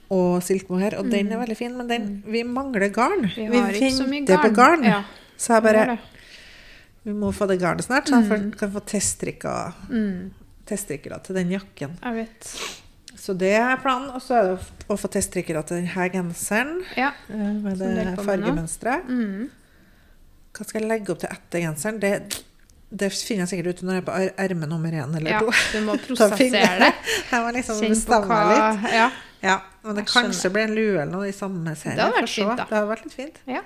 og 0.09 0.41
silkemohair, 0.45 0.97
og 0.97 1.09
den 1.09 1.31
er 1.31 1.41
veldig 1.41 1.57
fin, 1.57 1.75
men 1.77 1.87
den, 1.87 2.07
vi 2.25 2.41
mangler 2.43 2.89
garn. 2.93 3.27
Mm. 3.29 3.51
Vi 3.51 3.57
har 3.57 3.73
mye 3.73 4.07
venter 4.09 4.41
på 4.41 4.53
garn. 4.55 4.83
Ja, 4.83 5.03
Så 5.43 5.57
jeg 5.57 5.65
bare. 5.65 5.97
Vi 7.03 7.11
må 7.19 7.33
få 7.35 7.47
det 7.49 7.57
garnet 7.59 7.83
snart, 7.83 8.07
så 8.07 8.21
jeg 8.21 8.29
mm. 8.45 8.51
kan 8.61 8.71
få 8.71 8.79
teststrikka 8.87 9.55
Mm, 9.89 10.31
til 10.65 11.35
den 11.35 11.51
jakken. 11.51 11.97
jeg 12.01 12.13
vet. 12.15 12.53
Så 13.19 13.33
det 13.37 13.51
er 13.55 13.75
planen. 13.83 14.09
Og 14.15 14.21
så 14.23 14.37
er 14.39 14.47
det 14.53 14.87
å 14.91 14.95
få 14.99 15.09
teststrikkere 15.11 15.61
til 15.67 15.81
denne 15.83 16.07
genseren 16.13 16.79
Ja. 16.97 17.11
eh, 17.29 17.51
med 17.59 17.77
det 17.77 18.15
fargemønsteret. 18.23 19.05
Mm. 19.07 19.49
Hva 20.53 20.65
skal 20.67 20.81
jeg 20.81 20.89
legge 20.89 21.11
opp 21.13 21.19
til 21.19 21.29
etter 21.33 21.63
genseren? 21.65 21.99
Det, 21.99 22.41
det 22.93 23.11
finner 23.13 23.43
jeg 23.45 23.51
sikkert 23.53 23.67
ut 23.73 23.83
når 23.83 23.93
jeg 23.99 24.01
er 24.03 24.07
på 24.07 24.17
er- 24.21 24.33
erme 24.45 24.67
nummer 24.69 24.91
én 24.91 25.15
eller 25.17 25.31
ja. 25.31 25.39
Du 25.73 25.79
må 25.85 25.95
prosessere 26.07 26.79
det. 26.79 26.91
Jeg 27.33 27.41
må 27.43 27.53
liksom 27.55 27.79
Kjenn 27.81 27.95
bestemme 27.95 28.27
hva 28.29 28.41
litt. 28.51 28.91
Ja. 28.93 29.07
Ja, 29.43 29.55
men 29.83 29.95
det 29.97 30.05
kanskje 30.07 30.49
blir 30.53 30.69
en 30.69 30.75
lue 30.77 30.99
eller 31.01 31.11
noe 31.11 31.27
i 31.27 31.33
samme 31.35 31.73
serie. 31.75 31.97
Det 31.97 32.03
hadde 32.05 32.19
vært 32.21 32.29
fint, 32.31 32.57
da. 32.57 32.65
Det 32.69 32.77
hadde 32.77 32.91
vært 32.93 33.03
litt 33.07 33.15
fint. 33.17 33.39
Ja. 33.49 33.61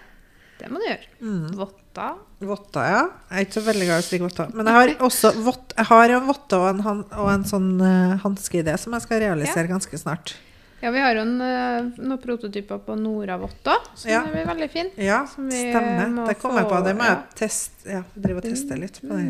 Det 0.57 0.69
må 0.71 0.81
du 0.81 0.87
gjøre. 0.87 1.07
Mm. 1.21 1.45
Votta. 1.59 2.07
Votta, 2.49 2.83
ja. 2.87 3.03
Jeg 3.29 3.37
er 3.37 3.45
ikke 3.45 3.57
så 3.59 3.63
veldig 3.67 3.85
glad 3.87 3.99
i 3.99 4.03
å 4.03 4.07
strikke 4.07 4.27
votta. 4.27 4.47
Men 4.57 4.69
jeg 4.69 4.77
har 4.77 5.05
også 5.07 5.31
vott, 5.45 5.73
jeg 5.77 5.89
har 5.91 6.13
en 6.15 6.27
votte 6.27 6.59
og 6.61 6.67
en, 6.71 6.83
og 7.05 7.31
en 7.33 7.45
sånn 7.47 7.71
uh, 7.81 8.17
hanskeidé 8.23 8.75
som 8.81 8.95
jeg 8.97 9.05
skal 9.05 9.23
realisere 9.25 9.69
ganske 9.69 10.01
snart. 10.01 10.35
Ja, 10.81 10.91
vi 10.93 11.01
har 11.01 11.17
jo 11.17 11.23
en, 11.25 11.39
eh, 11.41 11.87
noen 11.97 12.19
prototyper 12.21 12.77
på 12.85 12.93
Nora 13.01 13.39
Votta, 13.41 13.79
som 13.97 14.11
Ja. 14.11 14.19
er 14.29 14.45
veldig 14.45 14.67
fin. 14.69 14.91
Ja, 15.01 15.23
stemmer. 15.25 16.27
Det 16.27 16.37
kommer 16.37 16.61
jeg 16.61 16.69
på. 16.69 16.83
Det 16.85 16.93
må 16.99 17.07
jeg 17.07 17.15
ja. 17.15 17.23
teste. 17.33 17.89
Ja, 17.89 18.03
drive 18.13 18.43
og 18.43 18.45
teste 18.45 18.77
litt 18.77 19.01
på 19.01 19.17
det. 19.17 19.25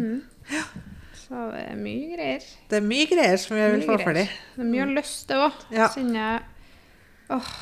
Ja. 0.51 0.65
Så 1.15 1.47
det 1.53 1.63
er 1.71 1.79
mye 1.79 2.17
greier. 2.17 2.43
Det 2.67 2.81
er 2.81 2.83
mye 2.83 3.07
greier 3.07 3.39
som 3.39 3.55
jeg 3.55 3.71
vil 3.77 3.87
få 3.87 3.95
for 3.95 4.09
ferdig. 4.09 4.27
Det 4.57 4.63
er 4.63 4.69
mye 4.73 4.83
å 4.83 4.91
løste 4.91 5.31
til 5.31 5.47
òg. 5.47 5.63
Ja. 5.71 5.87
Kjenner 5.95 6.19
jeg 6.19 6.43
Åh. 7.29 7.55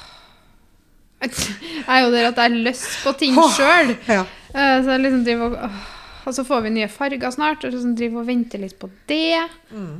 Er 1.92 2.06
jo 2.06 2.12
det 2.14 2.24
at 2.28 2.40
jeg 2.40 2.50
har 2.50 2.58
lyst 2.70 3.04
på 3.04 3.14
ting 3.20 3.38
sjøl. 3.56 3.96
Ja. 4.08 4.24
Så 4.56 4.96
jeg 4.96 5.04
liksom 5.04 5.24
driver 5.28 5.60
og. 5.68 5.78
Og 6.26 6.34
så 6.34 6.42
får 6.42 6.64
vi 6.66 6.74
nye 6.74 6.90
farger 6.90 7.30
snart, 7.30 7.62
og 7.62 7.70
så 7.70 7.78
liksom 7.78 7.96
driver 8.00 8.24
og 8.24 8.30
venter 8.32 8.62
litt 8.62 8.80
på 8.82 8.90
det. 9.10 9.44
Mm. 9.70 10.00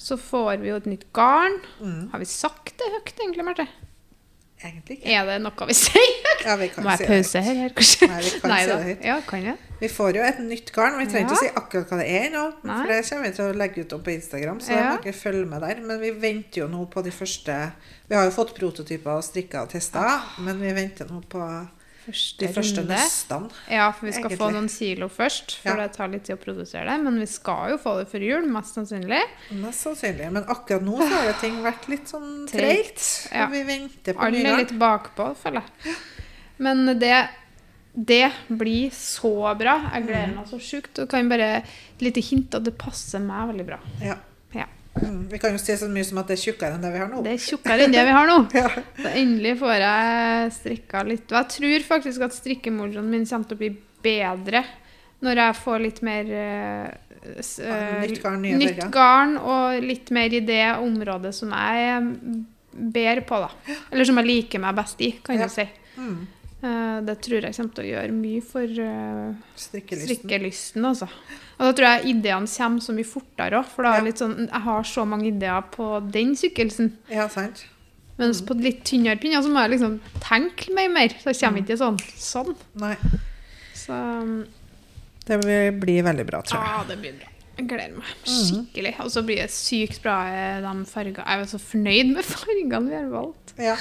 Så 0.00 0.16
får 0.16 0.62
vi 0.62 0.70
jo 0.70 0.78
et 0.80 0.88
nytt 0.88 1.04
garn. 1.12 1.58
Mm. 1.76 2.06
Har 2.12 2.22
vi 2.22 2.28
sagt 2.30 2.72
det 2.80 2.88
høyt, 2.94 3.12
egentlig, 3.18 3.44
Marte? 3.44 3.66
Egentlig 4.62 4.98
ikke. 5.00 5.10
Er 5.18 5.26
det 5.26 5.36
noe 5.42 5.66
vi 5.68 5.74
sier? 5.74 6.10
Ja, 6.42 6.54
vi 6.58 6.68
kan 6.72 6.84
Må 6.84 6.90
jeg 6.90 6.98
si 6.98 7.04
det. 7.06 7.10
pause 7.12 7.40
her, 7.46 7.54
her 7.62 7.72
kanskje? 7.76 8.06
Nei, 8.10 8.20
vi 8.22 8.30
kan 8.30 8.52
si 8.54 8.66
da. 8.70 8.76
det 8.76 8.86
høyt. 8.88 9.04
Ja, 9.06 9.16
kan 9.26 9.42
jeg? 9.46 9.56
Vi 9.82 9.88
får 9.90 10.16
jo 10.18 10.22
et 10.26 10.38
nytt 10.46 10.72
garn, 10.74 10.98
vi 10.98 11.06
trenger 11.10 11.28
ikke 11.28 11.36
å 11.36 11.42
si 11.42 11.50
akkurat 11.60 11.90
hva 11.92 11.98
det 12.02 12.08
er 12.18 12.28
nå. 12.34 12.42
Nei. 12.62 12.76
For 12.80 12.92
det 12.92 12.98
kommer 13.08 13.26
vi 13.28 13.32
til 13.36 13.44
å 13.44 13.56
legge 13.58 13.84
ut 13.84 13.92
opp 13.96 14.04
på 14.06 14.12
Instagram, 14.14 14.60
så 14.62 14.70
Ja. 14.74 14.96
dere 15.02 15.12
må 15.12 15.18
følge 15.18 15.46
med 15.50 15.60
der. 15.66 15.80
Men 15.86 16.00
vi 16.00 16.10
venter 16.10 16.62
jo 16.62 16.68
nå 16.68 16.84
på 16.90 17.02
de 17.02 17.10
første 17.10 17.58
Vi 18.08 18.14
har 18.16 18.24
jo 18.24 18.30
fått 18.34 18.54
prototyper 18.58 19.10
og 19.16 19.22
strikka 19.24 19.62
og 19.62 19.70
testa, 19.70 20.22
men 20.38 20.60
vi 20.60 20.72
venter 20.76 21.06
nå 21.10 21.22
på 21.28 21.40
Første 22.02 22.38
de 22.42 22.48
første 22.52 22.82
runde. 22.82 23.50
Ja, 23.70 23.84
for 23.94 24.06
vi 24.08 24.12
skal 24.16 24.32
få 24.36 24.48
noen 24.50 24.68
kilo 24.72 25.06
først, 25.12 25.52
for 25.62 25.70
Ja. 25.70 25.76
det 25.86 25.92
tar 25.96 26.08
litt 26.10 26.24
tid 26.26 26.34
å 26.34 26.40
produsere 26.42 26.84
det. 26.90 26.96
Men 27.04 27.18
vi 27.20 27.26
skal 27.30 27.70
jo 27.70 27.76
få 27.78 27.92
det 28.00 28.08
før 28.10 28.24
jul, 28.26 28.48
mest 28.50 28.74
sannsynlig. 28.74 29.20
Mest 29.52 29.86
sannsynlig. 29.86 30.32
Men 30.32 30.44
akkurat 30.50 30.82
nå 30.82 30.96
så 30.98 31.08
har 31.12 31.28
jo 31.30 31.36
ting 31.40 31.60
vært 31.62 31.86
litt 31.92 32.08
sånn 32.10 32.46
treigt. 32.50 33.28
Ja. 33.32 33.46
Vi 33.52 33.62
venter 33.68 34.14
på 34.18 34.26
Alle 34.26 34.42
er 34.54 34.58
litt 34.64 34.74
bakpå, 34.80 35.28
føler 35.38 35.62
jeg. 35.62 35.94
Men 36.58 36.98
det, 36.98 37.28
det 37.94 38.32
blir 38.48 38.90
så 38.90 39.32
bra. 39.58 39.76
Jeg 39.94 40.06
gleder 40.10 40.34
meg 40.34 40.50
så 40.50 40.58
sjukt. 40.58 40.98
Og 40.98 41.08
kan 41.08 41.28
bare 41.30 41.62
et 41.62 42.02
lite 42.02 42.20
hint 42.20 42.54
at 42.58 42.64
det 42.66 42.74
passer 42.78 43.22
meg 43.22 43.52
veldig 43.54 43.66
bra. 43.66 43.78
Ja. 44.02 44.18
Mm. 45.00 45.22
Vi 45.32 45.38
kan 45.40 45.54
jo 45.54 45.58
si 45.62 45.72
så 45.80 45.86
mye 45.88 46.04
som 46.04 46.18
at 46.20 46.28
det 46.28 46.34
er 46.36 46.42
tjukkere 46.42 46.76
enn 46.76 46.82
det 46.84 46.90
vi 46.92 46.98
har 47.00 47.08
nå. 47.08 47.22
Det 47.24 47.32
er 47.32 47.40
tjukkere 47.40 47.86
enn 47.86 47.94
det 47.94 48.02
vi 48.04 48.12
har 48.18 48.28
nå. 48.28 48.36
Ja. 48.60 48.68
Så 48.98 49.12
endelig 49.16 49.54
får 49.62 49.74
jeg 49.80 50.52
strikka 50.58 51.02
litt. 51.08 51.24
Og 51.32 51.38
jeg 51.38 51.48
tror 51.56 51.86
faktisk 51.94 52.26
at 52.28 52.36
strikkemoroen 52.36 53.08
min 53.10 53.24
kommer 53.30 53.48
til 53.48 53.56
å 53.56 53.62
bli 53.62 53.70
bedre 54.04 54.64
når 55.22 55.38
jeg 55.38 55.56
får 55.62 55.82
litt 55.84 56.00
mer 56.02 56.30
eh, 56.34 56.86
nytt 58.02 58.22
garn, 58.22 58.42
nytt 58.58 58.80
garn 58.92 59.36
og 59.38 59.84
litt 59.86 60.10
mer 60.14 60.34
i 60.34 60.40
det 60.44 60.64
området 60.82 61.30
som 61.36 61.52
jeg 61.54 61.88
er 61.92 62.08
bedre 62.72 63.22
på, 63.28 63.38
da. 63.44 63.76
Eller 63.92 64.08
som 64.08 64.18
jeg 64.18 64.26
liker 64.28 64.62
meg 64.64 64.74
best 64.76 65.00
i, 65.04 65.12
kan 65.22 65.38
Ja. 65.38 65.46
du 65.46 65.52
si. 65.54 65.66
Mm. 65.96 66.26
Eh, 66.62 67.00
Det 67.02 67.16
tror 67.26 67.42
jeg 67.42 67.54
kommer 67.56 67.74
til 67.74 67.84
å 67.84 67.90
gjøre 67.90 68.12
mye 68.14 68.42
for 68.46 68.62
eh, 68.62 69.34
Strikkelysten. 69.58 70.06
strikkelysten, 70.22 70.84
altså. 70.86 71.08
Og 71.58 71.64
da 71.66 71.72
tror 71.72 71.88
jeg 71.88 72.14
ideene 72.14 72.46
kommer 72.56 72.80
så 72.86 72.94
mye 72.94 73.08
fortere 73.08 73.58
òg, 73.58 73.66
for 73.66 73.82
da 73.82 73.94
er 73.96 73.98
Ja. 73.98 74.04
litt 74.04 74.18
sånn, 74.22 74.36
jeg 74.48 74.62
har 74.62 74.82
så 74.84 75.04
mange 75.06 75.26
ideer 75.32 75.62
på 75.74 75.88
den 76.12 76.34
sykkelsen. 76.38 76.92
Ja, 77.10 77.26
sant. 77.28 77.64
Mens 78.18 78.42
på 78.42 78.54
litt 78.60 78.84
tynnere 78.84 79.18
pinner 79.18 79.42
så 79.42 79.48
må 79.50 79.62
jeg 79.66 79.80
liksom 79.80 79.98
tenke 80.20 80.72
meg 80.74 80.90
mer. 80.92 81.08
Så 81.08 81.32
jeg 81.32 81.40
kommer 81.40 81.62
ikke 81.64 81.78
sånn. 81.80 81.98
Sånn. 82.16 82.54
Nei. 82.76 82.96
Så 83.74 84.46
Det 85.26 85.38
blir 85.40 86.02
veldig 86.02 86.26
bra, 86.26 86.42
tror 86.42 86.60
jeg. 86.62 86.68
ja, 86.68 86.84
det 86.88 86.98
blir 87.00 87.12
bra. 87.18 87.28
Jeg 87.58 87.68
gleder 87.68 87.96
meg 87.96 88.04
skikkelig. 88.24 88.94
Og 89.00 89.10
så 89.10 89.22
blir 89.24 89.36
det 89.42 89.50
sykt 89.50 90.02
bra 90.02 90.16
eh, 90.26 90.60
de 90.60 90.84
fargene. 90.88 91.26
Jeg 91.26 91.40
er 91.40 91.44
så 91.50 91.60
fornøyd 91.60 92.14
med 92.14 92.24
fargene 92.36 92.88
vi 92.88 92.94
har 92.96 93.10
valgt. 93.12 93.52
Ja. 93.58 93.76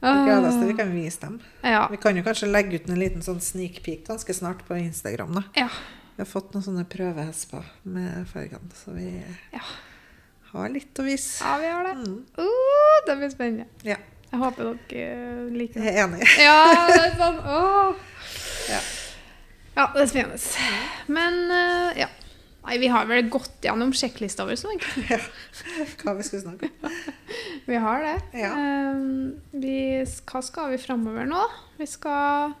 Gleder 0.00 0.48
oss 0.48 0.56
til 0.56 0.68
vi 0.70 0.76
kan 0.78 0.92
vise 0.94 1.20
dem. 1.20 1.40
Ja. 1.62 1.82
Vi 1.90 1.96
kan 2.00 2.16
jo 2.16 2.22
kanskje 2.24 2.48
legge 2.50 2.78
ut 2.80 2.88
en 2.88 2.98
liten 3.00 3.22
sånn 3.24 3.40
sneak 3.44 3.82
peek 3.84 4.06
ganske 4.06 4.32
snart 4.34 4.62
på 4.68 4.78
Instagram. 4.80 5.34
da. 5.34 5.42
ja. 5.60 5.68
Vi 6.16 6.22
har 6.24 6.28
fått 6.28 6.52
noen 6.52 6.64
sånne 6.64 6.84
prøvehesper 6.84 7.64
med 7.88 8.26
fargene, 8.28 8.68
så 8.76 8.92
vi 8.92 9.22
Ja. 9.52 9.60
har 10.52 10.68
litt 10.68 10.98
å 11.00 11.04
vise. 11.04 11.44
ja, 11.44 11.58
vi 11.58 11.66
har 11.66 11.84
det. 11.84 11.94
Mm. 12.00 12.24
Uh, 12.38 12.96
det 13.06 13.16
blir 13.16 13.30
spennende. 13.30 13.66
Ja, 13.82 13.96
Jeg 14.32 14.38
håper 14.40 14.64
dere 14.88 15.06
eh, 15.06 15.52
liker 15.56 15.80
det. 15.80 15.86
jeg 15.86 15.96
er 15.96 16.04
enig. 16.04 16.28
Ja, 16.38 16.86
det 16.88 16.98
er 17.06 17.14
sånn. 17.16 17.38
Oh. 17.44 17.94
Ja. 18.68 18.80
Ja, 19.76 19.86
det 19.94 20.02
er 20.02 20.06
spennende. 20.06 20.38
Men 21.08 21.38
uh, 21.50 21.98
ja. 21.98 22.08
Nei, 22.70 22.76
vi 22.78 22.86
har 22.92 23.06
vel 23.10 23.26
gått 23.32 23.64
gjennom 23.66 23.90
sjekklista 23.96 24.44
vår. 24.46 24.54
Sånn. 24.60 24.78
Ja. 25.10 25.18
Hva 26.04 26.12
vi 26.14 26.22
skulle 26.26 26.42
snakke 26.44 26.68
om. 26.70 26.74
Vi 27.70 27.76
har 27.82 27.98
det. 28.02 28.18
Ja. 28.40 28.50
Eh, 28.56 28.96
vi, 29.60 29.74
hva 30.30 30.40
skal 30.42 30.70
vi 30.72 30.78
framover 30.82 31.24
nå? 31.28 31.42
Vi 31.78 31.86
skal 31.86 32.52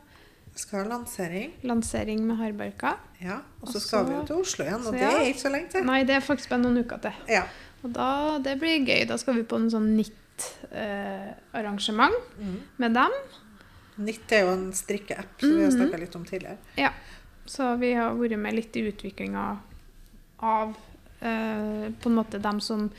Vi 0.54 0.58
skal 0.60 0.78
ha 0.82 0.86
lansering, 0.92 1.50
lansering 1.66 2.20
med 2.26 2.36
hardbarka. 2.38 2.92
ja. 3.22 3.38
og 3.62 3.68
så 3.72 3.80
skal 3.82 4.04
vi 4.06 4.12
jo 4.14 4.22
til 4.28 4.36
Oslo 4.42 4.64
igjen, 4.66 4.82
så 4.82 4.88
og 4.90 4.94
det 4.98 5.02
er 5.08 5.20
ikke 5.30 5.40
så 5.44 5.50
lenge 5.54 5.68
til. 5.72 5.82
Nei, 5.86 6.00
det 6.04 6.14
er 6.18 6.22
faktisk 6.26 6.48
bare 6.52 6.62
noen 6.62 6.78
uker 6.84 6.98
til. 7.06 7.14
Ja. 7.30 7.44
Og 7.82 7.88
da, 7.96 8.08
det 8.44 8.54
blir 8.60 8.84
gøy. 8.86 9.02
Da 9.08 9.16
skal 9.20 9.34
vi 9.38 9.42
på 9.48 9.56
en 9.62 9.70
sånn 9.72 9.88
NIT-arrangement 9.96 12.16
Mm. 12.38 12.58
med 12.82 12.90
dem. 12.94 13.12
NIT 13.98 14.32
er 14.32 14.40
jo 14.46 14.52
en 14.54 14.72
strikkeapp 14.72 15.40
som 15.40 15.50
vi 15.56 15.62
har 15.64 15.70
Mhm. 15.70 15.78
snakka 15.80 15.98
litt 16.00 16.16
om 16.16 16.24
tidligere. 16.24 16.56
Ja. 16.76 16.90
Så 17.46 17.76
vi 17.78 17.92
har 17.94 18.14
vært 18.14 18.38
med 18.38 18.54
litt 18.54 18.76
i 18.76 18.80
utviklinga 18.92 19.58
av 20.40 20.74
eh, 21.20 21.90
på 22.00 22.08
en 22.10 22.14
måte 22.16 22.38
dem 22.42 22.60
som 22.60 22.90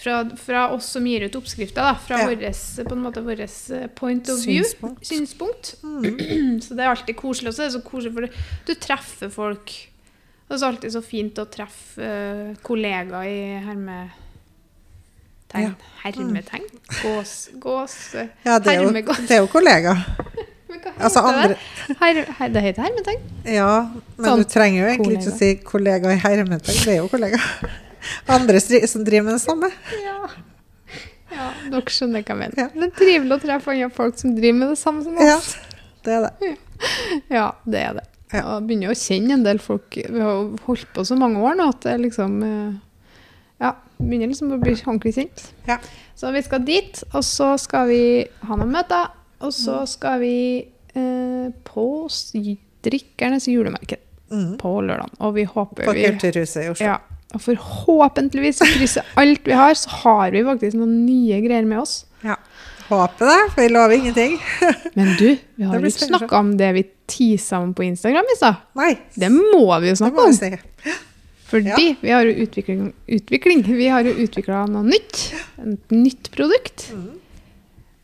fra, 0.00 0.22
fra 0.40 0.62
oss 0.72 0.86
som 0.94 1.04
gir 1.06 1.26
ut 1.28 1.34
oppskrifter, 1.36 1.82
da, 1.84 1.94
fra 2.00 2.18
Ja. 2.22 2.26
våres, 2.30 2.80
på 2.88 2.94
en 2.96 3.02
måte 3.04 3.20
vårt 3.20 3.94
point 3.98 4.28
of 4.32 4.38
view, 4.46 4.64
Synspunkt. 4.64 5.06
synspunkt. 5.06 5.74
Mm. 5.84 6.60
Så 6.64 6.74
det 6.74 6.84
er 6.86 6.88
alltid 6.94 7.16
koselig. 7.16 7.48
Og 7.52 7.54
så 7.58 7.62
er 7.62 7.68
det 7.68 7.74
så 7.76 7.82
koselig, 7.84 8.14
for 8.16 8.20
du 8.66 8.74
treffer 8.80 9.28
folk. 9.34 9.74
Og 10.48 10.56
så 10.56 10.56
er 10.56 10.64
det 10.64 10.70
alltid 10.74 10.92
så 10.96 11.02
fint 11.04 11.38
å 11.38 11.44
treffe 11.52 12.00
uh, 12.00 12.54
kollegaer 12.64 13.28
i 13.28 13.42
hermetegn. 13.68 14.10
Ja. 15.52 15.74
Hermetegn? 16.02 16.64
Gås... 17.02 17.34
gås 17.60 18.14
eh, 18.14 18.32
Ja, 18.46 18.56
det 18.58 18.72
er, 18.72 18.80
jo, 18.80 18.88
hermegås. 18.88 19.20
det 19.28 19.36
er 19.36 19.44
jo 19.44 19.50
kollegaer. 19.52 20.00
Men 20.70 20.82
hva 20.84 20.92
Altså 20.96 21.22
andre? 21.26 21.56
Her, 22.00 22.20
her, 22.38 22.52
det 22.54 22.62
heter 22.64 22.86
hermetegn? 22.86 23.22
Ja, 23.48 23.72
men 24.16 24.28
Sånn 24.28 24.44
du 24.44 24.50
trenger 24.50 24.84
jo 24.84 24.90
egentlig 24.92 25.18
ikke 25.18 25.32
å 25.32 25.38
si 25.38 25.50
kollega 25.66 26.12
i 26.14 26.20
hermetegn. 26.22 26.82
Det 26.84 26.94
er 26.94 27.00
jo 27.00 27.08
kollega. 27.10 27.40
Andre 28.30 28.60
som 28.62 29.04
driver 29.04 29.26
med 29.28 29.36
det 29.36 29.42
samme. 29.42 29.70
Ja. 30.00 30.30
ja, 31.34 31.48
dere 31.72 31.92
skjønner 31.92 32.24
hva 32.24 32.34
jeg 32.34 32.40
mener. 32.44 32.60
Ja. 32.62 32.68
Det 32.74 32.86
er 32.86 32.94
trivelig 33.00 33.36
å 33.36 33.42
treffe 33.42 33.74
andre 33.74 33.90
folk 33.96 34.20
som 34.20 34.36
driver 34.38 34.60
med 34.62 34.72
det 34.74 34.78
samme 34.80 35.04
som 35.06 35.18
oss. 35.18 35.26
Ja, 35.26 35.80
det 36.06 36.16
er 36.16 36.28
det. 36.28 36.54
Ja, 37.28 37.48
det 37.68 37.82
er 37.90 37.98
det. 37.98 38.06
Ja. 38.30 38.44
Jeg 38.44 38.66
begynner 38.68 38.92
å 38.92 38.98
kjenne 38.98 39.34
en 39.34 39.42
del 39.42 39.58
folk 39.58 39.96
Vi 39.98 40.20
har 40.22 40.36
jo 40.36 40.58
holdt 40.68 40.90
på 40.94 41.02
så 41.02 41.16
mange 41.18 41.40
år 41.42 41.56
nå 41.58 41.64
at 41.72 41.80
det 41.82 41.96
liksom 41.98 42.36
eh, 42.46 42.76
Ja, 43.58 43.72
begynner 43.98 44.30
liksom 44.30 44.52
å 44.54 44.60
bli 44.62 44.76
ordentlig 44.78 45.16
kjent. 45.18 45.48
Ja. 45.66 45.80
Så 46.16 46.30
vi 46.32 46.42
skal 46.46 46.62
dit, 46.64 47.02
og 47.10 47.24
så 47.26 47.50
skal 47.60 47.90
vi 47.90 48.02
ha 48.46 48.56
noen 48.56 48.72
møter. 48.72 49.10
Og 49.40 49.52
så 49.56 49.80
skal 49.88 50.20
vi 50.20 50.34
eh, 50.94 51.48
på 51.64 51.86
Drikkernes 52.84 53.48
julemarked 53.48 54.06
Mm. 54.30 54.52
på 54.60 54.70
lørdag. 54.86 55.10
Og 55.26 55.32
vi 55.34 55.42
håper 55.42 55.88
På 55.88 55.92
Kulturhuset 55.92 56.62
i 56.62 56.68
Oslo. 56.70 56.86
Ja, 56.86 56.98
og 57.34 57.40
forhåpentligvis 57.42 58.60
å 58.62 58.68
krysser 58.76 59.02
alt 59.18 59.42
vi 59.42 59.56
har, 59.58 59.74
så 59.74 59.90
har 60.04 60.30
vi 60.30 60.44
faktisk 60.46 60.76
noen 60.78 61.00
nye 61.02 61.40
greier 61.42 61.66
med 61.66 61.80
oss. 61.82 62.04
Ja. 62.22 62.36
Håper 62.86 63.26
det, 63.26 63.38
for 63.56 63.62
vi 63.64 63.68
lover 63.74 63.96
ingenting. 63.96 64.36
Men 64.98 65.16
du, 65.18 65.32
vi 65.58 65.66
har 65.66 65.74
jo 65.82 65.90
ikke 65.90 66.06
snakka 66.12 66.38
om 66.44 66.52
det 66.60 66.70
vi 66.78 66.84
tisa 67.10 67.58
om 67.58 67.72
på 67.74 67.82
Instagram 67.88 68.30
i 68.30 68.36
stad. 68.38 68.62
Det 69.18 69.32
må 69.34 69.66
vi 69.82 69.90
jo 69.90 69.98
snakke 69.98 70.28
om. 70.28 70.32
si. 70.32 70.52
Fordi 71.50 71.74
Ja. 71.74 71.94
vi 72.00 72.10
har 72.14 72.22
jo 72.30 72.36
utvikling, 72.46 72.92
utvikling. 73.10 73.64
Vi 73.66 73.88
har 73.90 74.06
jo 74.06 74.14
utvikla 74.14 74.62
noe 74.70 74.86
nytt. 74.86 75.32
Et 75.58 75.90
nytt 75.90 76.30
produkt. 76.34 76.86
Mm. 76.94 77.18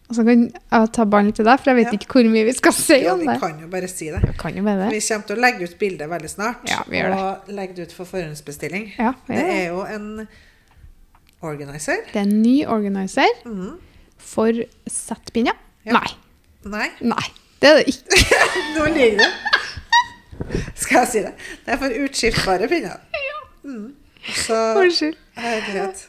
Og 0.08 0.14
så 0.14 0.22
kan 0.24 0.42
jeg 0.46 0.90
ta 0.94 1.04
ballen 1.04 1.32
til 1.34 1.44
deg, 1.44 1.58
for 1.58 1.70
jeg 1.72 1.76
vet 1.80 1.92
Ja. 1.92 1.98
ikke 1.98 2.12
hvor 2.14 2.28
mye 2.30 2.44
vi 2.46 2.52
skal 2.54 2.72
si 2.72 2.98
Ja, 3.02 3.12
om 3.14 3.20
vi 3.20 3.26
kan 3.42 3.58
jo 3.60 3.66
bare 3.66 3.88
si 3.90 4.06
det. 4.10 4.20
Vi 4.22 4.32
kan 4.38 4.54
jo 4.54 4.62
med 4.62 4.78
det. 4.78 4.90
Vi 4.94 5.00
kommer 5.08 5.26
til 5.26 5.36
å 5.36 5.40
legge 5.40 5.64
ut 5.66 5.78
bildet 5.80 6.08
veldig 6.10 6.30
snart. 6.30 6.68
Ja, 6.70 6.82
vi 6.88 6.96
gjør 7.00 7.10
det. 7.14 7.18
Og 7.24 7.54
legge 7.56 7.74
det 7.74 7.82
ut 7.88 7.92
for 7.92 8.04
forhåndsbestilling. 8.04 8.92
Ja, 8.98 9.12
vi 9.26 9.34
Det 9.34 9.42
gjør 9.42 9.50
det. 9.50 9.56
er 9.56 9.66
jo 9.68 9.80
en 9.96 10.28
organizer. 11.42 11.96
Det 12.12 12.16
er 12.16 12.26
en 12.28 12.42
ny 12.42 12.64
organizer 12.66 13.26
Mm. 13.44 13.78
for 14.18 14.52
settpinner. 14.88 15.52
Ja. 15.84 15.92
Nei. 15.92 16.08
Nei, 16.64 16.88
Nei, 17.00 17.26
det 17.60 17.68
er 17.70 17.76
det 17.76 17.86
ikke. 17.86 18.22
nå 18.78 18.84
ligger 18.94 19.18
det. 19.18 19.30
Skal 20.74 20.98
jeg 21.00 21.08
si 21.08 21.18
det? 21.18 21.32
Det 21.66 21.74
er 21.74 21.78
for 21.78 21.88
utskiftbare 22.06 22.68
pinner. 22.68 23.00
Mm. 23.66 23.94
Så 24.34 24.54
Unnskyld. 24.80 25.16
herlighet. 25.34 26.06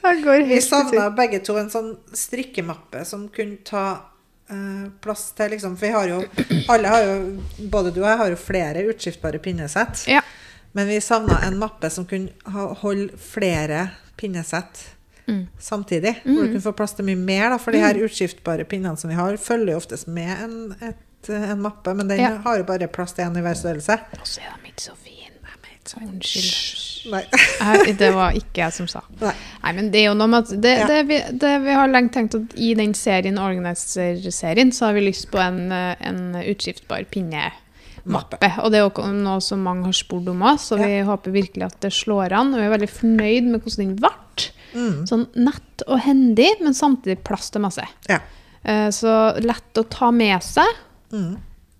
Vi 0.47 0.61
savna 0.61 1.09
begge 1.11 1.39
to 1.45 1.57
en 1.59 1.69
sånn 1.69 1.91
strikkemappe 2.13 3.03
som 3.05 3.27
kunne 3.29 3.57
ta 3.67 3.83
uh, 4.51 4.87
plass 5.03 5.31
til 5.37 5.51
liksom 5.51 5.75
For 5.77 5.85
vi 5.87 5.93
har 5.93 6.07
jo 6.07 6.19
Alle 6.71 6.87
har 6.87 7.03
jo 7.03 7.15
Både 7.69 7.91
du 7.93 8.01
og 8.03 8.07
jeg 8.09 8.17
har 8.23 8.29
jo 8.33 8.35
flere 8.39 8.83
utskiftbare 8.89 9.39
pinnesett. 9.43 10.05
Ja. 10.07 10.21
Men 10.73 10.87
vi 10.87 10.99
savna 11.01 11.39
en 11.47 11.57
mappe 11.59 11.89
som 11.89 12.05
kunne 12.05 12.29
ha, 12.45 12.69
holde 12.83 13.17
flere 13.17 13.89
pinnesett 14.17 14.93
Mm. 15.27 15.41
samtidig. 15.59 16.21
Hvor 16.23 16.37
du 16.45 16.47
kunne 16.53 16.61
få 16.63 16.71
plass 16.71 16.93
til 16.95 17.03
mye 17.03 17.17
mer. 17.19 17.49
Da, 17.51 17.57
for 17.59 17.75
de 17.75 17.81
her 17.83 17.97
utskiftbare 17.99 18.63
pinnene 18.63 18.95
som 18.97 19.09
vi 19.11 19.15
har, 19.17 19.35
følger 19.35 19.73
jo 19.73 19.79
oftest 19.81 20.07
med 20.07 20.29
en, 20.45 20.53
et, 20.79 21.29
en 21.35 21.59
mappe. 21.59 21.91
Men 21.93 22.07
den 22.07 22.21
Ja. 22.21 22.29
har 22.45 22.57
jo 22.61 22.63
bare 22.63 22.87
plass 22.87 23.11
til 23.11 23.25
én 23.25 23.35
i 23.35 23.41
hver 23.43 23.53
størrelse. 23.59 23.97
Og 24.21 24.23
så 24.23 24.39
er 24.39 24.55
de 24.63 24.69
ikke 24.71 24.81
så 24.85 24.95
fine. 25.03 25.13
Unnskyld. 25.97 26.86
Nei. 27.11 27.23
Det 27.97 28.09
var 28.15 28.35
ikke 28.35 28.63
jeg 28.65 28.73
som 28.75 28.87
sa. 28.91 29.01
Nei. 29.21 29.33
Nei, 29.63 29.71
men 29.77 29.91
det 29.93 30.01
er 30.01 30.05
jo 30.09 30.15
noe 30.19 30.27
med 30.31 30.43
at 30.47 30.61
det, 30.63 30.73
Ja. 30.81 30.87
det, 30.89 30.97
vi, 31.09 31.19
det 31.39 31.53
vi 31.63 31.75
har 31.77 31.87
lenge 31.91 32.11
tenkt 32.15 32.35
at 32.35 32.55
i 32.59 32.73
den 32.77 32.93
serien, 32.97 33.37
Organizer-serien, 33.39 34.71
så 34.75 34.85
har 34.89 34.93
vi 34.97 35.05
lyst 35.07 35.29
på 35.31 35.39
en, 35.41 35.71
en 35.71 36.21
utskiftbar 36.43 37.05
pinnemappe. 37.13 38.51
Og 38.63 38.71
det 38.73 38.79
er 38.81 38.85
jo 38.87 39.07
noe 39.15 39.39
som 39.43 39.63
mange 39.65 39.87
har 39.89 39.95
spurt 39.97 40.27
om 40.31 40.41
oss, 40.51 40.69
så 40.71 40.79
vi 40.79 40.99
håper 41.07 41.33
virkelig 41.35 41.67
at 41.69 41.79
det 41.83 41.93
slår 41.95 42.35
an. 42.37 42.53
Og 42.53 42.61
vi 42.61 42.67
er 42.67 42.75
veldig 42.75 42.91
fornøyd 42.91 43.51
med 43.51 43.61
hvordan 43.63 43.85
den 43.85 43.95
ble. 44.01 44.13
Mm. 44.77 44.97
Sånn 45.09 45.25
nett 45.47 45.83
og 45.87 46.01
hendig, 46.05 46.49
men 46.61 46.75
samtidig 46.77 47.21
plass 47.25 47.49
til 47.53 47.63
masse. 47.63 47.85
Ja. 48.11 48.19
Eh, 48.67 48.89
Så 48.93 49.11
lett 49.41 49.79
å 49.79 49.87
ta 49.89 50.11
med 50.11 50.43
seg, 50.43 50.83
Mm. 51.07 51.37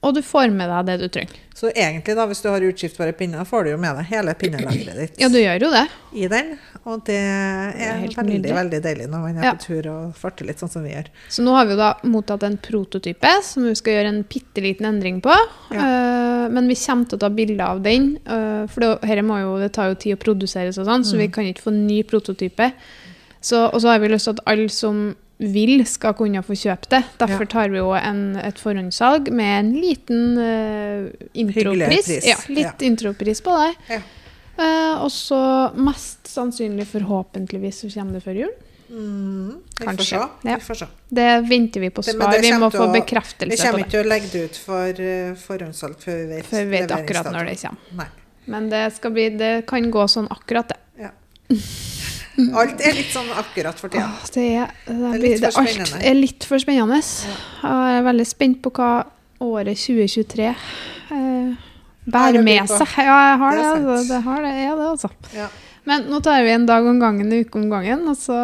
Og 0.08 0.16
du 0.18 0.24
får 0.26 0.50
med 0.56 0.70
deg 0.72 0.88
det 0.88 0.98
du 1.02 1.08
trenger. 1.14 1.44
Så 1.58 1.72
egentlig, 1.72 2.14
da, 2.14 2.28
hvis 2.30 2.44
du 2.44 2.48
har 2.52 2.62
utskiftbare 2.62 3.14
pinner, 3.18 3.46
får 3.48 3.66
du 3.66 3.72
jo 3.72 3.78
med 3.82 3.98
deg 3.98 4.10
hele 4.12 4.34
pinnelageret 4.38 5.00
ditt 5.02 5.22
Ja, 5.22 5.30
du 5.34 5.40
gjør 5.40 5.64
jo 5.66 5.72
det. 5.74 5.86
i 6.14 6.28
den. 6.30 6.52
Og 6.86 7.02
det 7.08 7.18
er, 7.18 7.98
helt 8.04 8.18
veldig, 8.18 8.36
nydelig. 8.36 8.54
veldig 8.56 8.82
deilig 8.86 9.08
når 9.10 9.24
man 9.24 9.40
er 9.40 9.48
Ja. 9.48 9.54
på 9.58 9.66
tur 9.66 9.90
og 9.92 10.16
farter 10.16 10.46
litt 10.46 10.62
sånn 10.62 10.70
som 10.70 10.86
vi 10.86 10.94
gjør. 10.94 11.10
Så 11.34 11.44
nå 11.44 11.56
har 11.58 11.66
vi 11.66 11.74
jo 11.74 11.80
da 11.82 11.90
mottatt 12.04 12.46
en 12.46 12.60
prototype 12.62 13.34
som 13.44 13.66
vi 13.66 13.74
skal 13.76 13.98
gjøre 13.98 14.14
en 14.14 14.24
bitte 14.24 14.62
liten 14.62 14.86
endring 14.86 15.20
på. 15.26 15.34
Eh, 15.74 16.48
men 16.54 16.70
vi 16.70 16.78
kommer 16.78 17.10
til 17.10 17.18
å 17.18 17.24
ta 17.26 17.30
bilder 17.34 17.66
av 17.66 17.82
den, 17.84 18.18
uh, 18.30 18.68
for 18.72 18.84
det, 18.84 18.92
her 19.10 19.22
må 19.26 19.42
jo, 19.42 19.58
det 19.60 19.74
tar 19.74 19.90
jo 19.92 20.00
tid 20.00 20.16
å 20.16 20.22
produsere, 20.22 20.72
sånn, 20.72 20.88
mm. 20.88 21.08
så 21.10 21.18
vi 21.20 21.28
kan 21.34 21.44
ikke 21.44 21.66
få 21.66 21.74
ny 21.76 22.04
prototype. 22.08 22.72
Så, 23.42 23.66
og 23.68 23.82
så 23.82 23.92
har 23.92 24.00
vi 24.00 24.12
lyst 24.12 24.30
til 24.30 24.38
at 24.38 24.46
alle 24.46 24.70
som 24.70 25.16
vil, 25.38 25.84
skal 25.86 26.16
kunne 26.18 26.42
få 26.46 26.56
kjøpe 26.58 26.90
det. 26.90 27.04
Derfor 27.22 27.46
tar 27.50 27.70
vi 27.70 27.78
jo 27.82 27.92
en, 27.98 28.36
et 28.42 28.58
forhåndssalg 28.62 29.30
med 29.30 29.54
en 29.60 29.74
liten 29.78 30.38
uh, 30.38 31.28
intropris. 31.38 32.10
Ja, 32.26 32.38
litt 32.50 32.82
intropris 32.86 33.44
på 33.46 33.58
det. 33.62 33.74
Ja. 33.98 34.02
Eh, 34.58 35.04
og 35.04 35.12
så 35.14 35.40
mest 35.78 36.26
sannsynlig, 36.32 36.88
forhåpentligvis, 36.90 37.84
så 37.84 37.92
kommer 37.94 38.18
det 38.18 38.24
før 38.26 38.40
jul. 38.42 38.56
Mm, 38.90 39.52
vi 39.52 39.84
får 39.84 39.86
Kanskje. 39.86 40.06
se. 40.06 40.16
Ja. 40.50 40.56
Vi 40.56 40.66
får 40.66 40.80
se. 40.80 40.88
Det 41.10 41.28
venter 41.50 41.84
vi 41.84 41.90
på 41.90 42.04
svar. 42.04 42.32
det 42.32 42.42
Vi 42.42 42.54
må 42.54 42.70
få 42.72 42.72
bekreftelse 42.72 42.78
få 42.78 42.88
å- 42.88 42.94
bekreftelse 42.96 43.52
Vi 43.52 43.58
kommer 43.62 43.84
ikke 43.84 43.94
til 43.94 44.00
å 44.00 44.10
legge 44.10 44.32
det 44.32 44.44
ut 44.48 44.58
for 44.58 45.02
uh, 45.02 45.36
forhåndssalg 45.36 46.00
før 46.00 46.18
vi 46.18 46.26
vet 46.32 46.46
Før 46.46 46.64
vi 46.66 46.72
vet 46.72 46.92
akkurat 46.96 47.32
når 47.32 47.52
det 47.52 47.60
kommer. 47.62 48.00
Nei. 48.02 48.08
Men 48.48 48.70
det, 48.70 48.82
bli, 49.12 49.30
det 49.38 49.54
kan 49.68 49.92
gå 49.92 50.08
sånn 50.08 50.28
akkurat, 50.32 50.74
det. 50.74 50.80
Ja. 51.04 51.12
Alt 52.62 52.82
er 52.86 52.94
litt 52.98 53.10
sånn 53.14 53.30
akkurat 53.34 53.80
for 53.82 53.90
tida. 53.94 54.06
Åh, 54.08 54.26
det, 54.34 54.48
er, 54.62 54.74
det, 54.86 54.96
er 54.96 55.40
det 55.42 55.52
alt 55.58 55.96
er 56.06 56.18
litt 56.18 56.46
for 56.46 56.62
spennende. 56.62 57.00
Jeg 57.02 57.96
er 57.98 58.04
veldig 58.06 58.28
spent 58.30 58.60
på 58.66 58.72
hva 58.78 58.90
året 59.44 59.78
2023 59.78 60.46
eh, 60.50 61.56
bærer 62.08 62.44
med 62.46 62.70
seg. 62.70 62.94
Ja, 63.02 63.18
jeg 63.32 63.40
har 63.42 63.58
Det 63.58 63.64
det. 63.64 63.72
altså. 63.72 64.14
det, 64.14 64.22
har 64.28 64.42
det, 64.46 64.54
ja, 64.64 64.76
det 64.78 64.90
altså. 64.92 65.10
Ja. 65.36 65.48
Men 65.88 66.06
nå 66.12 66.20
tar 66.22 66.44
vi 66.44 66.52
en 66.52 66.66
dag 66.68 66.86
om 66.86 67.00
gangen, 67.00 67.32
en 67.32 67.46
uke 67.46 67.58
om 67.62 67.70
gangen, 67.72 68.06
og 68.12 68.18
så 68.20 68.38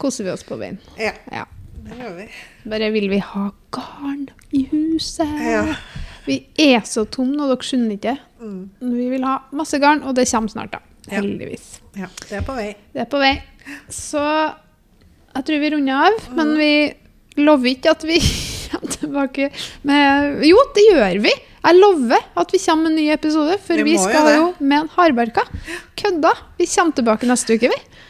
koser 0.00 0.24
vi 0.28 0.30
oss 0.34 0.44
på 0.46 0.58
veien. 0.60 0.78
ja, 1.00 1.12
Ja. 1.32 1.44
det 1.84 1.96
gjør 1.98 2.16
vi. 2.18 2.28
Bare 2.70 2.90
vil 2.92 3.08
vi 3.10 3.18
ha 3.24 3.50
garn 3.72 4.28
i 4.52 4.66
huset. 4.70 5.28
Ja. 5.40 5.64
Vi 6.26 6.42
er 6.60 6.80
så 6.84 7.06
tomme 7.08 7.34
nå, 7.36 7.46
dere 7.48 7.64
skjønner 7.64 7.96
ikke. 7.96 8.16
Mm. 8.40 8.70
Vi 8.94 9.08
vil 9.10 9.24
ha 9.24 9.38
masse 9.56 9.80
garn, 9.80 10.02
og 10.04 10.14
det 10.14 10.28
kommer 10.30 10.52
snart, 10.52 10.76
da. 10.76 10.80
Heldigvis. 11.10 11.79
Ja. 11.98 12.08
Det 12.28 12.38
er 12.38 12.46
på 12.46 12.56
vei. 12.56 12.72
Det 12.94 13.04
er 13.04 13.10
på 13.10 13.20
vei. 13.22 13.34
Så 13.92 14.22
jeg 14.22 15.46
tror 15.46 15.62
vi 15.62 15.70
runder 15.74 16.08
av, 16.08 16.24
men 16.36 16.54
vi 16.58 16.72
lover 17.40 17.72
ikke 17.72 17.94
at 17.94 18.04
vi 18.08 18.18
kommer 18.70 18.92
tilbake 18.94 19.48
med 19.86 20.44
Jo, 20.46 20.58
det 20.76 20.86
gjør 20.90 21.22
vi! 21.26 21.32
Jeg 21.60 21.76
lover 21.76 22.22
at 22.40 22.52
vi 22.54 22.60
kommer 22.62 22.88
med 22.88 22.94
en 22.94 23.00
ny 23.02 23.08
episode, 23.12 23.56
for 23.64 23.80
Vi 23.80 23.92
vi, 23.92 23.96
skal 24.00 24.30
jo 24.32 24.46
med 24.60 24.84
en 24.84 24.92
hardbarka. 24.94 25.44
Kødda! 25.98 26.32
Vi 26.58 26.68
kommer 26.70 26.96
tilbake 26.96 27.28
neste 27.28 27.58
uke, 27.58 27.68
vi. 27.72 28.06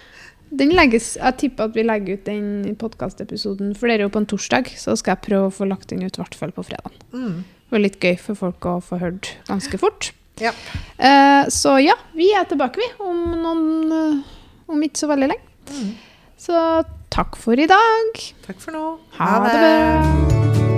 Den 0.61 0.73
legges, 0.75 1.13
jeg 1.19 1.37
tipper 1.39 1.69
at 1.69 1.77
vi 1.79 1.85
legger 1.87 2.19
ut 2.19 2.27
den 2.27 2.77
podkastepisoden, 2.79 3.75
for 3.79 3.87
det 3.87 3.99
er 3.99 4.07
jo 4.07 4.13
på 4.15 4.23
en 4.23 4.31
torsdag, 4.31 4.71
så 4.79 4.97
skal 4.99 5.15
jeg 5.17 5.27
prøve 5.29 5.51
å 5.51 5.55
få 5.55 5.67
lagt 5.71 5.93
den 5.93 6.03
ut 6.03 6.15
i 6.15 6.23
hvert 6.23 6.39
fall 6.39 6.55
på 6.55 6.65
fredag. 6.67 6.95
Mm. 7.15 7.43
Det 7.43 7.77
var 7.77 7.85
litt 7.85 8.01
gøy 8.03 8.17
for 8.19 8.39
folk 8.39 8.67
å 8.67 8.81
få 8.83 8.99
hørt 9.03 9.35
ganske 9.51 9.79
fort. 9.79 10.11
Ja. 10.41 10.53
Eh, 10.97 11.49
så 11.53 11.77
ja, 11.81 11.97
vi 12.17 12.31
er 12.37 12.49
tilbake, 12.49 12.81
vi, 12.81 12.89
om 13.05 13.21
noen 13.41 13.93
eh, 13.93 14.37
Om 14.71 14.83
ikke 14.87 15.03
så 15.03 15.11
veldig 15.11 15.31
lenge. 15.33 15.55
Mm. 15.71 15.93
Så 16.39 16.65
takk 17.11 17.37
for 17.41 17.59
i 17.59 17.67
dag. 17.71 18.25
Takk 18.47 18.63
for 18.63 18.77
nå. 18.77 18.85
Ha 19.19 19.33
det 19.45 19.55
bra. 19.59 20.70